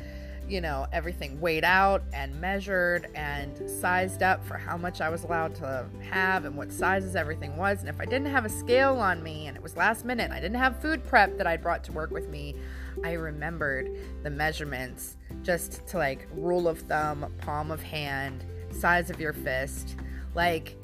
you 0.49 0.61
know, 0.61 0.87
everything 0.93 1.41
weighed 1.41 1.65
out 1.65 2.03
and 2.13 2.39
measured 2.41 3.09
and 3.15 3.71
sized 3.71 4.23
up 4.23 4.45
for 4.45 4.59
how 4.59 4.77
much 4.77 5.01
I 5.01 5.09
was 5.09 5.25
allowed 5.25 5.55
to 5.57 5.87
have 6.11 6.45
and 6.45 6.57
what 6.57 6.73
sizes 6.73 7.17
everything 7.17 7.57
was. 7.57 7.81
And 7.81 7.89
if 7.89 8.01
I 8.01 8.05
didn't 8.05 8.27
have 8.27 8.45
a 8.45 8.51
scale 8.51 8.97
on 8.97 9.23
me 9.23 9.47
and 9.47 9.57
it 9.57 9.63
was 9.63 9.77
last 9.77 10.05
minute 10.05 10.31
I 10.31 10.41
didn't 10.41 10.59
have 10.59 10.81
food 10.83 11.05
prep 11.05 11.39
that 11.39 11.47
I'd 11.47 11.63
brought 11.63 11.85
to 11.85 11.93
work 11.93 12.11
with 12.11 12.29
me, 12.29 12.57
I 13.05 13.13
remembered 13.13 13.89
the 14.23 14.31
measurements 14.31 15.17
just 15.43 15.87
to 15.89 15.99
like 15.99 16.27
rule 16.35 16.69
of 16.69 16.81
thumb, 16.81 17.33
palm 17.39 17.71
of 17.71 17.83
hand, 17.83 18.45
size 18.71 19.11
of 19.11 19.21
your 19.21 19.33
fist, 19.33 19.97
like 20.35 20.77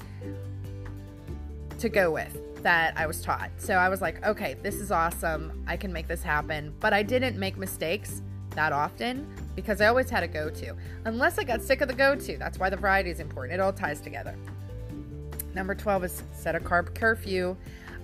to 1.79 1.89
go 1.89 2.11
with 2.11 2.37
that 2.63 2.97
I 2.97 3.07
was 3.07 3.21
taught. 3.21 3.51
So 3.57 3.75
I 3.75 3.89
was 3.89 4.01
like, 4.01 4.25
okay, 4.25 4.55
this 4.61 4.75
is 4.75 4.91
awesome. 4.91 5.63
I 5.67 5.77
can 5.77 5.93
make 5.93 6.07
this 6.07 6.21
happen. 6.21 6.73
But 6.79 6.93
I 6.93 7.03
didn't 7.03 7.37
make 7.37 7.57
mistakes 7.57 8.21
that 8.51 8.73
often 8.73 9.27
because 9.55 9.81
I 9.81 9.87
always 9.87 10.09
had 10.09 10.23
a 10.23 10.27
go 10.27 10.49
to. 10.49 10.75
Unless 11.05 11.39
I 11.39 11.43
got 11.43 11.61
sick 11.61 11.81
of 11.81 11.87
the 11.87 11.93
go 11.93 12.15
to. 12.15 12.37
That's 12.37 12.59
why 12.59 12.69
the 12.69 12.77
variety 12.77 13.09
is 13.09 13.19
important. 13.19 13.59
It 13.59 13.61
all 13.61 13.73
ties 13.73 14.01
together. 14.01 14.35
Number 15.53 15.73
12 15.73 16.03
is 16.03 16.23
set 16.33 16.55
a 16.55 16.59
carb 16.59 16.93
curfew. 16.93 17.55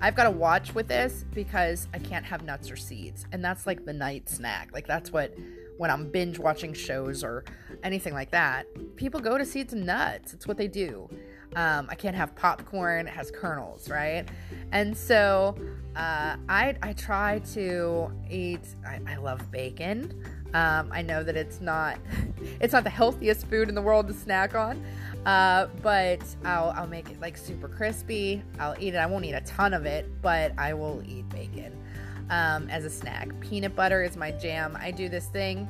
I've 0.02 0.16
got 0.16 0.26
to 0.26 0.32
watch 0.32 0.74
with 0.74 0.88
this 0.88 1.26
because 1.34 1.88
I 1.94 2.00
can't 2.00 2.26
have 2.26 2.44
nuts 2.44 2.70
or 2.70 2.76
seeds. 2.76 3.26
And 3.32 3.44
that's 3.44 3.66
like 3.66 3.86
the 3.86 3.94
night 3.94 4.30
snack. 4.30 4.70
Like, 4.74 4.88
that's 4.88 5.12
what, 5.12 5.34
when 5.78 5.92
I'm 5.92 6.10
binge 6.10 6.40
watching 6.40 6.74
shows 6.74 7.24
or 7.24 7.44
anything 7.84 8.14
like 8.14 8.32
that, 8.32 8.68
people 8.96 9.20
go 9.20 9.38
to 9.38 9.46
seeds 9.46 9.74
and 9.74 9.86
nuts. 9.86 10.34
It's 10.34 10.48
what 10.48 10.58
they 10.58 10.68
do. 10.68 11.10
Um, 11.56 11.88
I 11.90 11.96
can't 11.96 12.16
have 12.16 12.36
popcorn, 12.36 13.08
it 13.08 13.14
has 13.14 13.32
kernels, 13.32 13.90
right? 13.90 14.28
And 14.72 14.96
so 14.96 15.56
uh, 15.96 16.36
I, 16.50 16.76
I 16.82 16.94
try 16.94 17.40
to 17.54 18.12
eat, 18.30 18.68
I, 18.86 19.00
I 19.08 19.16
love 19.16 19.50
bacon. 19.52 20.22
Um, 20.54 20.90
I 20.92 21.02
know 21.02 21.24
that 21.24 21.36
it's 21.36 21.60
not 21.60 21.98
it's 22.62 22.72
not 22.72 22.84
the 22.84 22.90
healthiest 22.90 23.48
food 23.48 23.68
in 23.68 23.76
the 23.76 23.82
world 23.82 24.08
to 24.08 24.14
snack 24.14 24.56
on, 24.56 24.84
uh, 25.26 25.68
but 25.82 26.24
I'll 26.46 26.70
I'll 26.72 26.88
make 26.88 27.10
it 27.10 27.20
like 27.20 27.36
super 27.36 27.68
crispy. 27.68 28.42
I'll 28.60 28.76
eat 28.80 28.94
it. 28.94 28.98
I 28.98 29.06
won't 29.06 29.26
eat 29.26 29.34
a 29.34 29.42
ton 29.42 29.74
of 29.74 29.86
it, 29.86 30.10
but 30.22 30.54
I 30.58 30.74
will 30.74 31.04
eat 31.06 31.28
bacon 31.30 31.78
um, 32.30 32.70
as 32.70 32.86
a 32.86 32.90
snack. 32.90 33.30
Peanut 33.40 33.76
butter 33.76 34.04
is 34.04 34.16
my 34.16 34.32
jam. 34.32 34.78
I 34.80 34.92
do 34.92 35.10
this 35.10 35.28
thing 35.28 35.68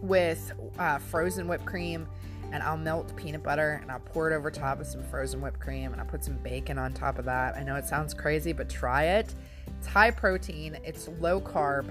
with 0.00 0.52
uh, 0.78 0.98
frozen 0.98 1.48
whipped 1.48 1.64
cream 1.64 2.06
and 2.52 2.62
I'll 2.62 2.76
melt 2.76 3.16
peanut 3.16 3.42
butter 3.42 3.78
and 3.82 3.90
I'll 3.90 4.00
pour 4.00 4.30
it 4.30 4.36
over 4.36 4.50
top 4.50 4.80
of 4.80 4.86
some 4.86 5.02
frozen 5.04 5.40
whipped 5.40 5.60
cream 5.60 5.92
and 5.92 6.00
I'll 6.00 6.06
put 6.06 6.22
some 6.22 6.36
bacon 6.38 6.78
on 6.78 6.92
top 6.92 7.18
of 7.18 7.24
that. 7.24 7.56
I 7.56 7.62
know 7.62 7.76
it 7.76 7.86
sounds 7.86 8.12
crazy, 8.12 8.52
but 8.52 8.68
try 8.68 9.04
it. 9.04 9.34
It's 9.78 9.86
high 9.86 10.10
protein, 10.10 10.78
it's 10.84 11.08
low 11.18 11.40
carb, 11.40 11.88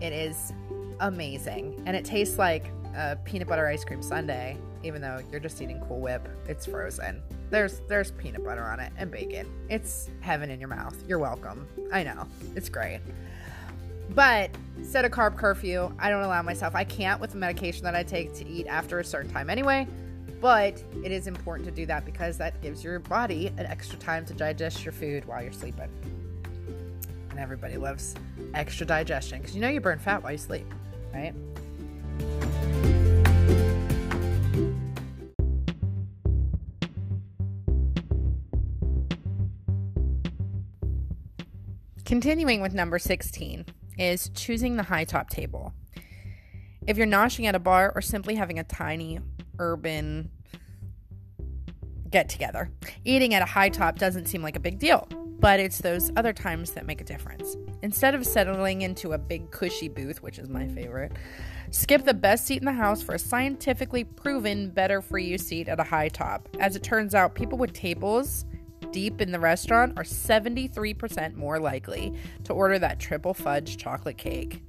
it 0.00 0.12
is 0.12 0.52
amazing. 1.00 1.82
And 1.86 1.96
it 1.96 2.04
tastes 2.04 2.38
like 2.38 2.66
a 2.94 3.16
peanut 3.24 3.48
butter 3.48 3.66
ice 3.66 3.84
cream 3.84 4.02
sundae, 4.02 4.56
even 4.82 5.00
though 5.00 5.20
you're 5.30 5.40
just 5.40 5.60
eating 5.60 5.80
Cool 5.88 6.00
Whip. 6.00 6.28
It's 6.48 6.66
frozen. 6.66 7.22
There's 7.50 7.80
there's 7.88 8.10
peanut 8.12 8.44
butter 8.44 8.64
on 8.64 8.80
it 8.80 8.92
and 8.96 9.10
bacon. 9.10 9.46
It's 9.68 10.10
heaven 10.20 10.50
in 10.50 10.60
your 10.60 10.68
mouth. 10.68 10.96
You're 11.08 11.18
welcome. 11.18 11.66
I 11.92 12.02
know. 12.02 12.26
It's 12.54 12.68
great. 12.68 13.00
But 14.10 14.50
set 14.82 15.04
a 15.04 15.08
carb 15.08 15.36
curfew. 15.36 15.92
I 15.98 16.10
don't 16.10 16.22
allow 16.22 16.42
myself. 16.42 16.74
I 16.74 16.84
can't 16.84 17.20
with 17.20 17.30
the 17.30 17.38
medication 17.38 17.84
that 17.84 17.94
I 17.94 18.02
take 18.02 18.34
to 18.34 18.46
eat 18.46 18.66
after 18.66 19.00
a 19.00 19.04
certain 19.04 19.30
time 19.30 19.50
anyway. 19.50 19.86
But 20.40 20.82
it 21.02 21.10
is 21.10 21.26
important 21.26 21.66
to 21.68 21.74
do 21.74 21.86
that 21.86 22.04
because 22.04 22.36
that 22.38 22.60
gives 22.60 22.84
your 22.84 22.98
body 22.98 23.48
an 23.56 23.66
extra 23.66 23.98
time 23.98 24.26
to 24.26 24.34
digest 24.34 24.84
your 24.84 24.92
food 24.92 25.24
while 25.24 25.42
you're 25.42 25.52
sleeping. 25.52 25.88
And 27.30 27.38
everybody 27.38 27.78
loves 27.78 28.14
extra 28.52 28.86
digestion 28.86 29.38
because 29.40 29.54
you 29.54 29.62
know 29.62 29.68
you 29.68 29.80
burn 29.80 29.98
fat 29.98 30.22
while 30.22 30.32
you 30.32 30.38
sleep, 30.38 30.66
right? 31.14 31.34
Continuing 42.14 42.60
with 42.60 42.72
number 42.72 42.96
16 42.96 43.66
is 43.98 44.28
choosing 44.36 44.76
the 44.76 44.84
high 44.84 45.02
top 45.02 45.28
table. 45.30 45.74
If 46.86 46.96
you're 46.96 47.08
noshing 47.08 47.46
at 47.46 47.56
a 47.56 47.58
bar 47.58 47.90
or 47.92 48.00
simply 48.00 48.36
having 48.36 48.60
a 48.60 48.62
tiny 48.62 49.18
urban 49.58 50.30
get 52.08 52.28
together, 52.28 52.70
eating 53.04 53.34
at 53.34 53.42
a 53.42 53.46
high 53.46 53.68
top 53.68 53.98
doesn't 53.98 54.26
seem 54.26 54.42
like 54.42 54.54
a 54.54 54.60
big 54.60 54.78
deal, 54.78 55.08
but 55.40 55.58
it's 55.58 55.78
those 55.78 56.12
other 56.16 56.32
times 56.32 56.70
that 56.74 56.86
make 56.86 57.00
a 57.00 57.04
difference. 57.04 57.56
Instead 57.82 58.14
of 58.14 58.24
settling 58.24 58.82
into 58.82 59.14
a 59.14 59.18
big 59.18 59.50
cushy 59.50 59.88
booth, 59.88 60.22
which 60.22 60.38
is 60.38 60.48
my 60.48 60.68
favorite, 60.68 61.10
skip 61.72 62.04
the 62.04 62.14
best 62.14 62.46
seat 62.46 62.58
in 62.58 62.64
the 62.64 62.72
house 62.72 63.02
for 63.02 63.16
a 63.16 63.18
scientifically 63.18 64.04
proven 64.04 64.70
better 64.70 65.02
for 65.02 65.18
you 65.18 65.36
seat 65.36 65.68
at 65.68 65.80
a 65.80 65.84
high 65.84 66.10
top. 66.10 66.48
As 66.60 66.76
it 66.76 66.84
turns 66.84 67.12
out, 67.12 67.34
people 67.34 67.58
with 67.58 67.72
tables 67.72 68.44
deep 68.94 69.20
in 69.20 69.32
the 69.32 69.40
restaurant 69.40 69.92
are 69.96 70.04
73% 70.04 71.34
more 71.34 71.58
likely 71.58 72.14
to 72.44 72.52
order 72.52 72.78
that 72.78 73.00
triple 73.00 73.34
fudge 73.34 73.76
chocolate 73.76 74.16
cake. 74.16 74.62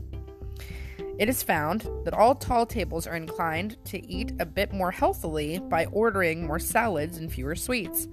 It 1.20 1.30
is 1.30 1.44
found 1.44 1.88
that 2.06 2.16
all 2.16 2.34
tall 2.34 2.66
tables 2.66 3.06
are 3.06 3.16
inclined 3.16 3.78
to 3.86 4.04
eat 4.12 4.34
a 4.40 4.46
bit 4.46 4.74
more 4.74 4.90
healthily 4.90 5.60
by 5.60 5.86
ordering 5.86 6.48
more 6.48 6.58
salads 6.58 7.20
and 7.20 7.32
fewer 7.32 7.56
sweets. 7.56 8.08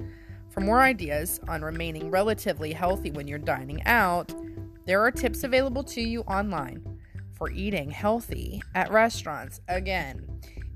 For 0.50 0.60
more 0.60 0.82
ideas 0.82 1.40
on 1.48 1.62
remaining 1.62 2.10
relatively 2.10 2.74
healthy 2.74 3.10
when 3.10 3.26
you're 3.26 3.38
dining 3.38 3.82
out, 3.86 4.34
there 4.84 5.00
are 5.00 5.10
tips 5.10 5.44
available 5.44 5.82
to 5.84 6.02
you 6.02 6.20
online 6.22 6.98
for 7.32 7.50
eating 7.50 7.90
healthy 7.90 8.62
at 8.74 8.92
restaurants. 8.92 9.62
Again, 9.66 10.28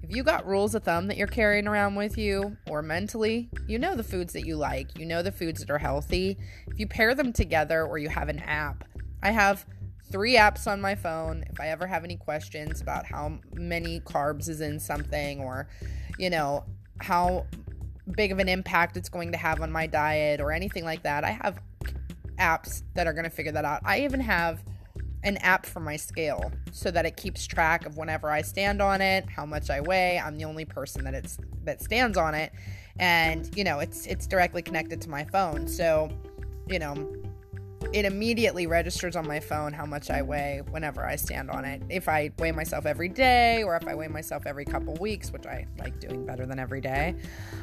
if 0.08 0.14
you 0.14 0.22
got 0.22 0.46
rules 0.46 0.76
of 0.76 0.84
thumb 0.84 1.08
that 1.08 1.16
you're 1.16 1.26
carrying 1.26 1.66
around 1.66 1.96
with 1.96 2.16
you 2.16 2.56
or 2.68 2.80
mentally, 2.80 3.50
you 3.66 3.76
know 3.76 3.96
the 3.96 4.04
foods 4.04 4.32
that 4.34 4.46
you 4.46 4.54
like, 4.54 4.96
you 4.96 5.04
know 5.04 5.20
the 5.20 5.32
foods 5.32 5.60
that 5.60 5.70
are 5.70 5.78
healthy. 5.78 6.38
If 6.68 6.78
you 6.78 6.86
pair 6.86 7.12
them 7.14 7.32
together 7.32 7.84
or 7.84 7.98
you 7.98 8.08
have 8.08 8.28
an 8.28 8.38
app, 8.38 8.84
I 9.20 9.32
have 9.32 9.66
three 10.12 10.36
apps 10.36 10.68
on 10.68 10.80
my 10.80 10.94
phone. 10.94 11.44
If 11.50 11.60
I 11.60 11.70
ever 11.70 11.88
have 11.88 12.04
any 12.04 12.16
questions 12.16 12.80
about 12.80 13.04
how 13.04 13.40
many 13.54 13.98
carbs 13.98 14.48
is 14.48 14.60
in 14.60 14.78
something 14.78 15.40
or, 15.40 15.68
you 16.20 16.30
know, 16.30 16.62
how 17.00 17.46
big 18.16 18.30
of 18.30 18.38
an 18.38 18.48
impact 18.48 18.96
it's 18.96 19.08
going 19.08 19.32
to 19.32 19.38
have 19.38 19.60
on 19.60 19.72
my 19.72 19.88
diet 19.88 20.40
or 20.40 20.52
anything 20.52 20.84
like 20.84 21.02
that, 21.02 21.24
I 21.24 21.30
have 21.30 21.58
apps 22.38 22.84
that 22.94 23.08
are 23.08 23.12
going 23.12 23.24
to 23.24 23.30
figure 23.30 23.52
that 23.52 23.64
out. 23.64 23.80
I 23.84 24.02
even 24.02 24.20
have 24.20 24.62
an 25.26 25.36
app 25.38 25.66
for 25.66 25.80
my 25.80 25.96
scale 25.96 26.52
so 26.70 26.90
that 26.92 27.04
it 27.04 27.16
keeps 27.16 27.46
track 27.46 27.84
of 27.84 27.96
whenever 27.96 28.30
I 28.30 28.42
stand 28.42 28.80
on 28.80 29.00
it, 29.00 29.28
how 29.28 29.44
much 29.44 29.70
I 29.70 29.80
weigh. 29.80 30.20
I'm 30.20 30.38
the 30.38 30.44
only 30.44 30.64
person 30.64 31.04
that 31.04 31.14
it's 31.14 31.36
that 31.64 31.82
stands 31.82 32.16
on 32.16 32.34
it. 32.34 32.52
And, 32.98 33.50
you 33.56 33.64
know, 33.64 33.80
it's 33.80 34.06
it's 34.06 34.26
directly 34.26 34.62
connected 34.62 35.00
to 35.02 35.10
my 35.10 35.24
phone. 35.24 35.66
So, 35.66 36.08
you 36.68 36.78
know, 36.78 37.12
it 37.92 38.04
immediately 38.04 38.68
registers 38.68 39.16
on 39.16 39.26
my 39.26 39.40
phone 39.40 39.72
how 39.72 39.84
much 39.84 40.10
I 40.10 40.22
weigh 40.22 40.62
whenever 40.70 41.04
I 41.04 41.16
stand 41.16 41.50
on 41.50 41.64
it. 41.64 41.82
If 41.90 42.08
I 42.08 42.30
weigh 42.38 42.52
myself 42.52 42.86
every 42.86 43.08
day 43.08 43.64
or 43.64 43.76
if 43.76 43.86
I 43.86 43.96
weigh 43.96 44.08
myself 44.08 44.44
every 44.46 44.64
couple 44.64 44.94
weeks, 44.94 45.32
which 45.32 45.46
I 45.46 45.66
like 45.78 45.98
doing 45.98 46.24
better 46.24 46.46
than 46.46 46.60
every 46.60 46.80
day, 46.80 47.16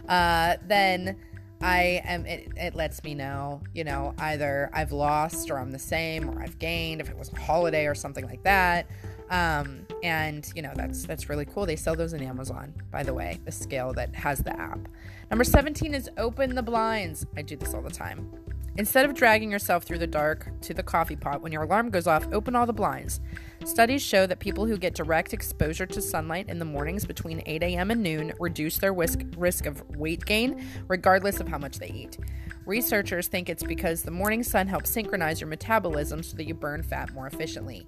uh, 0.10 0.58
then 0.68 1.18
I 1.64 2.02
am 2.04 2.26
it, 2.26 2.52
it 2.58 2.76
lets 2.76 3.04
me 3.06 3.16
know, 3.16 3.62
you 3.74 3.86
know, 3.86 4.14
either 4.18 4.70
I've 4.74 4.92
lost 4.92 5.50
or 5.50 5.58
I'm 5.58 5.72
the 5.72 5.80
same 5.80 6.30
or 6.30 6.44
I've 6.44 6.60
gained 6.60 7.00
if 7.00 7.10
it 7.10 7.18
was 7.18 7.32
a 7.32 7.40
holiday 7.40 7.88
or 7.88 7.96
something 7.96 8.26
like 8.26 8.44
that. 8.44 8.88
Um, 9.30 9.88
and 10.04 10.52
you 10.56 10.62
know, 10.62 10.74
that's 10.76 11.06
that's 11.06 11.30
really 11.30 11.46
cool. 11.46 11.66
They 11.66 11.78
sell 11.78 11.96
those 11.96 12.12
in 12.12 12.22
Amazon, 12.22 12.74
by 12.92 13.04
the 13.04 13.14
way, 13.14 13.40
the 13.46 13.52
scale 13.52 13.94
that 13.94 14.14
has 14.14 14.40
the 14.40 14.52
app. 14.60 14.90
Number 15.32 15.46
17 15.46 15.94
is 15.94 16.10
open 16.18 16.54
the 16.54 16.62
blinds. 16.62 17.26
I 17.38 17.42
do 17.42 17.56
this 17.56 17.74
all 17.74 17.82
the 17.82 17.90
time. 17.90 18.30
Instead 18.76 19.06
of 19.06 19.14
dragging 19.14 19.52
yourself 19.52 19.84
through 19.84 20.00
the 20.00 20.08
dark 20.08 20.50
to 20.62 20.74
the 20.74 20.84
coffee 20.84 21.16
pot 21.16 21.42
when 21.42 21.52
your 21.52 21.62
alarm 21.62 21.92
goes 21.92 22.08
off, 22.08 22.28
open 22.34 22.56
all 22.56 22.66
the 22.66 22.74
blinds. 22.74 23.22
Studies 23.66 24.02
show 24.02 24.28
that 24.28 24.40
people 24.40 24.66
who 24.66 24.78
get 24.78 24.94
direct 24.94 25.34
exposure 25.34 25.86
to 25.86 26.02
sunlight 26.02 26.50
in 26.50 26.60
the 26.60 26.66
mornings 26.66 27.06
between 27.06 27.42
8 27.46 27.64
a.m. 27.64 27.92
and 27.92 28.04
noon 28.04 28.34
reduce 28.40 28.78
their 28.78 28.94
risk, 28.94 29.22
risk 29.38 29.66
of 29.66 29.82
weight 29.96 30.26
gain, 30.26 30.68
regardless 30.90 31.40
of 31.40 31.48
how 31.48 31.58
much 31.58 31.80
they 31.80 31.88
eat. 31.88 32.18
Researchers 32.66 33.28
think 33.28 33.50
it's 33.50 33.64
because 33.64 34.04
the 34.04 34.12
morning 34.12 34.44
sun 34.44 34.68
helps 34.68 34.90
synchronize 34.90 35.40
your 35.40 35.50
metabolism 35.50 36.24
so 36.24 36.36
that 36.36 36.46
you 36.46 36.54
burn 36.54 36.84
fat 36.84 37.14
more 37.14 37.26
efficiently. 37.26 37.88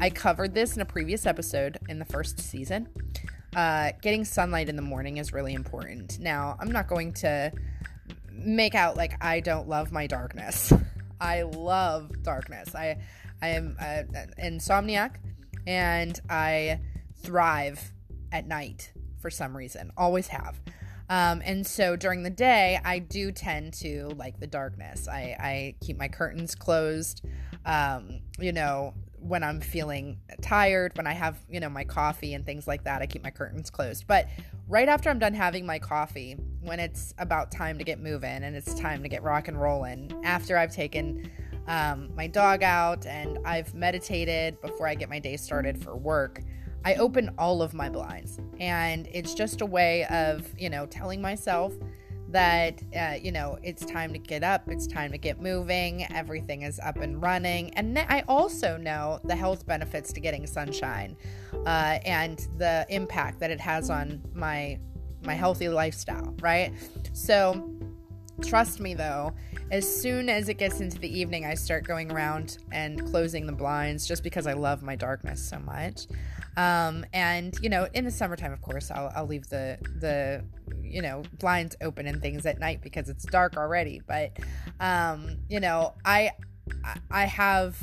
I 0.00 0.10
covered 0.10 0.54
this 0.54 0.76
in 0.76 0.82
a 0.82 0.86
previous 0.86 1.26
episode 1.26 1.78
in 1.88 1.98
the 1.98 2.04
first 2.04 2.38
season. 2.38 2.88
Uh, 3.54 3.92
getting 4.02 4.24
sunlight 4.24 4.68
in 4.68 4.76
the 4.76 4.82
morning 4.82 5.16
is 5.16 5.32
really 5.32 5.54
important. 5.54 6.18
Now, 6.20 6.56
I'm 6.60 6.70
not 6.70 6.86
going 6.86 7.12
to 7.14 7.52
make 8.30 8.74
out 8.74 8.96
like 8.96 9.22
I 9.22 9.40
don't 9.40 9.68
love 9.68 9.90
my 9.90 10.06
darkness. 10.06 10.72
I 11.20 11.42
love 11.42 12.22
darkness. 12.22 12.74
I 12.74 12.98
I 13.42 13.48
am 13.48 13.76
an 13.78 14.32
insomniac 14.42 15.16
and 15.66 16.18
I 16.30 16.80
thrive 17.22 17.92
at 18.32 18.46
night 18.46 18.92
for 19.20 19.30
some 19.30 19.56
reason. 19.56 19.92
Always 19.96 20.28
have. 20.28 20.60
Um, 21.08 21.40
and 21.44 21.66
so 21.66 21.94
during 21.96 22.22
the 22.22 22.30
day, 22.30 22.80
I 22.84 22.98
do 22.98 23.30
tend 23.30 23.74
to 23.74 24.08
like 24.16 24.40
the 24.40 24.46
darkness. 24.46 25.06
I, 25.08 25.36
I 25.38 25.74
keep 25.80 25.96
my 25.96 26.08
curtains 26.08 26.54
closed. 26.54 27.24
Um, 27.64 28.20
you 28.38 28.52
know, 28.52 28.94
when 29.20 29.42
I'm 29.42 29.60
feeling 29.60 30.18
tired, 30.40 30.96
when 30.96 31.06
I 31.06 31.12
have, 31.12 31.38
you 31.48 31.60
know, 31.60 31.68
my 31.68 31.84
coffee 31.84 32.34
and 32.34 32.44
things 32.44 32.66
like 32.66 32.84
that, 32.84 33.02
I 33.02 33.06
keep 33.06 33.22
my 33.22 33.30
curtains 33.30 33.70
closed. 33.70 34.06
But 34.06 34.28
right 34.68 34.88
after 34.88 35.10
I'm 35.10 35.18
done 35.18 35.34
having 35.34 35.66
my 35.66 35.78
coffee, 35.78 36.36
when 36.60 36.80
it's 36.80 37.14
about 37.18 37.50
time 37.50 37.78
to 37.78 37.84
get 37.84 38.00
moving 38.00 38.44
and 38.44 38.56
it's 38.56 38.74
time 38.74 39.02
to 39.02 39.08
get 39.08 39.22
rock 39.22 39.48
and 39.48 39.60
rolling, 39.60 40.12
after 40.24 40.56
I've 40.56 40.72
taken 40.72 41.30
um, 41.66 42.14
my 42.14 42.26
dog 42.26 42.62
out 42.62 43.06
and 43.06 43.38
I've 43.44 43.74
meditated 43.74 44.60
before 44.60 44.86
I 44.86 44.94
get 44.94 45.08
my 45.08 45.18
day 45.18 45.36
started 45.36 45.82
for 45.82 45.96
work, 45.96 46.40
I 46.84 46.94
open 46.94 47.34
all 47.38 47.62
of 47.62 47.74
my 47.74 47.88
blinds. 47.88 48.38
And 48.60 49.08
it's 49.12 49.34
just 49.34 49.60
a 49.60 49.66
way 49.66 50.04
of, 50.04 50.48
you 50.58 50.70
know, 50.70 50.86
telling 50.86 51.20
myself 51.20 51.74
that 52.36 52.82
uh, 52.94 53.14
you 53.18 53.32
know 53.32 53.58
it's 53.62 53.82
time 53.86 54.12
to 54.12 54.18
get 54.18 54.44
up 54.44 54.68
it's 54.68 54.86
time 54.86 55.10
to 55.10 55.16
get 55.16 55.40
moving 55.40 56.04
everything 56.12 56.62
is 56.62 56.78
up 56.80 56.98
and 56.98 57.22
running. 57.22 57.72
And 57.78 57.98
i 57.98 58.24
also 58.28 58.76
know 58.76 59.18
the 59.24 59.34
health 59.34 59.66
benefits 59.66 60.12
to 60.12 60.20
getting 60.20 60.46
sunshine 60.46 61.16
uh, 61.64 61.98
and 62.04 62.46
the 62.58 62.84
impact 62.90 63.40
that 63.40 63.50
it 63.50 63.58
has 63.58 63.88
on 63.88 64.20
my 64.34 64.78
my 65.22 65.32
healthy 65.32 65.70
lifestyle 65.70 66.34
right? 66.42 66.74
So 67.14 67.70
trust 68.44 68.80
me 68.80 68.92
though 68.92 69.32
as 69.70 69.88
soon 69.88 70.28
as 70.28 70.50
it 70.50 70.58
gets 70.58 70.80
into 70.80 70.98
the 70.98 71.18
evening 71.18 71.46
i 71.46 71.54
start 71.54 71.84
going 71.84 72.12
around 72.12 72.58
and 72.70 73.02
closing 73.06 73.46
the 73.46 73.52
blinds 73.52 74.06
just 74.06 74.22
because 74.22 74.46
i 74.46 74.52
love 74.52 74.82
my 74.82 74.94
darkness 74.94 75.42
so 75.42 75.58
much 75.60 76.06
um, 76.56 77.04
and 77.12 77.56
you 77.60 77.68
know, 77.68 77.86
in 77.92 78.04
the 78.04 78.10
summertime, 78.10 78.52
of 78.52 78.62
course, 78.62 78.90
I'll, 78.90 79.12
I'll 79.14 79.26
leave 79.26 79.48
the 79.48 79.78
the 80.00 80.44
you 80.80 81.02
know 81.02 81.22
blinds 81.38 81.76
open 81.82 82.06
and 82.06 82.22
things 82.22 82.46
at 82.46 82.58
night 82.58 82.80
because 82.82 83.08
it's 83.08 83.24
dark 83.26 83.56
already. 83.56 84.00
But 84.06 84.38
um, 84.80 85.36
you 85.48 85.60
know, 85.60 85.94
I 86.04 86.30
I 87.10 87.26
have 87.26 87.76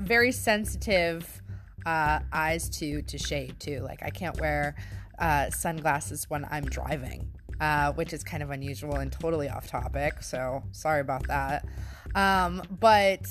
very 0.00 0.32
sensitive 0.32 1.42
uh, 1.86 2.20
eyes 2.32 2.68
to 2.70 3.02
to 3.02 3.18
shade 3.18 3.60
too. 3.60 3.80
Like 3.80 4.02
I 4.02 4.10
can't 4.10 4.38
wear 4.40 4.74
uh, 5.18 5.50
sunglasses 5.50 6.28
when 6.28 6.44
I'm 6.50 6.64
driving, 6.64 7.30
uh, 7.60 7.92
which 7.92 8.12
is 8.12 8.24
kind 8.24 8.42
of 8.42 8.50
unusual 8.50 8.96
and 8.96 9.12
totally 9.12 9.48
off 9.48 9.68
topic. 9.68 10.22
So 10.22 10.64
sorry 10.72 11.00
about 11.00 11.26
that. 11.28 11.66
Um, 12.16 12.62
but 12.80 13.28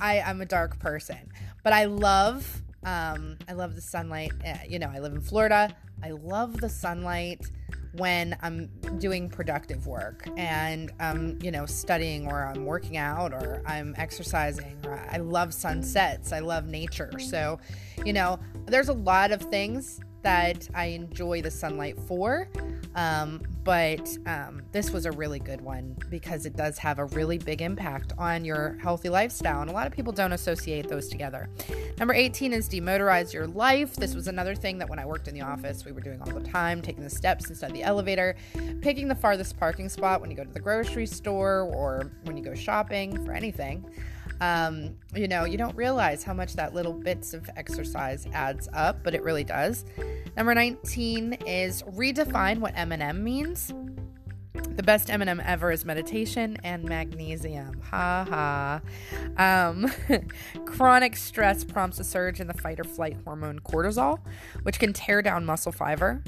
I, 0.00 0.20
I'm 0.20 0.40
a 0.40 0.46
dark 0.46 0.78
person, 0.78 1.32
but 1.64 1.72
I 1.72 1.86
love 1.86 2.62
um, 2.88 3.36
I 3.46 3.52
love 3.52 3.74
the 3.74 3.82
sunlight. 3.82 4.32
Uh, 4.46 4.54
you 4.66 4.78
know, 4.78 4.90
I 4.92 4.98
live 4.98 5.12
in 5.12 5.20
Florida. 5.20 5.76
I 6.02 6.10
love 6.10 6.58
the 6.58 6.70
sunlight 6.70 7.50
when 7.92 8.36
I'm 8.40 8.68
doing 8.98 9.28
productive 9.28 9.86
work 9.86 10.26
and 10.36 10.90
I'm, 10.98 11.38
you 11.42 11.50
know, 11.50 11.66
studying 11.66 12.26
or 12.26 12.46
I'm 12.46 12.64
working 12.64 12.96
out 12.96 13.32
or 13.34 13.62
I'm 13.66 13.94
exercising. 13.98 14.76
I 15.10 15.18
love 15.18 15.52
sunsets. 15.52 16.32
I 16.32 16.38
love 16.38 16.66
nature. 16.66 17.10
So, 17.18 17.58
you 18.06 18.12
know, 18.14 18.38
there's 18.66 18.88
a 18.88 18.94
lot 18.94 19.32
of 19.32 19.42
things 19.42 20.00
that 20.22 20.68
I 20.74 20.86
enjoy 20.86 21.42
the 21.42 21.50
sunlight 21.50 21.98
for. 22.06 22.48
Um, 22.94 23.42
but 23.68 24.16
um, 24.24 24.62
this 24.72 24.92
was 24.92 25.04
a 25.04 25.12
really 25.12 25.38
good 25.38 25.60
one 25.60 25.94
because 26.08 26.46
it 26.46 26.56
does 26.56 26.78
have 26.78 26.98
a 26.98 27.04
really 27.04 27.36
big 27.36 27.60
impact 27.60 28.14
on 28.16 28.42
your 28.42 28.78
healthy 28.80 29.10
lifestyle. 29.10 29.60
And 29.60 29.68
a 29.68 29.74
lot 29.74 29.86
of 29.86 29.92
people 29.92 30.10
don't 30.10 30.32
associate 30.32 30.88
those 30.88 31.10
together. 31.10 31.50
Number 31.98 32.14
18 32.14 32.54
is 32.54 32.66
demotorize 32.66 33.30
your 33.34 33.46
life. 33.46 33.94
This 33.94 34.14
was 34.14 34.26
another 34.26 34.54
thing 34.54 34.78
that 34.78 34.88
when 34.88 34.98
I 34.98 35.04
worked 35.04 35.28
in 35.28 35.34
the 35.34 35.42
office, 35.42 35.84
we 35.84 35.92
were 35.92 36.00
doing 36.00 36.18
all 36.22 36.30
the 36.30 36.48
time 36.48 36.80
taking 36.80 37.04
the 37.04 37.10
steps 37.10 37.50
instead 37.50 37.68
of 37.68 37.76
the 37.76 37.82
elevator, 37.82 38.36
picking 38.80 39.06
the 39.06 39.14
farthest 39.14 39.58
parking 39.58 39.90
spot 39.90 40.22
when 40.22 40.30
you 40.30 40.36
go 40.38 40.44
to 40.44 40.50
the 40.50 40.60
grocery 40.60 41.04
store 41.04 41.60
or 41.60 42.10
when 42.22 42.38
you 42.38 42.42
go 42.42 42.54
shopping 42.54 43.22
for 43.22 43.32
anything. 43.32 43.84
Um, 44.40 44.96
you 45.14 45.28
know, 45.28 45.44
you 45.44 45.58
don't 45.58 45.76
realize 45.76 46.22
how 46.22 46.32
much 46.32 46.54
that 46.54 46.74
little 46.74 46.92
bits 46.92 47.34
of 47.34 47.48
exercise 47.56 48.26
adds 48.32 48.68
up, 48.72 49.02
but 49.02 49.14
it 49.14 49.22
really 49.22 49.44
does. 49.44 49.84
Number 50.36 50.54
19 50.54 51.34
is 51.46 51.82
redefine 51.82 52.58
what 52.58 52.72
M&M 52.76 53.24
means. 53.24 53.72
The 54.78 54.82
best 54.82 55.10
M&M 55.10 55.40
ever 55.44 55.72
is 55.72 55.84
meditation 55.84 56.56
and 56.62 56.84
magnesium. 56.84 57.80
Ha 57.90 58.24
ha. 58.28 58.80
Um, 59.36 59.92
chronic 60.66 61.16
stress 61.16 61.64
prompts 61.64 61.98
a 61.98 62.04
surge 62.04 62.40
in 62.40 62.46
the 62.46 62.54
fight 62.54 62.78
or 62.78 62.84
flight 62.84 63.16
hormone 63.24 63.60
cortisol, 63.60 64.20
which 64.62 64.78
can 64.78 64.92
tear 64.92 65.22
down 65.22 65.44
muscle 65.44 65.72
fiber, 65.72 66.22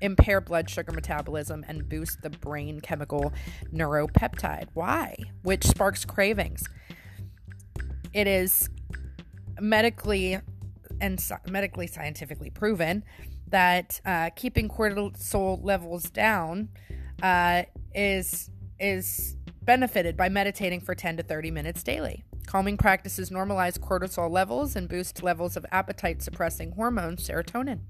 impair 0.00 0.40
blood 0.40 0.70
sugar 0.70 0.92
metabolism, 0.92 1.64
and 1.68 1.88
boost 1.88 2.22
the 2.22 2.30
brain 2.30 2.80
chemical 2.80 3.32
neuropeptide 3.74 4.68
Y? 4.74 5.16
Which 5.42 5.64
sparks 5.64 6.04
cravings. 6.04 6.64
It 8.12 8.26
is 8.26 8.68
medically 9.60 10.38
and 11.00 11.30
medically 11.48 11.86
scientifically 11.86 12.50
proven 12.50 13.04
that 13.48 14.00
uh, 14.04 14.30
keeping 14.36 14.68
cortisol 14.68 15.62
levels 15.62 16.04
down 16.10 16.68
uh, 17.22 17.62
is 17.94 18.50
is 18.78 19.36
benefited 19.62 20.16
by 20.16 20.28
meditating 20.28 20.80
for 20.80 20.94
10 20.94 21.18
to 21.18 21.22
30 21.22 21.50
minutes 21.50 21.82
daily. 21.82 22.24
Calming 22.46 22.76
practices 22.76 23.30
normalize 23.30 23.78
cortisol 23.78 24.28
levels 24.28 24.74
and 24.74 24.88
boost 24.88 25.22
levels 25.22 25.56
of 25.56 25.64
appetite 25.70 26.20
suppressing 26.20 26.72
hormone 26.72 27.16
serotonin. 27.16 27.80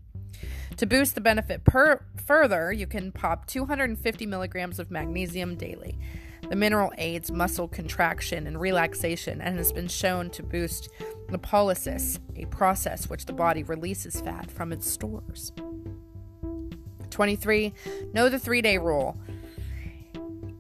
To 0.77 0.87
boost 0.87 1.15
the 1.15 1.21
benefit 1.21 1.65
per- 1.65 2.05
further, 2.27 2.73
you 2.73 2.87
can 2.87 3.13
pop 3.13 3.47
250 3.47 4.27
milligrams 4.27 4.79
of 4.79 4.91
magnesium 4.91 5.57
daily. 5.57 5.99
The 6.53 6.57
mineral 6.57 6.93
aids 6.99 7.33
muscle 7.33 7.67
contraction 7.67 8.47
and 8.47 8.61
relaxation 8.61 9.41
and 9.41 9.57
has 9.57 9.73
been 9.73 9.89
shown 9.89 10.29
to 10.33 10.43
boost 10.43 10.91
lipolysis, 11.31 12.19
a 12.37 12.45
process 12.45 13.09
which 13.09 13.25
the 13.25 13.33
body 13.33 13.63
releases 13.63 14.21
fat 14.21 14.51
from 14.51 14.71
its 14.71 14.87
stores. 14.87 15.51
23. 17.09 17.73
Know 18.13 18.29
the 18.29 18.39
three 18.39 18.61
day 18.61 18.77
rule. 18.77 19.17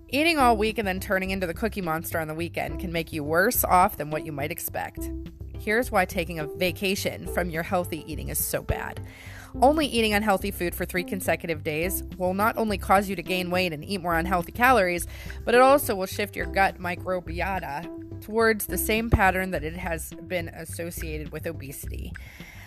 Eating 0.09 0.39
all 0.39 0.57
week 0.57 0.79
and 0.79 0.89
then 0.89 0.99
turning 0.99 1.29
into 1.29 1.47
the 1.47 1.53
cookie 1.53 1.83
monster 1.83 2.19
on 2.19 2.27
the 2.27 2.33
weekend 2.33 2.81
can 2.81 2.91
make 2.91 3.13
you 3.13 3.23
worse 3.23 3.63
off 3.63 3.99
than 3.99 4.09
what 4.09 4.25
you 4.25 4.33
might 4.33 4.51
expect. 4.51 5.11
Here's 5.59 5.93
why 5.93 6.07
taking 6.07 6.39
a 6.39 6.47
vacation 6.47 7.27
from 7.35 7.51
your 7.51 7.65
healthy 7.65 8.03
eating 8.11 8.31
is 8.31 8.43
so 8.43 8.63
bad. 8.63 8.99
Only 9.61 9.87
eating 9.87 10.15
unhealthy 10.15 10.51
food 10.51 10.75
for 10.75 10.85
three 10.85 11.05
consecutive 11.05 11.63
days 11.63 12.03
will 12.17 12.35
not 12.35 12.57
only 12.57 12.79
cause 12.79 13.09
you 13.09 13.17
to 13.17 13.23
gain 13.23 13.51
weight 13.51 13.73
and 13.73 13.85
eat 13.85 14.01
more 14.01 14.17
unhealthy 14.17 14.53
calories, 14.53 15.07
but 15.45 15.55
it 15.55 15.61
also 15.61 15.95
will 15.95 16.07
shift 16.07 16.37
your 16.37 16.47
gut 16.47 16.79
microbiota 16.79 17.87
towards 18.23 18.67
the 18.67 18.79
same 18.79 19.11
pattern 19.11 19.51
that 19.51 19.65
it 19.65 19.77
has 19.77 20.13
been 20.27 20.49
associated 20.49 21.33
with 21.33 21.47
obesity. 21.47 22.13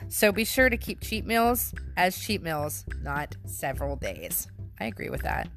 So 0.08 0.32
be 0.32 0.46
sure 0.46 0.70
to 0.70 0.78
keep 0.78 1.02
cheat 1.02 1.26
meals 1.26 1.74
as 1.98 2.18
cheat 2.18 2.44
meals, 2.44 2.86
not 3.02 3.36
several 3.46 3.96
days. 3.96 4.48
I 4.80 4.86
agree 4.86 5.10
with 5.10 5.24
that. 5.24 5.48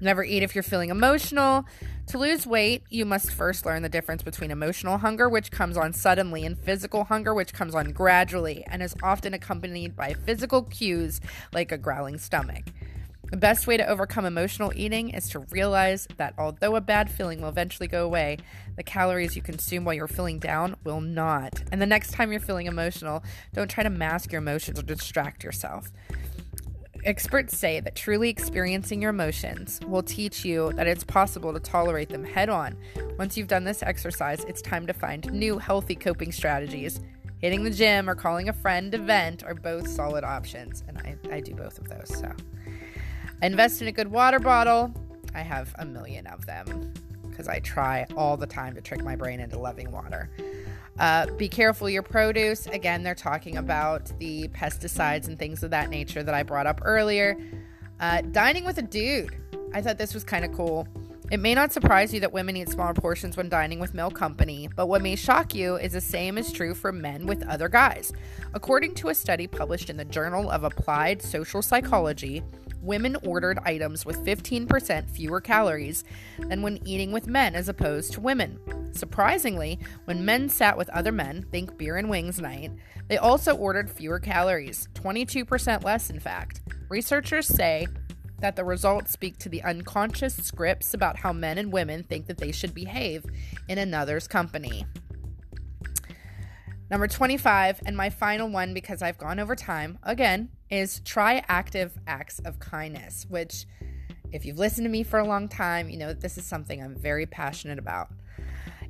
Never 0.00 0.22
eat 0.24 0.42
if 0.42 0.54
you're 0.54 0.62
feeling 0.62 0.90
emotional. 0.90 1.64
To 2.08 2.18
lose 2.18 2.46
weight, 2.46 2.82
you 2.88 3.04
must 3.04 3.32
first 3.32 3.66
learn 3.66 3.82
the 3.82 3.88
difference 3.88 4.22
between 4.22 4.50
emotional 4.50 4.98
hunger, 4.98 5.28
which 5.28 5.50
comes 5.50 5.76
on 5.76 5.92
suddenly, 5.92 6.44
and 6.44 6.56
physical 6.56 7.04
hunger, 7.04 7.34
which 7.34 7.52
comes 7.52 7.74
on 7.74 7.92
gradually 7.92 8.64
and 8.68 8.82
is 8.82 8.94
often 9.02 9.34
accompanied 9.34 9.96
by 9.96 10.12
physical 10.12 10.62
cues 10.62 11.20
like 11.52 11.72
a 11.72 11.78
growling 11.78 12.18
stomach. 12.18 12.64
The 13.30 13.36
best 13.36 13.66
way 13.66 13.76
to 13.76 13.86
overcome 13.88 14.24
emotional 14.24 14.72
eating 14.76 15.10
is 15.10 15.28
to 15.30 15.40
realize 15.50 16.06
that 16.16 16.34
although 16.38 16.76
a 16.76 16.80
bad 16.80 17.10
feeling 17.10 17.40
will 17.40 17.48
eventually 17.48 17.88
go 17.88 18.04
away, 18.04 18.38
the 18.76 18.84
calories 18.84 19.34
you 19.34 19.42
consume 19.42 19.84
while 19.84 19.94
you're 19.94 20.06
feeling 20.06 20.38
down 20.38 20.76
will 20.84 21.00
not. 21.00 21.60
And 21.72 21.82
the 21.82 21.86
next 21.86 22.12
time 22.12 22.30
you're 22.30 22.40
feeling 22.40 22.66
emotional, 22.66 23.24
don't 23.52 23.68
try 23.68 23.82
to 23.82 23.90
mask 23.90 24.30
your 24.30 24.40
emotions 24.40 24.78
or 24.78 24.82
distract 24.82 25.42
yourself. 25.42 25.90
Experts 27.06 27.56
say 27.56 27.78
that 27.78 27.94
truly 27.94 28.28
experiencing 28.28 29.00
your 29.00 29.10
emotions 29.10 29.78
will 29.86 30.02
teach 30.02 30.44
you 30.44 30.72
that 30.72 30.88
it's 30.88 31.04
possible 31.04 31.52
to 31.52 31.60
tolerate 31.60 32.08
them 32.08 32.24
head 32.24 32.48
on. 32.48 32.76
Once 33.16 33.36
you've 33.36 33.46
done 33.46 33.62
this 33.62 33.80
exercise, 33.80 34.42
it's 34.48 34.60
time 34.60 34.88
to 34.88 34.92
find 34.92 35.32
new 35.32 35.56
healthy 35.56 35.94
coping 35.94 36.32
strategies. 36.32 37.00
Hitting 37.38 37.62
the 37.62 37.70
gym 37.70 38.10
or 38.10 38.16
calling 38.16 38.48
a 38.48 38.52
friend 38.52 38.90
to 38.90 38.98
vent 38.98 39.44
are 39.44 39.54
both 39.54 39.86
solid 39.86 40.24
options, 40.24 40.82
and 40.88 40.98
I, 40.98 41.16
I 41.30 41.38
do 41.38 41.54
both 41.54 41.78
of 41.78 41.86
those. 41.88 42.08
So, 42.08 42.32
I 43.40 43.46
invest 43.46 43.80
in 43.80 43.86
a 43.86 43.92
good 43.92 44.08
water 44.08 44.40
bottle. 44.40 44.92
I 45.32 45.42
have 45.42 45.72
a 45.78 45.86
million 45.86 46.26
of 46.26 46.44
them 46.44 46.92
because 47.30 47.46
I 47.46 47.60
try 47.60 48.04
all 48.16 48.36
the 48.36 48.48
time 48.48 48.74
to 48.74 48.80
trick 48.80 49.04
my 49.04 49.14
brain 49.14 49.38
into 49.38 49.60
loving 49.60 49.92
water. 49.92 50.28
Uh, 50.98 51.26
be 51.36 51.48
careful 51.48 51.88
your 51.90 52.02
produce. 52.02 52.66
Again, 52.66 53.02
they're 53.02 53.14
talking 53.14 53.56
about 53.56 54.10
the 54.18 54.48
pesticides 54.48 55.28
and 55.28 55.38
things 55.38 55.62
of 55.62 55.70
that 55.70 55.90
nature 55.90 56.22
that 56.22 56.34
I 56.34 56.42
brought 56.42 56.66
up 56.66 56.80
earlier. 56.84 57.36
Uh, 58.00 58.22
dining 58.32 58.64
with 58.64 58.78
a 58.78 58.82
dude. 58.82 59.36
I 59.74 59.82
thought 59.82 59.98
this 59.98 60.14
was 60.14 60.24
kind 60.24 60.44
of 60.44 60.52
cool. 60.52 60.88
It 61.30 61.40
may 61.40 61.54
not 61.54 61.72
surprise 61.72 62.14
you 62.14 62.20
that 62.20 62.32
women 62.32 62.56
eat 62.56 62.68
smaller 62.68 62.94
portions 62.94 63.36
when 63.36 63.48
dining 63.48 63.80
with 63.80 63.94
male 63.94 64.12
company, 64.12 64.68
but 64.76 64.86
what 64.86 65.02
may 65.02 65.16
shock 65.16 65.56
you 65.56 65.74
is 65.74 65.92
the 65.92 66.00
same 66.00 66.38
is 66.38 66.52
true 66.52 66.72
for 66.72 66.92
men 66.92 67.26
with 67.26 67.44
other 67.48 67.68
guys. 67.68 68.12
According 68.54 68.94
to 68.96 69.08
a 69.08 69.14
study 69.14 69.48
published 69.48 69.90
in 69.90 69.96
the 69.96 70.04
Journal 70.04 70.48
of 70.48 70.62
Applied 70.62 71.20
Social 71.20 71.62
Psychology, 71.62 72.44
women 72.86 73.16
ordered 73.24 73.58
items 73.64 74.06
with 74.06 74.24
15% 74.24 75.10
fewer 75.10 75.40
calories 75.40 76.04
than 76.38 76.62
when 76.62 76.86
eating 76.86 77.12
with 77.12 77.26
men 77.26 77.54
as 77.54 77.68
opposed 77.68 78.12
to 78.12 78.20
women. 78.20 78.58
Surprisingly, 78.92 79.78
when 80.04 80.24
men 80.24 80.48
sat 80.48 80.78
with 80.78 80.88
other 80.90 81.12
men, 81.12 81.44
think 81.50 81.76
beer 81.76 81.96
and 81.96 82.08
wings 82.08 82.40
night, 82.40 82.70
they 83.08 83.18
also 83.18 83.54
ordered 83.56 83.90
fewer 83.90 84.18
calories, 84.18 84.88
22% 84.94 85.84
less, 85.84 86.08
in 86.08 86.20
fact. 86.20 86.62
Researchers 86.88 87.46
say 87.46 87.86
that 88.38 88.56
the 88.56 88.64
results 88.64 89.12
speak 89.12 89.38
to 89.38 89.48
the 89.48 89.62
unconscious 89.62 90.36
scripts 90.36 90.94
about 90.94 91.18
how 91.18 91.32
men 91.32 91.58
and 91.58 91.72
women 91.72 92.02
think 92.04 92.26
that 92.26 92.38
they 92.38 92.52
should 92.52 92.74
behave 92.74 93.24
in 93.68 93.78
another's 93.78 94.28
company. 94.28 94.86
Number 96.90 97.08
25, 97.08 97.80
and 97.84 97.96
my 97.96 98.10
final 98.10 98.48
one 98.48 98.72
because 98.72 99.02
I've 99.02 99.18
gone 99.18 99.40
over 99.40 99.56
time 99.56 99.98
again, 100.04 100.50
is 100.70 101.00
try 101.00 101.42
active 101.48 101.98
acts 102.06 102.38
of 102.40 102.58
kindness, 102.58 103.26
which, 103.28 103.66
if 104.32 104.44
you've 104.44 104.58
listened 104.58 104.84
to 104.84 104.90
me 104.90 105.02
for 105.02 105.18
a 105.18 105.26
long 105.26 105.48
time, 105.48 105.88
you 105.88 105.96
know 105.96 106.08
that 106.08 106.20
this 106.20 106.36
is 106.36 106.44
something 106.44 106.82
I'm 106.82 106.94
very 106.94 107.26
passionate 107.26 107.78
about. 107.78 108.08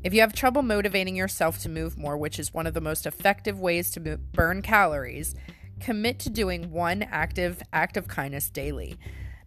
If 0.03 0.15
you 0.15 0.21
have 0.21 0.33
trouble 0.33 0.63
motivating 0.63 1.17
yourself 1.17 1.59
to 1.61 1.69
move 1.69 1.99
more, 1.99 2.17
which 2.17 2.39
is 2.39 2.55
one 2.55 2.67
of 2.67 2.75
the 2.75 2.81
most 2.81 3.07
effective 3.07 3.61
ways 3.61 3.91
to 3.93 4.01
burn 4.01 4.63
calories, 4.63 5.35
commit 5.81 6.19
to 6.21 6.31
doing 6.31 6.71
one 6.71 7.03
active 7.03 7.63
act 7.73 7.97
of 7.97 8.09
kindness 8.09 8.49
daily. 8.51 8.97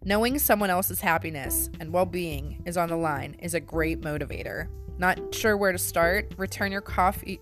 Knowing 0.04 0.38
someone 0.38 0.70
else's 0.70 1.00
happiness 1.00 1.68
and 1.78 1.92
well 1.92 2.06
being 2.06 2.62
is 2.64 2.76
on 2.76 2.88
the 2.88 2.96
line 2.96 3.36
is 3.40 3.54
a 3.54 3.60
great 3.60 4.00
motivator. 4.00 4.68
Not 4.98 5.34
sure 5.34 5.56
where 5.56 5.72
to 5.72 5.78
start? 5.78 6.32
Return 6.36 6.72
your 6.72 6.80
coffee. 6.80 7.40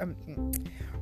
Um, 0.00 0.16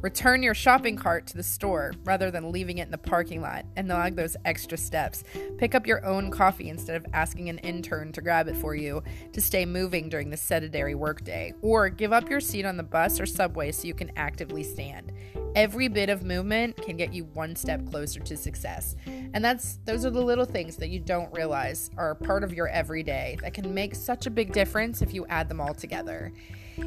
Return 0.04 0.42
your 0.42 0.52
shopping 0.52 0.96
cart 0.96 1.26
to 1.28 1.34
the 1.38 1.42
store 1.42 1.94
rather 2.04 2.30
than 2.30 2.52
leaving 2.52 2.76
it 2.76 2.82
in 2.82 2.90
the 2.90 2.98
parking 2.98 3.40
lot 3.40 3.64
and 3.74 3.88
log 3.88 4.16
those 4.16 4.36
extra 4.44 4.76
steps. 4.76 5.24
Pick 5.56 5.74
up 5.74 5.86
your 5.86 6.04
own 6.04 6.30
coffee 6.30 6.68
instead 6.68 6.96
of 6.96 7.06
asking 7.14 7.48
an 7.48 7.56
intern 7.60 8.12
to 8.12 8.20
grab 8.20 8.46
it 8.46 8.54
for 8.54 8.74
you 8.74 9.02
to 9.32 9.40
stay 9.40 9.64
moving 9.64 10.10
during 10.10 10.28
the 10.28 10.36
sedentary 10.36 10.94
workday. 10.94 11.54
Or 11.62 11.88
give 11.88 12.12
up 12.12 12.28
your 12.28 12.40
seat 12.40 12.66
on 12.66 12.76
the 12.76 12.82
bus 12.82 13.18
or 13.18 13.24
subway 13.24 13.72
so 13.72 13.88
you 13.88 13.94
can 13.94 14.12
actively 14.14 14.62
stand. 14.62 15.10
Every 15.54 15.88
bit 15.88 16.10
of 16.10 16.22
movement 16.22 16.76
can 16.82 16.98
get 16.98 17.14
you 17.14 17.24
one 17.32 17.56
step 17.56 17.88
closer 17.88 18.20
to 18.20 18.36
success. 18.36 18.96
And 19.06 19.42
that's 19.42 19.78
those 19.86 20.04
are 20.04 20.10
the 20.10 20.20
little 20.20 20.44
things 20.44 20.76
that 20.76 20.90
you 20.90 21.00
don't 21.00 21.32
realize 21.32 21.90
are 21.96 22.14
part 22.14 22.44
of 22.44 22.52
your 22.52 22.68
everyday 22.68 23.38
that 23.40 23.54
can 23.54 23.72
make 23.72 23.94
such 23.94 24.26
a 24.26 24.30
big 24.30 24.52
difference 24.52 25.00
if 25.00 25.14
you 25.14 25.24
add 25.30 25.48
them 25.48 25.62
all 25.62 25.72
together. 25.72 26.30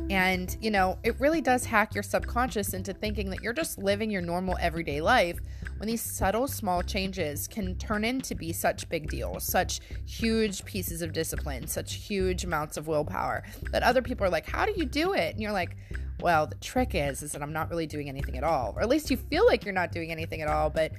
And, 0.10 0.56
you 0.62 0.72
know, 0.72 0.98
it 1.04 1.20
really 1.20 1.42
does 1.42 1.66
hack 1.66 1.94
your 1.94 2.04
subconscious 2.04 2.74
into 2.74 2.94
thinking 2.94 3.30
that 3.30 3.42
you're 3.42 3.54
just 3.54 3.78
living 3.78 4.10
your 4.10 4.22
normal 4.22 4.58
everyday 4.60 5.02
life 5.02 5.40
when 5.78 5.88
these 5.88 6.02
subtle 6.02 6.48
small 6.48 6.82
changes 6.82 7.48
can 7.48 7.76
turn 7.76 8.04
into 8.04 8.36
be 8.36 8.52
such 8.52 8.90
big 8.90 9.10
deals, 9.10 9.44
such 9.44 9.80
huge 10.06 10.66
pieces 10.66 11.02
of 11.02 11.14
discipline, 11.14 11.68
such 11.68 11.96
huge 11.96 12.44
amounts 12.44 12.78
of 12.78 12.88
willpower 12.88 13.44
that 13.72 13.84
other 13.84 14.02
people 14.02 14.26
are 14.26 14.30
like, 14.30 14.50
"How 14.50 14.66
do 14.66 14.74
you 14.76 14.86
do 14.86 15.14
it?" 15.14 15.34
And 15.34 15.42
you're 15.42 15.52
like, 15.52 15.76
"Well, 16.20 16.48
the 16.48 16.56
trick 16.56 16.96
is 16.96 17.22
is 17.22 17.32
that 17.34 17.42
I'm 17.42 17.54
not 17.54 17.70
really 17.70 17.86
doing 17.86 18.10
anything 18.10 18.38
at 18.38 18.44
all." 18.44 18.74
Or 18.76 18.82
at 18.82 18.90
least 18.90 19.12
you 19.12 19.18
feel 19.18 19.46
like 19.46 19.66
you're 19.66 19.74
not 19.74 19.92
doing 19.92 20.12
anything 20.12 20.42
at 20.42 20.48
all, 20.48 20.70
but 20.70 20.92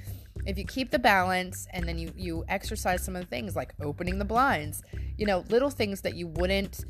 if 0.45 0.57
you 0.57 0.65
keep 0.65 0.91
the 0.91 0.99
balance 0.99 1.67
and 1.73 1.85
then 1.85 1.97
you 1.97 2.13
you 2.15 2.45
exercise 2.47 3.03
some 3.03 3.15
of 3.15 3.21
the 3.21 3.27
things 3.27 3.55
like 3.55 3.73
opening 3.81 4.17
the 4.17 4.25
blinds, 4.25 4.81
you 5.17 5.25
know, 5.25 5.43
little 5.49 5.69
things 5.69 6.01
that 6.01 6.15
you 6.15 6.27
wouldn't 6.27 6.85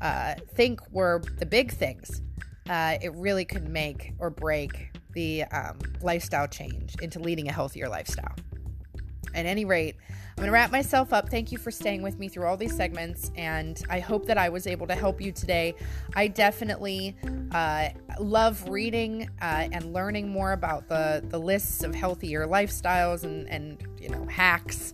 uh, 0.00 0.34
think 0.54 0.80
were 0.90 1.22
the 1.38 1.46
big 1.46 1.72
things, 1.72 2.22
uh, 2.68 2.98
it 3.00 3.12
really 3.14 3.44
could 3.44 3.68
make 3.68 4.12
or 4.18 4.30
break 4.30 4.90
the 5.12 5.44
um, 5.44 5.78
lifestyle 6.02 6.46
change 6.46 6.94
into 7.00 7.18
leading 7.18 7.48
a 7.48 7.52
healthier 7.52 7.88
lifestyle. 7.88 8.34
At 9.34 9.46
any 9.46 9.64
rate, 9.64 9.96
I'm 10.38 10.42
going 10.42 10.46
to 10.46 10.52
wrap 10.52 10.70
myself 10.70 11.12
up. 11.12 11.28
Thank 11.28 11.50
you 11.50 11.58
for 11.58 11.70
staying 11.70 12.02
with 12.02 12.18
me 12.18 12.28
through 12.28 12.46
all 12.46 12.56
these 12.56 12.74
segments, 12.74 13.32
and 13.36 13.82
I 13.90 13.98
hope 13.98 14.26
that 14.26 14.38
I 14.38 14.48
was 14.48 14.66
able 14.66 14.86
to 14.86 14.94
help 14.94 15.20
you 15.20 15.32
today. 15.32 15.74
I 16.14 16.28
definitely 16.28 17.16
uh, 17.50 17.88
love 18.20 18.68
reading 18.68 19.28
uh, 19.42 19.68
and 19.72 19.92
learning 19.92 20.28
more 20.28 20.52
about 20.52 20.88
the 20.88 21.24
the 21.28 21.38
lists 21.40 21.82
of 21.82 21.94
healthier 21.94 22.46
lifestyles 22.46 23.24
and 23.24 23.48
and 23.48 23.82
you 24.00 24.08
know 24.08 24.24
hacks 24.26 24.92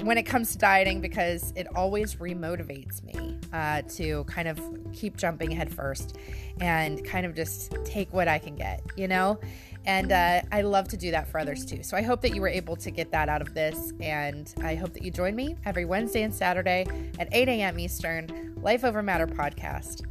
when 0.00 0.18
it 0.18 0.24
comes 0.24 0.52
to 0.52 0.58
dieting 0.58 1.00
because 1.00 1.52
it 1.56 1.66
always 1.74 2.16
remotivates 2.16 3.02
me 3.02 3.38
uh, 3.52 3.82
to 3.82 4.24
kind 4.24 4.48
of 4.48 4.60
keep 4.92 5.16
jumping 5.16 5.50
head 5.50 5.72
first 5.72 6.16
and 6.60 7.04
kind 7.04 7.26
of 7.26 7.34
just 7.34 7.76
take 7.84 8.12
what 8.12 8.28
I 8.28 8.38
can 8.38 8.56
get, 8.56 8.82
you 8.96 9.08
know? 9.08 9.38
And 9.86 10.10
uh, 10.10 10.42
I 10.50 10.62
love 10.62 10.88
to 10.88 10.96
do 10.96 11.10
that 11.12 11.28
for 11.28 11.38
others 11.38 11.64
too. 11.64 11.82
So 11.82 11.96
I 11.96 12.02
hope 12.02 12.20
that 12.22 12.34
you 12.34 12.40
were 12.40 12.48
able 12.48 12.76
to 12.76 12.90
get 12.90 13.12
that 13.12 13.28
out 13.28 13.40
of 13.40 13.54
this. 13.54 13.92
And 14.00 14.52
I 14.62 14.74
hope 14.74 14.92
that 14.94 15.02
you 15.02 15.10
join 15.10 15.36
me 15.36 15.56
every 15.64 15.84
Wednesday 15.84 16.22
and 16.22 16.34
Saturday 16.34 16.86
at 17.18 17.28
8 17.32 17.48
a.m. 17.48 17.78
Eastern, 17.78 18.54
Life 18.60 18.84
Over 18.84 19.02
Matter 19.02 19.26
podcast. 19.26 20.04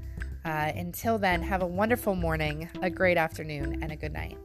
Uh, 0.45 0.71
until 0.75 1.17
then, 1.17 1.41
have 1.41 1.61
a 1.61 1.67
wonderful 1.67 2.15
morning, 2.15 2.69
a 2.81 2.89
great 2.89 3.17
afternoon, 3.17 3.81
and 3.81 3.91
a 3.91 3.95
good 3.95 4.13
night. 4.13 4.37